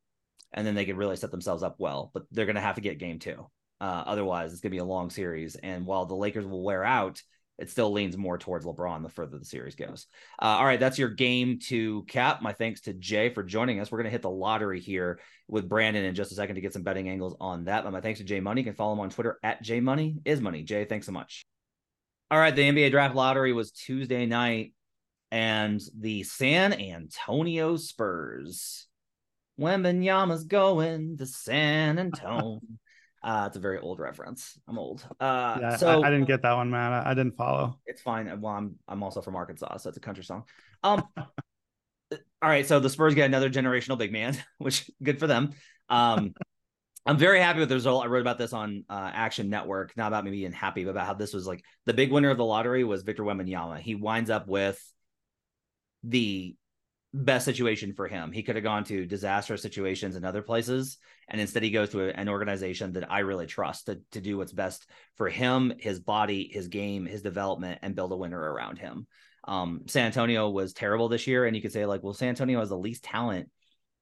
and 0.53 0.65
then 0.65 0.75
they 0.75 0.85
can 0.85 0.95
really 0.95 1.17
set 1.17 1.29
themselves 1.29 1.61
up 1.61 1.75
well. 1.77 2.09
But 2.13 2.23
they're 2.31 2.45
going 2.45 2.55
to 2.55 2.61
have 2.61 2.75
to 2.75 2.81
get 2.81 2.99
game 2.99 3.19
two. 3.19 3.45
Uh, 3.81 4.03
otherwise, 4.05 4.53
it's 4.53 4.61
going 4.61 4.71
to 4.71 4.75
be 4.75 4.79
a 4.79 4.85
long 4.85 5.09
series. 5.09 5.55
And 5.55 5.85
while 5.85 6.05
the 6.05 6.15
Lakers 6.15 6.45
will 6.45 6.63
wear 6.63 6.85
out, 6.85 7.21
it 7.61 7.69
still 7.69 7.91
leans 7.91 8.17
more 8.17 8.37
towards 8.37 8.65
LeBron 8.65 9.03
the 9.03 9.09
further 9.09 9.37
the 9.37 9.45
series 9.45 9.75
goes. 9.75 10.07
Uh, 10.41 10.45
all 10.45 10.65
right, 10.65 10.79
that's 10.79 10.97
your 10.97 11.09
game 11.09 11.59
to 11.67 12.03
cap. 12.03 12.41
My 12.41 12.53
thanks 12.53 12.81
to 12.81 12.93
Jay 12.93 13.29
for 13.29 13.43
joining 13.43 13.79
us. 13.79 13.91
We're 13.91 13.99
going 13.99 14.05
to 14.05 14.11
hit 14.11 14.23
the 14.23 14.29
lottery 14.29 14.79
here 14.79 15.19
with 15.47 15.69
Brandon 15.69 16.03
in 16.03 16.15
just 16.15 16.31
a 16.31 16.35
second 16.35 16.55
to 16.55 16.61
get 16.61 16.73
some 16.73 16.83
betting 16.83 17.07
angles 17.07 17.35
on 17.39 17.65
that. 17.65 17.83
But 17.83 17.93
my 17.93 18.01
thanks 18.01 18.19
to 18.19 18.25
Jay 18.25 18.39
Money. 18.39 18.61
You 18.61 18.65
can 18.65 18.73
follow 18.73 18.93
him 18.93 18.99
on 18.99 19.09
Twitter 19.11 19.37
at 19.43 19.61
Jay 19.61 19.79
Money 19.79 20.17
is 20.25 20.41
Money. 20.41 20.63
Jay, 20.63 20.85
thanks 20.85 21.05
so 21.05 21.11
much. 21.11 21.43
All 22.31 22.39
right, 22.39 22.55
the 22.55 22.63
NBA 22.63 22.91
draft 22.91 23.13
lottery 23.13 23.53
was 23.53 23.71
Tuesday 23.71 24.25
night, 24.25 24.73
and 25.31 25.81
the 25.99 26.23
San 26.23 26.73
Antonio 26.73 27.75
Spurs. 27.75 28.87
Wembanyama's 29.59 30.45
going 30.45 31.17
to 31.17 31.25
San 31.25 31.99
Antonio. 31.99 32.61
Uh, 33.23 33.45
it's 33.47 33.57
a 33.57 33.59
very 33.59 33.77
old 33.79 33.99
reference. 33.99 34.59
I'm 34.67 34.79
old. 34.79 35.05
Uh, 35.19 35.57
Yeah, 35.61 35.75
so 35.75 36.01
I, 36.01 36.07
I 36.07 36.09
didn't 36.09 36.27
get 36.27 36.41
that 36.41 36.53
one, 36.53 36.71
man. 36.71 36.91
I, 36.91 37.11
I 37.11 37.13
didn't 37.13 37.35
follow. 37.35 37.79
it's 37.85 38.01
fine. 38.01 38.41
Well, 38.41 38.53
I'm 38.53 38.75
I'm 38.87 39.03
also 39.03 39.21
from 39.21 39.35
Arkansas, 39.35 39.77
so 39.77 39.89
it's 39.89 39.97
a 39.97 40.01
country 40.01 40.23
song. 40.23 40.45
Um, 40.83 41.03
all 41.17 41.29
right, 42.41 42.65
so 42.65 42.79
the 42.79 42.89
Spurs 42.89 43.13
get 43.13 43.25
another 43.25 43.49
generational 43.49 43.97
big 43.97 44.11
man, 44.11 44.37
which 44.57 44.89
good 45.01 45.19
for 45.19 45.27
them. 45.27 45.51
Um, 45.89 46.33
I'm 47.05 47.17
very 47.17 47.39
happy 47.39 47.59
with 47.59 47.69
the 47.69 47.75
result. 47.75 48.03
I 48.03 48.07
wrote 48.07 48.21
about 48.21 48.37
this 48.37 48.53
on 48.53 48.85
uh, 48.87 49.09
Action 49.11 49.49
Network, 49.49 49.97
not 49.97 50.07
about 50.07 50.23
me 50.23 50.29
being 50.29 50.51
happy, 50.51 50.83
but 50.83 50.91
about 50.91 51.07
how 51.07 51.15
this 51.15 51.33
was 51.33 51.47
like 51.47 51.63
the 51.87 51.95
big 51.95 52.11
winner 52.11 52.29
of 52.29 52.37
the 52.37 52.45
lottery 52.45 52.83
was 52.83 53.01
Victor 53.01 53.23
Wembanyama. 53.23 53.79
He 53.79 53.95
winds 53.95 54.29
up 54.29 54.47
with 54.47 54.79
the 56.03 56.55
best 57.13 57.45
situation 57.45 57.93
for 57.93 58.07
him. 58.07 58.31
He 58.31 58.43
could 58.43 58.55
have 58.55 58.63
gone 58.63 58.83
to 58.85 59.05
disastrous 59.05 59.61
situations 59.61 60.15
in 60.15 60.23
other 60.23 60.41
places, 60.41 60.97
and 61.27 61.41
instead 61.41 61.63
he 61.63 61.71
goes 61.71 61.89
to 61.89 62.07
a- 62.07 62.13
an 62.13 62.29
organization 62.29 62.93
that 62.93 63.11
I 63.11 63.19
really 63.19 63.47
trust 63.47 63.87
to, 63.87 63.99
to 64.11 64.21
do 64.21 64.37
what's 64.37 64.53
best 64.53 64.89
for 65.17 65.27
him, 65.27 65.73
his 65.77 65.99
body, 65.99 66.49
his 66.51 66.67
game, 66.69 67.05
his 67.05 67.21
development, 67.21 67.79
and 67.81 67.95
build 67.95 68.11
a 68.11 68.17
winner 68.17 68.39
around 68.39 68.79
him. 68.79 69.07
Um, 69.43 69.81
San 69.87 70.05
Antonio 70.05 70.49
was 70.49 70.73
terrible 70.73 71.09
this 71.09 71.27
year, 71.27 71.45
and 71.45 71.55
you 71.55 71.61
could 71.61 71.73
say 71.73 71.85
like, 71.85 72.03
well, 72.03 72.13
San 72.13 72.29
Antonio 72.29 72.59
has 72.59 72.69
the 72.69 72.77
least 72.77 73.03
talent 73.03 73.49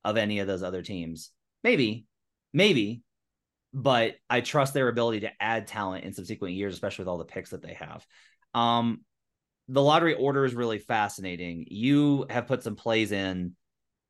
of 0.04 0.18
any 0.18 0.40
of 0.40 0.48
those 0.48 0.64
other 0.64 0.82
teams. 0.82 1.32
Maybe, 1.64 2.06
maybe, 2.54 3.02
but 3.74 4.16
I 4.30 4.42
trust 4.42 4.74
their 4.74 4.88
ability 4.88 5.22
to 5.22 5.32
add 5.40 5.68
talent 5.68 6.04
in 6.06 6.14
subsequent 6.14 6.56
years, 6.56 6.74
especially 6.74 7.04
with 7.04 7.10
all 7.10 7.18
the 7.18 7.26
picks 7.26 7.52
that 7.52 7.62
they 7.62 7.74
have. 7.74 8.06
Um, 8.54 9.02
the 9.70 9.82
lottery 9.82 10.16
order 10.16 10.46
is 10.46 10.56
really 10.56 10.80
fascinating. 10.80 11.68
You 11.70 12.26
have 12.30 12.48
put 12.48 12.64
some 12.64 12.76
plays 12.76 13.12
in. 13.12 13.56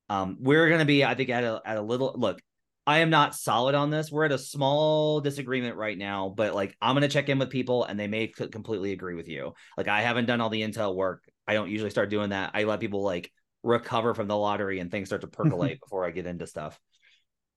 Um, 0.08 0.38
we're 0.40 0.68
going 0.70 0.80
to 0.80 0.86
be, 0.86 1.04
I 1.06 1.14
think, 1.14 1.30
at 1.30 1.44
a 1.44 1.62
at 1.66 1.78
a 1.78 1.82
little 1.82 2.16
look. 2.18 2.42
I 2.88 3.00
am 3.00 3.12
not 3.12 3.36
solid 3.36 3.76
on 3.76 3.92
this. 3.92 4.12
We're 4.12 4.26
at 4.26 4.32
a 4.32 4.40
small 4.40 5.22
disagreement 5.22 5.76
right 5.76 5.98
now, 5.98 6.34
but 6.36 6.56
like 6.56 6.76
I'm 6.82 6.96
going 6.96 7.08
to 7.08 7.14
check 7.14 7.30
in 7.30 7.38
with 7.38 7.52
people 7.52 7.84
and 7.84 8.00
they 8.00 8.08
may 8.08 8.32
c- 8.36 8.48
completely 8.48 8.94
agree 8.94 9.14
with 9.14 9.28
you. 9.28 9.54
Like 9.78 9.88
I 9.88 10.02
haven't 10.02 10.26
done 10.26 10.42
all 10.42 10.50
the 10.50 10.64
intel 10.64 10.96
work. 10.96 11.24
I 11.48 11.54
don't 11.54 11.70
usually 11.70 11.92
start 11.92 12.10
doing 12.10 12.30
that. 12.30 12.52
I 12.56 12.64
let 12.64 12.80
people 12.80 13.04
like 13.04 13.32
recover 13.62 14.16
from 14.16 14.28
the 14.28 14.38
lottery 14.38 14.80
and 14.80 14.90
things 14.90 15.10
start 15.10 15.22
to 15.22 15.28
percolate 15.28 15.80
before 15.82 16.04
I 16.04 16.12
get 16.12 16.26
into 16.26 16.48
stuff. 16.48 16.80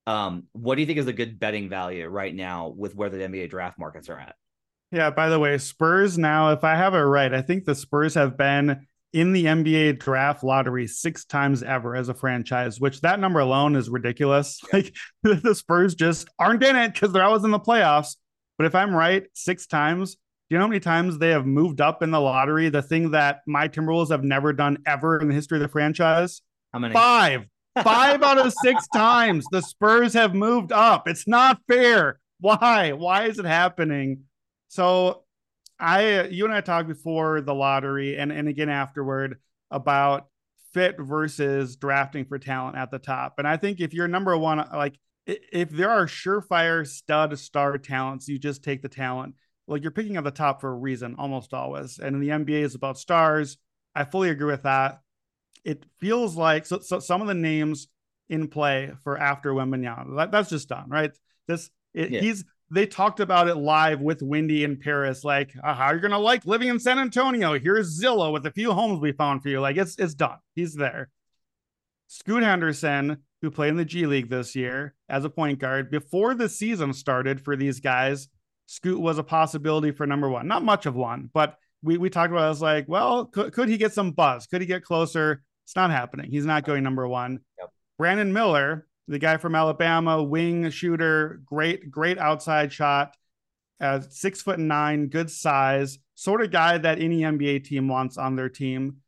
Um, 0.07 0.49
what 0.53 0.75
do 0.75 0.83
you 0.83 0.87
think 0.87 0.99
is 0.99 1.07
a 1.07 1.12
good 1.15 1.38
betting 1.38 1.71
value 1.71 2.07
right 2.09 2.35
now 2.35 2.75
with 2.77 2.95
where 2.95 3.09
the 3.09 3.19
NBA 3.19 3.49
draft 3.49 3.79
markets 3.79 4.11
are 4.11 4.19
at? 4.19 4.35
Yeah, 4.92 5.11
by 5.11 5.31
the 5.31 5.38
way, 5.38 5.57
Spurs 5.57 6.18
now, 6.18 6.52
if 6.52 6.64
I 6.64 6.76
have 6.76 6.94
it 6.94 6.98
right, 6.98 7.33
I 7.33 7.40
think 7.40 7.64
the 7.64 7.74
Spurs 7.74 8.14
have 8.14 8.37
been 8.37 8.87
in 9.14 9.33
the 9.33 9.46
NBA 9.46 9.98
draft 9.98 10.44
lottery 10.44 10.87
six 10.87 11.24
times 11.24 11.62
ever 11.62 11.96
as 11.96 12.11
a 12.11 12.14
franchise, 12.14 12.78
which 12.78 13.00
that 13.00 13.18
number 13.18 13.40
alone 13.40 13.74
is 13.74 13.88
ridiculous. 13.88 14.61
Like 14.72 14.94
the 15.22 15.55
Spurs 15.55 15.94
just 15.94 16.28
aren't 16.38 16.62
in 16.62 16.76
it 16.76 16.92
because 16.92 17.12
they're 17.12 17.24
always 17.24 17.44
in 17.44 17.50
the 17.50 17.61
playoffs. 17.61 18.16
But 18.59 18.66
if 18.66 18.74
I'm 18.74 18.94
right, 18.94 19.24
six 19.33 19.66
times, 19.66 20.14
do 20.14 20.20
you 20.50 20.59
know 20.59 20.64
how 20.64 20.68
many 20.68 20.81
times 20.81 21.18
they 21.18 21.31
have 21.31 21.46
moved 21.46 21.81
up 21.81 22.02
in 22.02 22.11
the 22.11 22.20
lottery? 22.20 22.68
The 22.68 22.83
thing 22.83 23.12
that 23.12 23.40
my 23.46 23.68
Timberwolves 23.68 24.11
have 24.11 24.24
never 24.24 24.52
done 24.52 24.78
ever 24.87 25.18
in 25.20 25.28
the 25.28 25.35
history 25.35 25.57
of 25.57 25.62
the 25.62 25.68
franchise? 25.68 26.42
How 26.72 26.78
many? 26.78 26.92
Five. 26.92 27.46
Five 27.83 28.22
out 28.22 28.38
of 28.38 28.52
six 28.62 28.87
times 28.94 29.46
the 29.50 29.62
Spurs 29.62 30.12
have 30.12 30.35
moved 30.35 30.70
up. 30.70 31.09
It's 31.09 31.26
not 31.26 31.61
fair. 31.66 32.20
Why? 32.40 32.92
Why 32.92 33.24
is 33.24 33.38
it 33.38 33.46
happening? 33.46 34.24
So 34.73 35.25
I 35.79 36.23
you 36.29 36.47
and 36.47 36.55
I 36.55 36.63
talked 36.63 36.89
before 36.89 37.43
the 37.43 37.55
lottery 37.55 38.17
and, 38.17 38.33
and 38.33 38.49
again 38.49 38.71
afterward 38.71 39.39
about 39.71 40.29
fit 40.73 40.97
versus 40.99 41.77
drafting 41.77 42.25
for 42.25 42.39
talent 42.39 42.79
at 42.79 42.91
the 42.91 42.99
top. 42.99 43.35
And 43.37 43.47
I 43.47 43.59
think 43.59 43.81
if 43.81 43.93
you're 43.93 44.09
number 44.09 44.35
one, 44.35 44.67
like 44.73 44.99
if 45.27 45.69
there 45.69 45.91
are 45.91 46.07
surefire 46.07 46.87
stud 46.87 47.39
star 47.39 47.77
talents, 47.77 48.29
you 48.29 48.39
just 48.39 48.65
take 48.65 48.81
the 48.81 48.89
talent. 48.89 49.35
Like 49.69 49.83
you're 49.83 49.91
picking 49.91 50.17
at 50.17 50.25
the 50.25 50.31
top 50.31 50.63
for 50.63 50.71
a 50.71 50.75
reason, 50.75 51.17
almost 51.19 51.53
always. 51.53 51.99
And 51.99 52.23
the 52.23 52.31
NBA 52.31 52.63
is 52.63 52.75
about 52.75 52.97
stars. 52.97 53.59
I 53.95 54.05
fully 54.05 54.31
agree 54.31 54.51
with 54.51 54.63
that. 54.63 55.01
It 55.67 55.85
feels 56.01 56.35
like 56.35 56.65
so, 56.65 56.79
so 56.79 56.99
some 56.99 57.21
of 57.21 57.29
the 57.29 57.35
names 57.35 57.89
in 58.31 58.49
play 58.49 58.91
for 59.05 59.19
after 59.19 59.53
Wembanyama, 59.53 60.17
that, 60.17 60.31
that's 60.31 60.49
just 60.49 60.71
done, 60.71 60.89
right? 60.89 61.13
This 61.47 61.69
it, 61.93 62.11
Yeah. 62.11 62.21
he's 62.23 62.43
they 62.73 62.87
talked 62.87 63.21
about 63.21 63.49
it 63.49 63.57
live 63.57 64.01
with 64.01 64.21
Wemby 64.21 64.63
in 64.63 64.79
Paris, 64.79 65.25
like 65.25 65.53
uh, 65.63 65.75
how 65.75 65.91
you're 65.91 66.01
gonna 66.01 66.19
like 66.19 66.47
living 66.47 66.69
in 66.69 66.81
San 66.81 66.99
Antonio. 66.99 67.59
Here's 67.59 68.01
Zillow 68.01 68.33
with 68.33 68.47
a 68.47 68.51
few 68.51 68.73
homes 68.73 69.01
we 69.01 69.13
found 69.13 69.43
for 69.43 69.51
you. 69.51 69.61
Like 69.61 69.77
it's 69.77 69.97
it's 69.99 70.15
done. 70.15 70.39
He's 70.55 70.75
there. 70.75 71.11
Scoot 72.09 72.43
Henderson, 72.43 73.19
who 73.43 73.51
played 73.51 73.71
in 73.71 73.77
the 73.77 73.85
G 73.85 74.07
League 74.07 74.31
this 74.31 74.57
year 74.57 74.95
as 75.09 75.25
a 75.25 75.31
point 75.31 75.59
guard, 75.59 75.91
before 75.91 76.35
the 76.35 76.49
season 76.49 76.95
started 76.95 77.43
for 77.43 77.57
these 77.57 77.81
guys, 77.81 78.29
Scoot 78.67 79.01
was 79.01 79.19
a 79.19 79.23
possibility 79.23 79.91
for 79.91 80.07
number 80.07 80.31
one. 80.31 80.49
Not 80.49 80.65
much 80.65 80.87
of 80.87 80.95
one, 80.95 81.29
but 81.35 81.59
we 81.83 81.99
we 81.99 82.09
talked 82.09 82.31
about. 82.31 82.45
it. 82.45 82.47
I 82.47 82.49
was 82.49 82.63
like, 82.63 82.89
well, 82.89 83.27
could, 83.27 83.53
could 83.53 83.69
he 83.69 83.77
get 83.77 83.93
some 83.93 84.13
buzz? 84.13 84.47
Could 84.47 84.63
he 84.63 84.67
get 84.67 84.83
closer? 84.83 85.43
It's 85.65 85.77
not 85.77 85.91
happening. 85.91 86.31
He's 86.31 86.47
not 86.47 86.65
going 86.65 86.83
number 86.83 87.07
one. 87.07 87.41
Yep. 87.59 87.71
Brandon 87.99 88.33
Miller, 88.33 88.87
the 89.09 89.19
guy 89.19 89.37
from 89.37 89.55
Alabama, 89.55 90.23
wing 90.23 90.71
shooter, 90.71 91.41
great 91.45 91.91
great 91.91 92.19
outside 92.19 92.73
shot, 92.73 93.15
uh, 93.81 94.01
six 94.09 94.43
foot 94.43 94.59
nine, 94.59 95.09
good 95.09 95.31
size, 95.31 95.99
sort 96.15 96.43
of 96.43 96.51
guy 96.51 96.79
that 96.79 97.01
any 97.01 97.21
NBA 97.21 97.65
team 97.65 97.88
wants 97.88 98.17
on 98.17 98.37
their 98.37 98.49
team. 98.49 98.99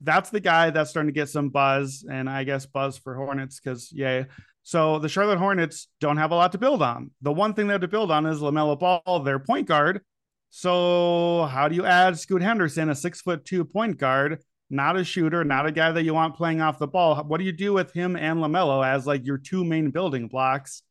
That's 0.00 0.30
the 0.30 0.40
guy 0.40 0.70
that's 0.70 0.90
starting 0.90 1.12
to 1.12 1.18
get 1.18 1.28
some 1.28 1.50
buzz, 1.50 2.04
and 2.10 2.28
I 2.28 2.44
guess 2.44 2.66
buzz 2.66 2.98
for 2.98 3.14
Hornets 3.14 3.60
because 3.60 3.92
yay. 3.92 4.26
So 4.62 4.98
the 4.98 5.10
Charlotte 5.10 5.38
Hornets 5.38 5.88
don't 6.00 6.16
have 6.16 6.30
a 6.30 6.34
lot 6.34 6.52
to 6.52 6.58
build 6.58 6.82
on. 6.82 7.10
The 7.20 7.32
one 7.32 7.52
thing 7.52 7.66
they 7.66 7.74
have 7.74 7.82
to 7.82 7.88
build 7.88 8.10
on 8.10 8.24
is 8.24 8.40
Lamelo 8.40 8.78
Ball, 8.78 9.20
their 9.20 9.38
point 9.38 9.68
guard. 9.68 10.00
So 10.48 11.48
how 11.50 11.68
do 11.68 11.74
you 11.74 11.84
add 11.84 12.18
Scoot 12.18 12.40
Henderson, 12.40 12.88
a 12.88 12.94
six 12.94 13.20
foot 13.20 13.44
two 13.44 13.64
point 13.64 13.98
guard, 13.98 14.42
not 14.74 14.96
a 14.96 15.04
shooter, 15.04 15.44
not 15.44 15.66
a 15.66 15.72
guy 15.72 15.92
that 15.92 16.02
you 16.02 16.12
want 16.12 16.36
playing 16.36 16.60
off 16.60 16.78
the 16.78 16.88
ball? 16.88 17.22
What 17.24 17.38
do 17.38 17.44
you 17.44 17.52
do 17.52 17.72
with 17.72 17.92
him 17.92 18.16
and 18.16 18.40
Lamelo 18.40 18.84
as 18.84 19.06
like 19.06 19.24
your 19.24 19.38
two 19.38 19.64
main 19.64 19.90
building 19.90 20.28
blocks? 20.28 20.82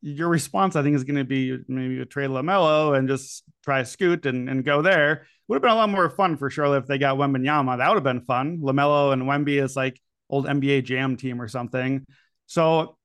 Your 0.00 0.28
response, 0.28 0.76
I 0.76 0.82
think, 0.82 0.96
is 0.96 1.04
going 1.04 1.16
to 1.16 1.24
be 1.24 1.56
maybe 1.68 1.94
you 1.94 2.04
trade 2.04 2.30
Lamelo 2.30 2.96
and 2.98 3.08
just 3.08 3.44
try 3.64 3.84
Scoot 3.84 4.26
and, 4.26 4.48
and 4.48 4.64
go 4.64 4.82
there. 4.82 5.26
Would 5.46 5.56
have 5.56 5.62
been 5.62 5.70
a 5.70 5.76
lot 5.76 5.88
more 5.88 6.10
fun 6.10 6.36
for 6.36 6.50
Charlotte 6.50 6.82
if 6.82 6.86
they 6.86 6.98
got 6.98 7.16
Wembanyama. 7.16 7.78
That 7.78 7.88
would 7.88 7.96
have 7.96 8.04
been 8.04 8.20
fun. 8.20 8.58
Lamelo 8.58 9.12
and 9.12 9.22
Wemby 9.22 9.62
is 9.62 9.76
like 9.76 10.00
old 10.28 10.46
NBA 10.46 10.84
Jam 10.84 11.16
team 11.16 11.40
or 11.40 11.48
something. 11.48 12.04
So 12.46 12.96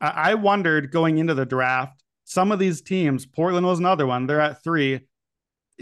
I, 0.00 0.30
I 0.30 0.34
wondered 0.34 0.90
going 0.90 1.18
into 1.18 1.34
the 1.34 1.46
draft, 1.46 2.02
some 2.24 2.52
of 2.52 2.58
these 2.58 2.80
teams, 2.80 3.26
Portland 3.26 3.66
was 3.66 3.78
another 3.78 4.06
one. 4.06 4.26
They're 4.26 4.40
at 4.40 4.64
three. 4.64 5.00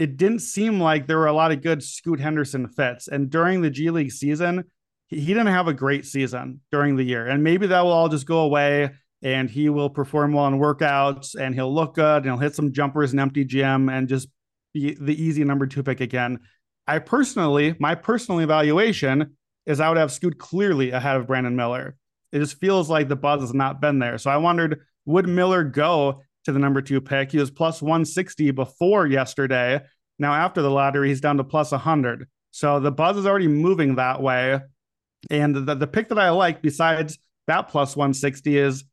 It 0.01 0.17
didn't 0.17 0.39
seem 0.39 0.81
like 0.81 1.07
there 1.07 1.19
were 1.19 1.27
a 1.27 1.33
lot 1.35 1.53
of 1.53 1.61
good 1.61 1.83
Scoot 1.83 2.21
Henderson 2.21 2.67
fits. 2.69 3.07
And 3.07 3.29
during 3.29 3.61
the 3.61 3.69
G 3.69 3.91
League 3.91 4.13
season, 4.13 4.65
he, 5.09 5.27
didn't 5.27 5.49
have 5.49 5.69
a 5.69 5.75
great 5.75 6.07
season 6.07 6.63
during 6.73 6.97
the 6.97 7.05
year. 7.05 7.27
And 7.27 7.45
maybe 7.45 7.67
that 7.67 7.83
will 7.83 7.93
all 7.93 8.09
just 8.09 8.27
go 8.27 8.39
away 8.39 8.93
and 9.21 9.51
he 9.51 9.69
will 9.69 9.91
perform 9.91 10.33
well 10.33 10.47
in 10.47 10.59
workouts 10.59 11.39
and 11.39 11.55
he'll 11.55 11.75
look 11.75 11.97
good 11.97 12.17
and 12.17 12.25
he'll 12.25 12.39
hit 12.39 12.55
some 12.55 12.73
jumpers 12.73 13.13
in 13.13 13.19
empty 13.19 13.45
gym 13.45 13.91
and 13.91 14.09
just 14.09 14.29
be 14.73 14.97
the 14.99 15.23
easy 15.23 15.45
number 15.45 15.67
two 15.67 15.83
pick 15.83 16.01
again. 16.01 16.39
I 16.87 16.99
personally, 17.01 17.77
my 17.79 17.95
personal 17.95 18.41
evaluation 18.41 19.37
is 19.67 19.81
I 19.81 19.89
would 19.91 19.99
have 19.99 20.11
Scoot 20.11 20.39
clearly 20.39 20.93
ahead 20.93 21.17
of 21.17 21.27
Brandon 21.27 21.57
Miller. 21.57 21.95
It 22.33 22.39
just 22.39 22.59
feels 22.59 22.89
like 22.89 23.09
the 23.09 23.17
buzz 23.17 23.43
has 23.43 23.53
not 23.53 23.83
been 23.83 23.99
there. 23.99 24.17
So 24.17 24.31
I 24.31 24.39
wondered, 24.39 24.81
would 25.05 25.29
Miller 25.29 25.63
go 25.63 26.23
to 26.45 26.53
the 26.53 26.59
number 26.59 26.83
two 26.83 27.01
pick. 27.01 27.33
He 27.33 27.39
was 27.39 27.51
plus 27.51 27.83
160 27.83 28.51
before 28.53 29.07
yesterday. 29.07 29.81
Now, 30.21 30.35
after 30.35 30.61
the 30.61 30.71
lottery, 30.71 31.09
he's 31.09 31.23
down 31.23 31.39
to 31.39 31.45
plus 31.45 31.73
100. 31.73 32.29
So 32.51 32.79
the 32.79 32.93
buzz 32.93 33.17
is 33.17 33.27
already 33.27 33.49
moving 33.49 33.97
that 33.97 34.23
way. 34.23 34.61
And 35.31 35.55
the, 35.55 35.75
the 35.75 35.87
pick 35.87 36.09
that 36.11 36.19
I 36.19 36.29
like, 36.31 36.61
besides 36.61 37.19
that 37.47 37.69
plus 37.69 37.97
160, 37.97 38.59
is 38.59 38.85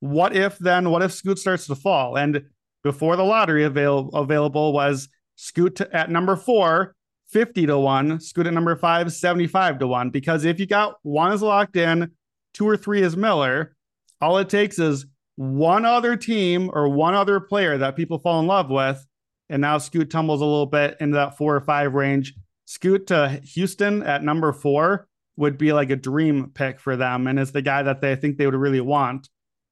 what 0.00 0.36
if 0.36 0.58
then, 0.58 0.90
what 0.90 1.02
if 1.02 1.12
Scoot 1.12 1.38
starts 1.38 1.66
to 1.68 1.74
fall? 1.74 2.18
And 2.18 2.44
before 2.82 3.16
the 3.16 3.24
lottery 3.24 3.64
avail- 3.64 4.10
available 4.12 4.74
was 4.74 5.08
Scoot 5.36 5.80
at 5.80 6.10
number 6.10 6.36
four, 6.36 6.94
50 7.30 7.66
to 7.66 7.78
1, 7.78 8.20
Scoot 8.20 8.46
at 8.46 8.52
number 8.52 8.76
five, 8.76 9.10
75 9.10 9.78
to 9.78 9.86
1. 9.86 10.10
Because 10.10 10.44
if 10.44 10.60
you 10.60 10.66
got 10.66 10.96
one 11.02 11.32
is 11.32 11.40
locked 11.40 11.76
in, 11.76 12.10
two 12.52 12.68
or 12.68 12.76
three 12.76 13.00
is 13.00 13.16
Miller, 13.16 13.74
all 14.20 14.36
it 14.36 14.50
takes 14.50 14.78
is 14.78 15.06
one 15.36 15.86
other 15.86 16.14
team 16.16 16.70
or 16.72 16.88
one 16.90 17.14
other 17.14 17.40
player 17.40 17.78
that 17.78 17.96
people 17.96 18.18
fall 18.18 18.40
in 18.40 18.46
love 18.46 18.70
with. 18.70 19.04
And 19.48 19.60
now 19.60 19.78
Scoot 19.78 20.10
tumbles 20.10 20.40
a 20.40 20.44
little 20.44 20.66
bit 20.66 20.96
into 21.00 21.16
that 21.16 21.36
four 21.36 21.54
or 21.54 21.60
five 21.60 21.94
range. 21.94 22.34
Scoot 22.64 23.08
to 23.08 23.28
Houston 23.28 24.02
at 24.02 24.22
number 24.22 24.52
four 24.52 25.06
would 25.36 25.58
be 25.58 25.72
like 25.72 25.90
a 25.90 25.96
dream 25.96 26.50
pick 26.54 26.80
for 26.80 26.96
them 26.96 27.26
and 27.26 27.38
is 27.38 27.52
the 27.52 27.62
guy 27.62 27.82
that 27.82 28.00
they 28.00 28.16
think 28.16 28.38
they 28.38 28.46
would 28.46 28.54
really 28.54 28.80
want. 28.80 29.28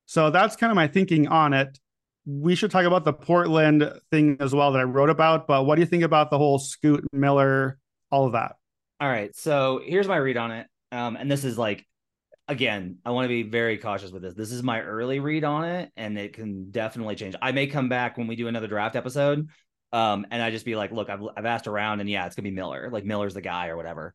So 0.06 0.30
that's 0.30 0.56
kind 0.56 0.70
of 0.70 0.76
my 0.76 0.88
thinking 0.88 1.28
on 1.28 1.54
it. 1.54 1.78
We 2.26 2.54
should 2.54 2.70
talk 2.70 2.84
about 2.84 3.04
the 3.04 3.12
Portland 3.12 3.90
thing 4.10 4.36
as 4.40 4.54
well 4.54 4.72
that 4.72 4.80
I 4.80 4.84
wrote 4.84 5.10
about. 5.10 5.46
But 5.46 5.64
what 5.64 5.76
do 5.76 5.80
you 5.80 5.86
think 5.86 6.02
about 6.02 6.30
the 6.30 6.38
whole 6.38 6.58
Scoot 6.58 7.04
Miller, 7.12 7.78
all 8.10 8.26
of 8.26 8.32
that? 8.32 8.56
All 9.00 9.08
right. 9.08 9.34
So 9.34 9.80
here's 9.84 10.06
my 10.06 10.16
read 10.16 10.36
on 10.36 10.50
it. 10.52 10.66
Um, 10.92 11.16
and 11.16 11.30
this 11.30 11.44
is 11.44 11.56
like 11.56 11.86
again, 12.52 12.98
I 13.04 13.10
want 13.10 13.24
to 13.24 13.28
be 13.28 13.42
very 13.42 13.78
cautious 13.78 14.12
with 14.12 14.22
this. 14.22 14.34
This 14.34 14.52
is 14.52 14.62
my 14.62 14.80
early 14.80 15.18
read 15.18 15.42
on 15.42 15.64
it, 15.64 15.90
and 15.96 16.16
it 16.18 16.34
can 16.34 16.70
definitely 16.70 17.16
change. 17.16 17.34
I 17.42 17.52
may 17.52 17.66
come 17.66 17.88
back 17.88 18.16
when 18.16 18.26
we 18.26 18.36
do 18.36 18.48
another 18.48 18.68
draft 18.68 18.94
episode, 18.94 19.48
um, 19.92 20.26
and 20.30 20.42
I 20.42 20.50
just 20.50 20.64
be 20.64 20.76
like, 20.76 20.92
look, 20.92 21.10
I've 21.10 21.22
I've 21.36 21.46
asked 21.46 21.66
around, 21.66 22.00
and 22.00 22.08
yeah, 22.08 22.26
it's 22.26 22.36
gonna 22.36 22.48
be 22.48 22.54
Miller. 22.54 22.90
Like 22.92 23.04
Miller's 23.04 23.34
the 23.34 23.40
guy 23.40 23.68
or 23.68 23.76
whatever. 23.76 24.14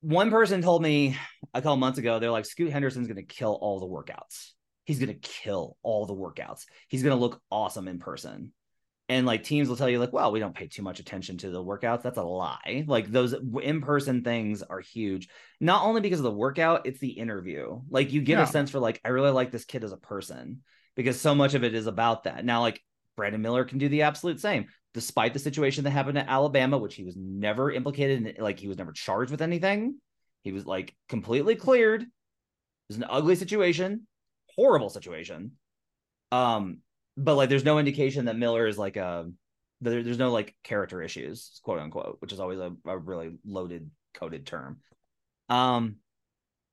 One 0.00 0.30
person 0.30 0.62
told 0.62 0.82
me 0.82 1.16
a 1.52 1.60
couple 1.60 1.76
months 1.76 1.98
ago, 1.98 2.18
they're 2.18 2.30
like, 2.30 2.46
Scoot 2.46 2.72
Henderson's 2.72 3.08
gonna 3.08 3.22
kill 3.22 3.58
all 3.60 3.78
the 3.78 3.86
workouts. 3.86 4.52
He's 4.84 4.98
gonna 4.98 5.14
kill 5.14 5.76
all 5.82 6.06
the 6.06 6.14
workouts. 6.14 6.64
He's 6.88 7.02
gonna 7.02 7.16
look 7.16 7.40
awesome 7.50 7.88
in 7.88 7.98
person 7.98 8.52
and 9.12 9.26
like 9.26 9.44
teams 9.44 9.68
will 9.68 9.76
tell 9.76 9.90
you 9.90 9.98
like 9.98 10.12
well 10.12 10.32
we 10.32 10.40
don't 10.40 10.54
pay 10.54 10.66
too 10.66 10.82
much 10.82 10.98
attention 10.98 11.36
to 11.38 11.50
the 11.50 11.62
workouts. 11.62 12.02
That's 12.02 12.16
a 12.16 12.22
lie. 12.22 12.84
Like 12.86 13.12
those 13.12 13.34
in-person 13.34 14.24
things 14.24 14.62
are 14.62 14.80
huge. 14.80 15.28
Not 15.60 15.84
only 15.84 16.00
because 16.00 16.18
of 16.18 16.24
the 16.24 16.32
workout 16.32 16.86
it's 16.86 16.98
the 16.98 17.10
interview. 17.10 17.80
Like 17.90 18.12
you 18.12 18.22
get 18.22 18.38
yeah. 18.38 18.44
a 18.44 18.46
sense 18.46 18.70
for 18.70 18.78
like 18.78 19.00
i 19.04 19.08
really 19.08 19.30
like 19.30 19.50
this 19.50 19.66
kid 19.66 19.84
as 19.84 19.92
a 19.92 19.98
person 19.98 20.62
because 20.96 21.20
so 21.20 21.34
much 21.34 21.52
of 21.52 21.62
it 21.62 21.74
is 21.74 21.86
about 21.86 22.24
that. 22.24 22.44
Now 22.44 22.62
like 22.62 22.82
brandon 23.14 23.42
miller 23.42 23.66
can 23.66 23.76
do 23.76 23.90
the 23.90 24.02
absolute 24.02 24.40
same. 24.40 24.66
Despite 24.94 25.34
the 25.34 25.38
situation 25.38 25.84
that 25.84 25.90
happened 25.90 26.16
at 26.16 26.28
alabama 26.28 26.78
which 26.78 26.94
he 26.94 27.04
was 27.04 27.16
never 27.16 27.70
implicated 27.70 28.26
in 28.26 28.42
like 28.42 28.58
he 28.58 28.68
was 28.68 28.78
never 28.78 28.92
charged 28.92 29.30
with 29.30 29.42
anything 29.42 29.96
he 30.42 30.52
was 30.52 30.64
like 30.64 30.94
completely 31.10 31.54
cleared. 31.54 32.02
It 32.02 32.08
was 32.88 32.96
an 32.96 33.06
ugly 33.10 33.36
situation 33.36 34.06
horrible 34.56 34.90
situation. 34.90 35.52
Um 36.30 36.78
but 37.16 37.34
like 37.36 37.48
there's 37.48 37.64
no 37.64 37.78
indication 37.78 38.26
that 38.26 38.36
Miller 38.36 38.66
is 38.66 38.78
like 38.78 38.96
a 38.96 39.30
there, 39.80 40.02
there's 40.02 40.18
no 40.18 40.30
like 40.30 40.54
character 40.62 41.02
issues, 41.02 41.60
quote 41.64 41.78
unquote, 41.78 42.16
which 42.20 42.32
is 42.32 42.40
always 42.40 42.58
a, 42.58 42.72
a 42.86 42.96
really 42.96 43.36
loaded 43.44 43.90
coded 44.14 44.46
term. 44.46 44.80
Um 45.48 45.96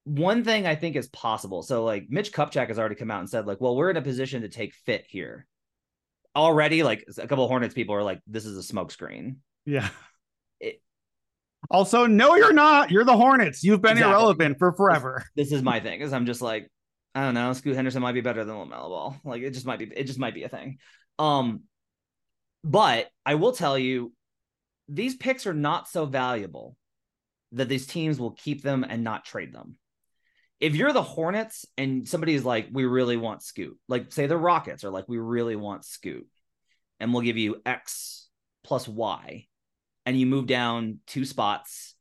one 0.06 0.44
thing 0.44 0.66
I 0.66 0.76
think 0.76 0.96
is 0.96 1.08
possible. 1.08 1.62
So 1.62 1.84
like 1.84 2.08
Mitch 2.10 2.32
Kupchak 2.32 2.68
has 2.68 2.80
already 2.80 2.96
come 2.96 3.12
out 3.12 3.20
and 3.20 3.30
said, 3.30 3.46
like, 3.46 3.62
well, 3.62 3.76
we're 3.76 3.92
in 3.92 3.98
a 3.98 4.02
position 4.02 4.42
to 4.42 4.50
take 4.50 4.74
fit 4.74 5.06
here. 5.08 5.46
Already, 6.36 6.84
like 6.84 7.06
a 7.18 7.28
couple 7.28 7.44
of 7.44 7.50
Hornets 7.50 7.74
people 7.74 7.96
are 7.96 8.04
like, 8.04 8.20
this 8.26 8.46
is 8.46 8.58
a 8.58 8.74
smokescreen. 8.74 9.38
Yeah. 9.66 9.90
It, 10.60 10.82
also, 11.70 12.06
no, 12.06 12.36
you're 12.36 12.54
not. 12.54 12.92
You're 12.92 13.04
the 13.04 13.16
Hornets. 13.16 13.64
You've 13.64 13.82
been 13.82 13.94
exactly. 13.94 14.12
irrelevant 14.12 14.58
for 14.58 14.74
forever. 14.74 15.26
This, 15.36 15.50
this 15.50 15.58
is 15.58 15.64
my 15.64 15.80
thing. 15.80 16.02
Is 16.02 16.14
I'm 16.14 16.26
just 16.26 16.42
like, 16.42 16.72
I 17.16 17.24
don't 17.24 17.34
know. 17.34 17.53
Scoot 17.53 17.76
Henderson 17.76 18.01
might 18.01 18.14
be 18.14 18.22
better 18.22 18.45
than 18.45 18.55
Lamelo 18.55 18.89
Ball. 18.89 19.18
Like 19.24 19.41
it 19.41 19.53
just 19.53 19.66
might 19.66 19.80
be. 19.80 19.86
It 19.86 20.05
just 20.05 20.20
might 20.20 20.34
be 20.34 20.43
a 20.43 20.49
thing. 20.49 20.78
Um, 21.18 21.64
but 22.64 23.10
I 23.26 23.36
will 23.36 23.51
tell 23.51 23.78
you, 23.78 24.14
these 24.88 25.16
picks 25.16 25.47
are 25.47 25.53
not 25.53 25.88
so 25.88 26.05
valuable 26.05 26.76
that 27.53 27.70
these 27.70 27.88
teams 27.88 28.20
will 28.20 28.32
keep 28.32 28.62
them 28.62 28.86
and 28.88 29.03
not 29.03 29.26
trade 29.26 29.53
them. 29.53 29.78
If 30.60 30.76
you're 30.76 30.93
the 30.93 31.01
Hornets 31.01 31.66
and 31.78 32.07
somebody's 32.07 32.43
like, 32.43 32.68
we 32.72 32.86
really 32.86 33.18
want 33.18 33.43
Scoot, 33.43 33.78
like 33.88 34.12
say 34.12 34.28
the 34.28 34.38
Rockets 34.38 34.84
are 34.84 34.89
like, 34.89 35.07
we 35.07 35.18
really 35.18 35.55
want 35.55 35.86
Scoot, 35.86 36.28
and 36.99 37.14
we'll 37.14 37.24
give 37.24 37.38
you 37.38 37.62
X 37.66 38.28
plus 38.64 38.88
Y, 38.88 39.47
and 40.05 40.20
you 40.20 40.26
move 40.26 40.47
down 40.47 40.99
two 41.07 41.24
spots 41.24 41.95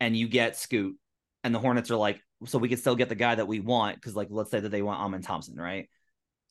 and 0.00 0.16
you 0.16 0.28
get 0.28 0.56
Scoot, 0.56 0.96
and 1.42 1.54
the 1.54 1.58
Hornets 1.58 1.90
are 1.90 1.96
like, 1.96 2.20
so 2.46 2.58
we 2.58 2.68
can 2.68 2.78
still 2.78 2.96
get 2.96 3.08
the 3.08 3.14
guy 3.14 3.34
that 3.34 3.46
we 3.46 3.60
want 3.60 3.96
because 3.96 4.16
like 4.16 4.28
let's 4.30 4.50
say 4.50 4.60
that 4.60 4.68
they 4.68 4.82
want 4.82 5.00
Amen 5.00 5.22
Thompson, 5.22 5.56
right? 5.56 5.88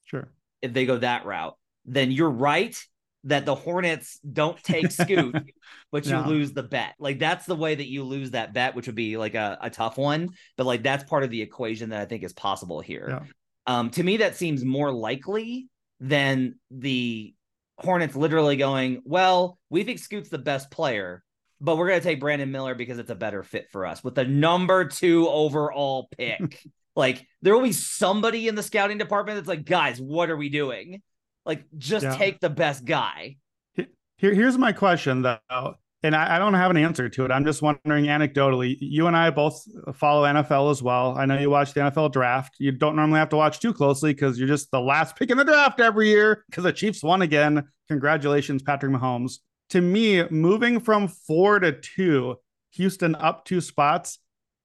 Sure. 0.06 0.30
If 0.62 0.74
they 0.74 0.86
go 0.86 0.98
that 0.98 1.26
route, 1.26 1.58
then 1.86 2.12
you're 2.12 2.30
right 2.30 2.78
that 3.26 3.46
the 3.46 3.56
Hornets 3.56 4.20
don't 4.20 4.62
take 4.64 4.92
Scoot, 4.92 5.36
but 5.92 6.06
you 6.06 6.12
no. 6.12 6.28
lose 6.28 6.52
the 6.52 6.64
bet. 6.64 6.96
Like 7.00 7.20
that's 7.20 7.46
the 7.46 7.56
way 7.56 7.74
that 7.74 7.88
you 7.88 8.04
lose 8.04 8.32
that 8.32 8.54
bet, 8.54 8.76
which 8.76 8.88
would 8.88 8.96
be 8.96 9.18
like 9.18 9.36
a, 9.36 9.58
a 9.62 9.70
tough 9.70 9.98
one. 9.98 10.30
But 10.58 10.66
like 10.66 10.84
that's 10.84 11.04
part 11.06 11.24
of 11.24 11.30
the 11.30 11.42
equation 11.42 11.90
that 11.90 12.02
I 12.02 12.06
think 12.06 12.24
is 12.24 12.34
possible 12.34 12.82
here. 12.82 13.08
Yeah. 13.10 13.28
Um, 13.66 13.90
to 13.92 14.04
me, 14.04 14.18
that 14.18 14.36
seems 14.36 14.66
more 14.66 14.92
likely 14.92 15.70
than 16.00 16.56
the 16.70 17.34
Hornets 17.78 18.16
literally 18.16 18.58
going, 18.58 19.02
well, 19.06 19.58
we 19.70 19.84
think 19.84 20.00
Scoot's 20.00 20.30
the 20.30 20.38
best 20.38 20.70
player, 20.70 21.24
but 21.64 21.78
we're 21.78 21.88
going 21.88 22.02
to 22.02 22.04
take 22.06 22.20
Brandon 22.20 22.52
Miller 22.52 22.76
because 22.76 23.00
it's 23.00 23.10
a 23.10 23.16
better 23.16 23.42
fit 23.42 23.72
for 23.72 23.86
us 23.86 24.04
with 24.04 24.16
the 24.16 24.26
number 24.26 24.84
two 24.84 25.30
overall 25.30 26.10
pick. 26.18 26.62
like 26.96 27.26
there 27.42 27.56
will 27.56 27.64
be 27.64 27.72
somebody 27.72 28.50
in 28.50 28.56
the 28.56 28.62
scouting 28.62 28.98
department 28.98 29.38
that's 29.38 29.48
like, 29.48 29.64
guys, 29.64 30.00
what 30.00 30.30
are 30.30 30.36
we 30.36 30.50
doing? 30.50 31.02
Like, 31.46 31.64
just 31.78 32.04
yeah. 32.04 32.18
take 32.18 32.42
the 32.42 32.50
best 32.50 32.84
guy. 32.84 33.38
Here, 33.76 34.34
here's 34.34 34.58
my 34.58 34.74
question 34.74 35.22
though, 35.22 35.76
and 36.04 36.16
I, 36.16 36.36
I, 36.36 36.40
don't 36.40 36.54
have 36.54 36.72
an 36.72 36.78
answer 36.78 37.10
to 37.10 37.26
it. 37.26 37.32
I'm 37.32 37.44
just 37.44 37.62
wondering 37.62 38.06
anecdotally. 38.06 38.78
You 38.80 39.08
and 39.08 39.18
I 39.18 39.30
both 39.30 39.62
follow 39.96 40.24
NFL 40.26 40.72
as 40.72 40.84
well. 40.84 41.18
I 41.18 41.26
know 41.26 41.38
you 41.40 41.50
watch 41.50 41.74
the 41.74 41.82
NFL 41.82 42.12
draft. 42.12 42.56
You 42.60 42.72
don't 42.72 42.96
normally 42.96 43.20
have 43.20 43.30
to 43.30 43.36
watch 43.38 43.60
too 43.60 43.74
closely 43.74 44.14
because 44.14 44.38
you're 44.38 44.48
just 44.48 44.70
the 44.72 44.80
last 44.80 45.16
pick 45.16 45.30
in 45.30 45.38
the 45.38 45.46
draft 45.46 45.80
every 45.80 46.10
year 46.10 46.46
because 46.50 46.64
the 46.64 46.72
Chiefs 46.72 47.04
won 47.04 47.22
again. 47.22 47.68
Congratulations, 47.90 48.62
Patrick 48.62 48.94
Mahomes 48.94 49.40
to 49.70 49.82
me, 49.82 50.28
moving 50.30 50.80
from 50.80 51.08
four 51.08 51.60
to 51.60 51.72
two, 51.72 52.36
Houston 52.72 53.16
up 53.16 53.46
two 53.46 53.62
spots, 53.62 54.20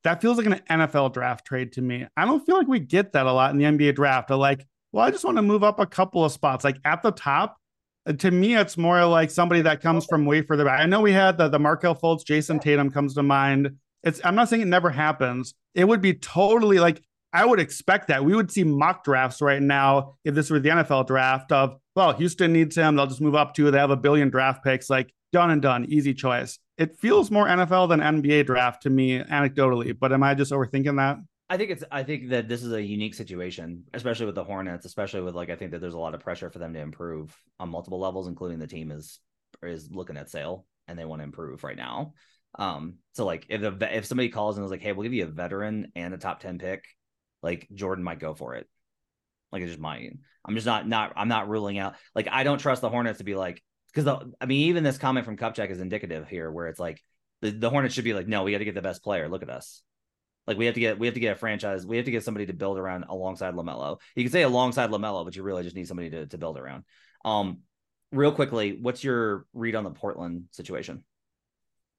that 0.04 0.20
feels 0.20 0.38
like 0.38 0.46
an 0.46 0.60
NFL 0.70 1.12
draft 1.12 1.46
trade 1.46 1.72
to 1.72 1.82
me. 1.82 2.06
I 2.16 2.24
don't 2.24 2.44
feel 2.44 2.56
like 2.56 2.68
we 2.68 2.80
get 2.80 3.12
that 3.12 3.26
a 3.26 3.32
lot 3.32 3.50
in 3.50 3.58
the 3.58 3.64
NBA 3.64 3.94
draft. 3.94 4.30
I 4.30 4.34
like, 4.34 4.64
well, 4.92 5.04
I 5.04 5.10
just 5.10 5.24
want 5.24 5.36
to 5.36 5.42
move 5.42 5.64
up 5.64 5.80
a 5.80 5.86
couple 5.86 6.24
of 6.24 6.32
spots. 6.32 6.64
Like 6.64 6.78
at 6.84 7.02
the 7.02 7.10
top, 7.10 7.56
uh, 8.06 8.12
to 8.14 8.30
me, 8.30 8.56
it's 8.56 8.78
more 8.78 9.04
like 9.04 9.30
somebody 9.30 9.60
that 9.62 9.82
comes 9.82 10.06
from 10.06 10.24
way 10.24 10.42
further 10.42 10.64
back. 10.64 10.80
I 10.80 10.86
know 10.86 11.00
we 11.00 11.12
had 11.12 11.36
the 11.36 11.48
the 11.48 11.58
Markelle 11.58 11.94
Fultz, 11.94 12.24
Jayson 12.24 12.60
Tatum 12.60 12.90
comes 12.90 13.14
to 13.14 13.22
mind. 13.22 13.70
It's 14.02 14.20
I'm 14.24 14.34
not 14.34 14.48
saying 14.48 14.62
it 14.62 14.66
never 14.66 14.90
happens. 14.90 15.54
It 15.74 15.86
would 15.86 16.00
be 16.00 16.14
totally 16.14 16.78
like 16.78 17.02
I 17.38 17.44
would 17.44 17.60
expect 17.60 18.08
that 18.08 18.24
we 18.24 18.34
would 18.34 18.50
see 18.50 18.64
mock 18.64 19.04
drafts 19.04 19.40
right 19.40 19.62
now 19.62 20.16
if 20.24 20.34
this 20.34 20.50
were 20.50 20.58
the 20.58 20.70
NFL 20.70 21.06
draft 21.06 21.52
of 21.52 21.76
well, 21.94 22.12
Houston 22.14 22.52
needs 22.52 22.76
him. 22.76 22.96
They'll 22.96 23.06
just 23.06 23.20
move 23.20 23.36
up 23.36 23.54
to. 23.54 23.70
They 23.70 23.78
have 23.78 23.92
a 23.92 23.96
billion 23.96 24.28
draft 24.28 24.64
picks. 24.64 24.90
Like 24.90 25.14
done 25.32 25.52
and 25.52 25.62
done, 25.62 25.84
easy 25.84 26.14
choice. 26.14 26.58
It 26.78 26.98
feels 26.98 27.30
more 27.30 27.46
NFL 27.46 27.90
than 27.90 28.00
NBA 28.00 28.46
draft 28.46 28.82
to 28.82 28.90
me, 28.90 29.20
anecdotally. 29.20 29.96
But 29.96 30.12
am 30.12 30.24
I 30.24 30.34
just 30.34 30.50
overthinking 30.50 30.96
that? 30.96 31.18
I 31.48 31.56
think 31.56 31.70
it's. 31.70 31.84
I 31.92 32.02
think 32.02 32.30
that 32.30 32.48
this 32.48 32.64
is 32.64 32.72
a 32.72 32.82
unique 32.82 33.14
situation, 33.14 33.84
especially 33.94 34.26
with 34.26 34.34
the 34.34 34.42
Hornets, 34.42 34.84
especially 34.84 35.20
with 35.20 35.36
like 35.36 35.48
I 35.48 35.54
think 35.54 35.70
that 35.70 35.80
there's 35.80 35.94
a 35.94 35.98
lot 35.98 36.14
of 36.14 36.20
pressure 36.20 36.50
for 36.50 36.58
them 36.58 36.74
to 36.74 36.80
improve 36.80 37.40
on 37.60 37.68
multiple 37.68 38.00
levels, 38.00 38.26
including 38.26 38.58
the 38.58 38.66
team 38.66 38.90
is 38.90 39.20
is 39.62 39.88
looking 39.92 40.16
at 40.16 40.28
sale 40.28 40.66
and 40.88 40.98
they 40.98 41.04
want 41.04 41.20
to 41.20 41.24
improve 41.24 41.62
right 41.62 41.76
now. 41.76 42.14
Um, 42.58 42.94
so 43.12 43.24
like 43.24 43.46
if 43.48 43.60
the 43.60 43.96
if 43.96 44.06
somebody 44.06 44.28
calls 44.28 44.56
and 44.56 44.64
is 44.64 44.72
like, 44.72 44.82
hey, 44.82 44.90
we'll 44.90 45.04
give 45.04 45.12
you 45.12 45.22
a 45.22 45.28
veteran 45.28 45.92
and 45.94 46.12
a 46.14 46.18
top 46.18 46.40
ten 46.40 46.58
pick, 46.58 46.82
like 47.42 47.68
Jordan 47.72 48.04
might 48.04 48.20
go 48.20 48.34
for 48.34 48.54
it. 48.54 48.68
Like 49.52 49.62
it's 49.62 49.70
just 49.70 49.80
my 49.80 50.10
I'm 50.44 50.54
just 50.54 50.66
not 50.66 50.86
not 50.86 51.12
I'm 51.16 51.28
not 51.28 51.48
ruling 51.48 51.78
out. 51.78 51.94
Like 52.14 52.28
I 52.30 52.44
don't 52.44 52.58
trust 52.58 52.82
the 52.82 52.90
Hornets 52.90 53.18
to 53.18 53.24
be 53.24 53.34
like 53.34 53.62
because 53.94 54.24
I 54.40 54.46
mean 54.46 54.68
even 54.68 54.84
this 54.84 54.98
comment 54.98 55.26
from 55.26 55.36
Kupchak 55.36 55.70
is 55.70 55.80
indicative 55.80 56.28
here, 56.28 56.50
where 56.50 56.68
it's 56.68 56.80
like 56.80 57.02
the, 57.40 57.50
the 57.50 57.70
Hornets 57.70 57.94
should 57.94 58.04
be 58.04 58.14
like, 58.14 58.26
no, 58.26 58.42
we 58.42 58.52
got 58.52 58.58
to 58.58 58.64
get 58.64 58.74
the 58.74 58.82
best 58.82 59.02
player. 59.02 59.28
Look 59.28 59.42
at 59.42 59.50
us. 59.50 59.82
Like 60.46 60.56
we 60.56 60.66
have 60.66 60.74
to 60.74 60.80
get 60.80 60.98
we 60.98 61.06
have 61.06 61.14
to 61.14 61.20
get 61.20 61.32
a 61.32 61.38
franchise. 61.38 61.86
We 61.86 61.96
have 61.96 62.06
to 62.06 62.10
get 62.10 62.24
somebody 62.24 62.46
to 62.46 62.54
build 62.54 62.78
around 62.78 63.04
alongside 63.08 63.54
Lamelo. 63.54 64.00
You 64.14 64.24
can 64.24 64.32
say 64.32 64.42
alongside 64.42 64.90
Lamelo, 64.90 65.24
but 65.24 65.36
you 65.36 65.42
really 65.42 65.62
just 65.62 65.76
need 65.76 65.88
somebody 65.88 66.10
to 66.10 66.26
to 66.26 66.38
build 66.38 66.58
around. 66.58 66.84
Um, 67.24 67.60
real 68.12 68.32
quickly, 68.32 68.78
what's 68.80 69.04
your 69.04 69.46
read 69.52 69.74
on 69.74 69.84
the 69.84 69.90
Portland 69.90 70.44
situation? 70.52 71.04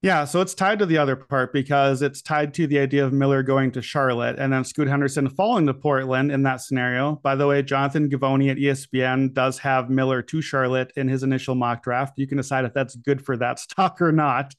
Yeah, 0.02 0.24
so 0.24 0.40
it's 0.40 0.54
tied 0.54 0.80
to 0.80 0.86
the 0.86 0.98
other 0.98 1.18
part 1.18 1.52
because 1.52 2.02
it's 2.02 2.22
tied 2.22 2.54
to 2.54 2.68
the 2.68 2.80
idea 2.80 3.06
of 3.06 3.12
Miller 3.12 3.44
going 3.44 3.70
to 3.72 3.82
Charlotte 3.82 4.40
and 4.40 4.54
then 4.54 4.64
Scoot 4.64 4.88
Henderson 4.88 5.28
falling 5.28 5.68
to 5.68 5.74
Portland 5.74 6.32
in 6.32 6.44
that 6.44 6.62
scenario. 6.62 7.20
By 7.22 7.36
the 7.36 7.46
way, 7.46 7.62
Jonathan 7.64 8.10
Givony 8.10 8.50
at 8.50 8.56
ESPN 8.56 9.34
does 9.34 9.60
have 9.60 9.90
Miller 9.90 10.22
to 10.22 10.42
Charlotte 10.42 10.94
in 10.96 11.10
his 11.10 11.24
initial 11.24 11.54
mock 11.54 11.84
draft. 11.84 12.18
You 12.18 12.28
can 12.28 12.38
decide 12.38 12.64
if 12.64 12.74
that's 12.74 12.96
good 12.96 13.26
for 13.26 13.36
that 13.38 13.60
stock 13.60 14.02
or 14.02 14.14
not. 14.14 14.56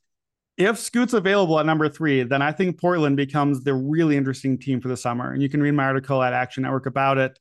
If 0.59 0.79
Scoot's 0.79 1.15
available 1.15 1.59
at 1.59 1.65
number 1.65 1.89
three, 1.89 2.23
then 2.23 2.43
I 2.43 2.53
think 2.53 2.79
Portland 2.79 3.17
becomes 3.17 3.65
the 3.65 3.73
really 3.73 4.19
interesting 4.19 4.59
team 4.59 4.83
for 4.83 4.89
the 4.89 4.97
summer. 4.97 5.33
And 5.33 5.41
you 5.41 5.49
can 5.49 5.63
read 5.63 5.73
my 5.73 5.85
article 5.85 6.23
at 6.23 6.35
Action 6.35 6.65
Network 6.65 6.85
about 6.85 7.17
it 7.17 7.39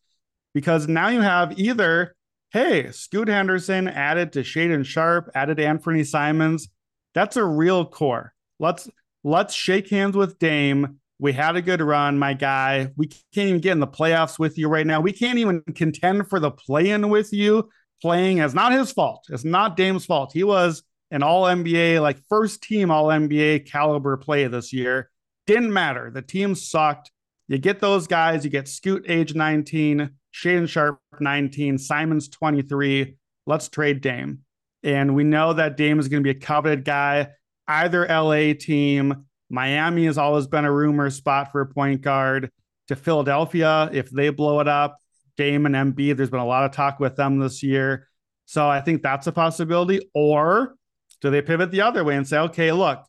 because 0.54 0.88
now 0.88 1.10
you 1.10 1.20
have 1.20 1.60
either, 1.60 2.16
hey, 2.52 2.92
Scoot 2.92 3.28
Henderson 3.28 3.90
added 3.90 4.32
to 4.34 4.40
Shaedon 4.40 4.86
Sharpe, 4.86 5.30
added 5.36 5.58
to 5.58 5.64
Anfernee 5.64 6.08
Simons 6.08 6.70
that's 7.14 7.38
a 7.38 7.44
real 7.44 7.86
core. 7.86 8.34
Let's 8.60 8.90
let's 9.24 9.54
shake 9.54 9.90
hands 9.90 10.16
with 10.16 10.40
Dame. 10.40 11.00
We 11.20 11.34
had 11.34 11.58
a 11.58 11.62
good 11.62 11.82
run, 11.82 12.18
my 12.18 12.34
guy. 12.34 12.92
We 12.96 13.08
can't 13.08 13.50
even 13.50 13.60
get 13.60 13.74
in 13.74 13.82
the 13.82 13.88
playoffs 13.88 14.40
with 14.40 14.58
you 14.58 14.70
right 14.70 14.88
now. 14.88 15.02
We 15.02 15.12
can't 15.12 15.38
even 15.38 15.62
contend 15.76 16.30
for 16.30 16.40
the 16.40 16.52
play-in 16.52 17.10
with 17.10 17.34
you. 17.34 17.70
Playing 18.02 18.38
is 18.38 18.54
not 18.54 18.72
his 18.72 18.94
fault. 18.94 19.26
It's 19.30 19.44
not 19.44 19.76
Dame's 19.76 20.06
fault. 20.06 20.32
He 20.34 20.46
was 20.46 20.84
an 21.12 21.22
all 21.22 21.44
NBA, 21.44 22.02
like 22.02 22.22
first 22.30 22.64
team 22.64 22.90
all 22.90 23.08
NBA 23.08 23.70
caliber 23.70 24.16
play 24.16 24.48
this 24.48 24.72
year. 24.72 25.10
Didn't 25.46 25.74
matter. 25.74 26.10
The 26.10 26.22
team 26.22 26.56
sucked. 26.56 27.12
You 27.50 27.58
get 27.58 27.80
those 27.80 28.08
guys, 28.08 28.46
you 28.46 28.52
get 28.52 28.68
Scoot 28.68 29.06
age 29.10 29.34
19, 29.34 30.12
Shaedon 30.34 30.70
Sharpe 30.70 31.00
19, 31.20 31.80
Simons 31.80 32.30
23. 32.30 33.18
Let's 33.48 33.68
trade 33.68 34.02
Dame. 34.02 34.44
And 34.84 35.16
we 35.16 35.24
know 35.24 35.54
that 35.54 35.78
Dame 35.78 36.00
is 36.00 36.08
going 36.08 36.24
to 36.24 36.34
be 36.34 36.38
a 36.38 36.40
coveted 36.40 36.86
guy, 36.86 37.30
either 37.68 38.08
LA 38.08 38.54
team. 38.54 39.26
Miami 39.50 40.06
has 40.06 40.18
always 40.18 40.48
been 40.48 40.66
a 40.66 40.72
rumor 40.72 41.10
spot 41.10 41.52
for 41.52 41.62
a 41.62 41.66
point 41.66 42.02
guard. 42.02 42.52
To 42.88 42.96
Philadelphia, 42.96 43.88
if 43.94 44.10
they 44.10 44.30
blow 44.30 44.60
it 44.62 44.68
up, 44.68 44.98
Dame 45.38 45.68
and 45.68 45.76
Embiid, 45.76 46.18
there's 46.18 46.32
been 46.32 46.40
a 46.40 46.46
lot 46.46 46.66
of 46.66 46.72
talk 46.72 47.00
with 47.00 47.16
them 47.16 47.38
this 47.38 47.62
year. 47.62 48.08
So 48.46 48.68
I 48.68 48.82
think 48.82 49.04
that's 49.04 49.28
a 49.28 49.32
possibility. 49.32 50.10
Or 50.16 50.76
do 51.22 51.30
they 51.30 51.44
pivot 51.44 51.70
the 51.70 51.82
other 51.82 52.04
way 52.04 52.16
and 52.16 52.28
say, 52.28 52.40
okay, 52.40 52.72
look, 52.72 53.06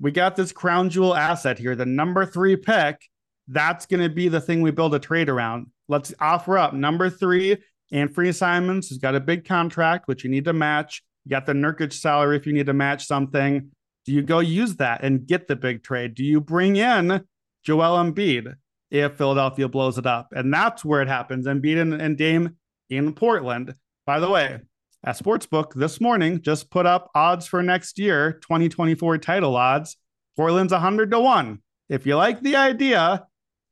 we 0.00 0.12
got 0.12 0.36
this 0.36 0.52
crown 0.52 0.90
jewel 0.90 1.14
asset 1.14 1.58
here, 1.58 1.74
the 1.74 1.86
number 1.86 2.24
three 2.24 2.54
pick. 2.54 3.00
That's 3.48 3.86
going 3.86 4.02
to 4.02 4.14
be 4.14 4.28
the 4.28 4.40
thing 4.40 4.62
we 4.62 4.70
build 4.70 4.94
a 4.94 4.98
trade 4.98 5.28
around. 5.28 5.68
Let's 5.88 6.14
offer 6.20 6.58
up 6.58 6.72
number 6.72 7.10
three 7.10 7.56
Anfernee 7.92 8.34
Simons 8.34 8.88
has 8.88 8.98
got 8.98 9.14
a 9.14 9.20
big 9.20 9.44
contract, 9.44 10.08
which 10.08 10.24
you 10.24 10.30
need 10.30 10.44
to 10.44 10.52
match. 10.52 11.02
You 11.24 11.30
got 11.30 11.46
the 11.46 11.52
Nurkic 11.52 11.92
salary 11.92 12.36
if 12.36 12.46
you 12.46 12.52
need 12.52 12.66
to 12.66 12.72
match 12.72 13.06
something. 13.06 13.70
Do 14.04 14.12
you 14.12 14.22
go 14.22 14.40
use 14.40 14.76
that 14.76 15.02
and 15.02 15.26
get 15.26 15.48
the 15.48 15.56
big 15.56 15.82
trade? 15.82 16.14
Do 16.14 16.24
you 16.24 16.40
bring 16.40 16.76
in 16.76 17.24
Joel 17.64 18.02
Embiid 18.02 18.54
if 18.90 19.14
Philadelphia 19.14 19.68
blows 19.68 19.98
it 19.98 20.06
up? 20.06 20.28
And 20.32 20.52
that's 20.52 20.84
where 20.84 21.02
it 21.02 21.08
happens. 21.08 21.46
Embiid 21.46 21.80
and, 21.80 21.94
and 21.94 22.16
Dame 22.16 22.56
in 22.88 23.12
Portland. 23.14 23.74
By 24.04 24.20
the 24.20 24.30
way, 24.30 24.60
a 25.02 25.10
Sportsbook 25.10 25.72
this 25.74 26.00
morning 26.00 26.42
just 26.42 26.70
put 26.70 26.86
up 26.86 27.10
odds 27.14 27.46
for 27.46 27.62
next 27.62 27.98
year, 27.98 28.32
2024 28.42 29.18
title 29.18 29.56
odds. 29.56 29.96
Portland's 30.36 30.72
100 30.72 31.10
to 31.10 31.20
1. 31.20 31.58
If 31.88 32.06
you 32.06 32.16
like 32.16 32.40
the 32.40 32.56
idea, 32.56 33.26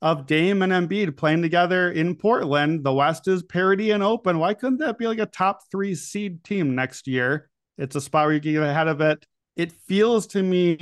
of 0.05 0.27
Dame 0.27 0.61
and 0.61 0.71
Embiid 0.71 1.17
playing 1.17 1.41
together 1.41 1.91
in 1.91 2.15
Portland. 2.15 2.85
The 2.85 2.93
West 2.93 3.27
is 3.27 3.43
parity 3.43 3.91
and 3.91 4.03
open. 4.03 4.39
Why 4.39 4.53
couldn't 4.53 4.77
that 4.81 4.99
be 4.99 5.07
like 5.07 5.19
a 5.19 5.25
top 5.25 5.63
three 5.71 5.95
seed 5.95 6.45
team 6.45 6.75
next 6.75 7.09
year? 7.09 7.49
It's 7.79 7.97
a 7.97 8.03
spot 8.03 8.27
where 8.27 8.35
you 8.35 8.41
can 8.41 8.53
get 8.53 8.63
ahead 8.63 8.87
of 8.87 9.01
it. 9.01 9.25
It 9.57 9.73
feels 9.73 10.27
to 10.29 10.43
me 10.43 10.77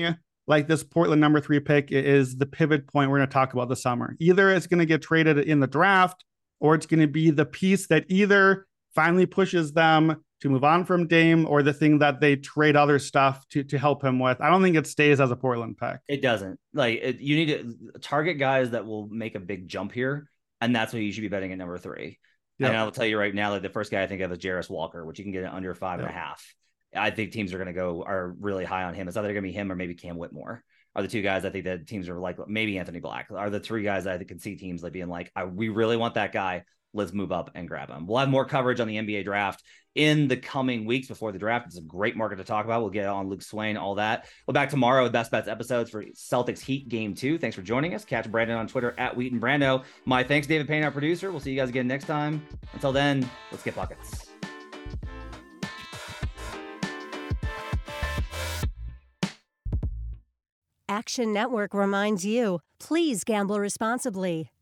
like 0.49 0.67
this 0.67 0.83
Portland 0.83 1.21
number 1.21 1.41
three 1.41 1.61
pick 1.61 1.93
is 1.93 2.37
the 2.37 2.47
pivot 2.47 2.89
point 2.89 3.13
we're 3.13 3.19
going 3.19 3.29
to 3.29 3.33
talk 3.33 3.53
about 3.53 3.69
the 3.69 3.77
summer. 3.77 4.17
Either 4.19 4.51
it's 4.51 4.67
going 4.67 4.81
to 4.81 4.87
get 4.87 5.03
traded 5.03 5.39
in 5.39 5.61
the 5.61 5.69
draft 5.69 6.25
or 6.59 6.75
it's 6.75 6.87
going 6.87 6.99
to 6.99 7.07
be 7.07 7.31
the 7.31 7.47
piece 7.47 7.87
that 7.87 8.05
either 8.09 8.67
finally 8.93 9.25
pushes 9.25 9.73
them 9.73 10.21
to 10.43 10.49
move 10.49 10.65
on 10.65 10.85
from 10.85 11.07
Dame 11.07 11.47
or 11.47 11.63
the 11.63 11.73
thing 11.73 12.01
that 12.01 12.21
they 12.21 12.35
trade 12.35 12.75
other 12.75 12.99
stuff 12.99 13.47
to 13.51 13.63
to 13.63 13.79
help 13.79 14.05
him 14.05 14.19
with. 14.19 14.41
I 14.41 14.51
don't 14.51 14.61
think 14.61 14.77
it 14.77 14.89
stays 14.89 15.21
as 15.21 15.31
a 15.31 15.37
Portland 15.37 15.79
pick. 15.79 15.99
It 16.09 16.21
doesn't. 16.21 16.59
Like 16.75 16.99
it, 17.01 17.21
you 17.21 17.37
need 17.37 17.47
to 17.47 18.01
target 18.01 18.39
guys 18.39 18.71
that 18.71 18.85
will 18.85 19.09
make 19.09 19.37
a 19.37 19.41
big 19.41 19.69
jump 19.69 19.93
here, 19.93 20.29
and 20.61 20.75
that's 20.75 20.93
what 20.93 21.01
you 21.01 21.13
should 21.13 21.21
be 21.21 21.29
betting 21.29 21.53
at 21.53 21.59
number 21.59 21.79
three. 21.79 22.19
Yep. 22.59 22.69
And 22.69 22.77
I'll 22.77 22.91
tell 22.91 23.07
you 23.07 23.19
right 23.19 23.35
now, 23.35 23.53
like 23.53 23.63
the 23.63 23.71
first 23.71 23.93
guy 23.93 24.03
I 24.03 24.09
think 24.09 24.21
of 24.21 24.33
is 24.33 24.39
Jarace 24.39 24.69
Walker, 24.69 25.07
which 25.07 25.19
you 25.19 25.25
can 25.25 25.33
get 25.33 25.45
under 25.45 25.75
five 25.75 26.01
yep. 26.01 26.09
and 26.09 26.17
a 26.17 26.19
half. 26.19 26.55
I 26.95 27.11
think 27.11 27.31
teams 27.31 27.55
are 27.55 27.59
going 27.59 27.69
to 27.69 27.73
go 27.73 28.03
are 28.03 28.35
really 28.39 28.65
high 28.65 28.83
on 28.83 28.95
him. 28.95 29.07
It's 29.07 29.17
either 29.17 29.29
going 29.29 29.37
to 29.37 29.43
be 29.43 29.53
him 29.53 29.71
or 29.71 29.77
maybe 29.77 29.95
Cam 29.95 30.19
Whitmore 30.19 30.63
are 30.95 31.03
the 31.03 31.09
two 31.09 31.23
guys 31.23 31.45
I 31.45 31.51
think 31.51 31.65
that 31.65 31.87
teams 31.87 32.09
are 32.09 32.19
like 32.19 32.37
maybe 32.49 32.79
Anthony 32.79 33.01
Black 33.01 33.29
are 33.31 33.49
the 33.49 33.61
three 33.61 33.83
guys 33.83 34.07
I 34.07 34.23
can 34.25 34.39
see 34.39 34.57
teams 34.57 34.83
like 34.83 34.93
being 34.93 35.09
like, 35.09 35.31
I, 35.35 35.45
we 35.45 35.69
really 35.69 35.97
want 35.97 36.15
that 36.15 36.33
guy 36.33 36.65
let's 36.95 37.13
move 37.13 37.33
up 37.33 37.51
and 37.55 37.69
grab 37.69 37.89
him. 37.89 38.07
We'll 38.07 38.19
have 38.19 38.29
more 38.29 38.45
coverage 38.45 38.81
on 38.81 38.89
the 38.89 38.97
NBA 38.97 39.25
draft 39.25 39.63
in 39.95 40.29
the 40.29 40.37
coming 40.37 40.85
weeks 40.85 41.09
before 41.09 41.33
the 41.33 41.39
draft. 41.39 41.67
It's 41.67 41.79
a 41.79 41.83
great 41.83 42.17
market 42.17 42.37
to 42.37 42.45
talk 42.45 42.65
about. 42.65 42.83
We'll 42.83 42.91
get 42.91 43.07
on 43.07 43.29
Luke 43.29 43.43
Swain, 43.43 43.77
all 43.77 43.97
that. 43.97 44.27
We'll 44.47 44.55
back 44.55 44.71
tomorrow 44.71 45.03
with 45.03 45.13
best 45.13 45.31
bets 45.31 45.49
episodes 45.49 45.91
for 45.91 46.05
Celtics 46.05 46.61
Heat 46.61 46.89
game 46.89 47.15
two. 47.15 47.39
Thanks 47.39 47.57
for 47.57 47.63
joining 47.63 47.95
us. 47.95 48.05
Catch 48.05 48.31
Brandon 48.31 48.57
on 48.57 48.69
Twitter 48.69 48.95
at 48.99 49.17
Wheaton 49.17 49.41
Brando. 49.41 49.85
My 50.05 50.23
thanks, 50.23 50.47
David 50.47 50.69
Payne, 50.69 50.85
our 50.85 50.91
producer. 50.91 51.31
We'll 51.31 51.41
see 51.41 51.51
you 51.51 51.59
guys 51.59 51.69
again 51.69 51.87
next 51.87 52.07
time. 52.07 52.47
Until 52.73 52.93
then, 52.93 53.29
let's 53.51 53.63
get 53.63 53.75
buckets. 53.75 54.29
Action 60.89 61.33
Network 61.33 61.73
reminds 61.73 62.25
you 62.27 62.61
please 62.79 63.25
gamble 63.25 63.59
responsibly. 63.59 64.52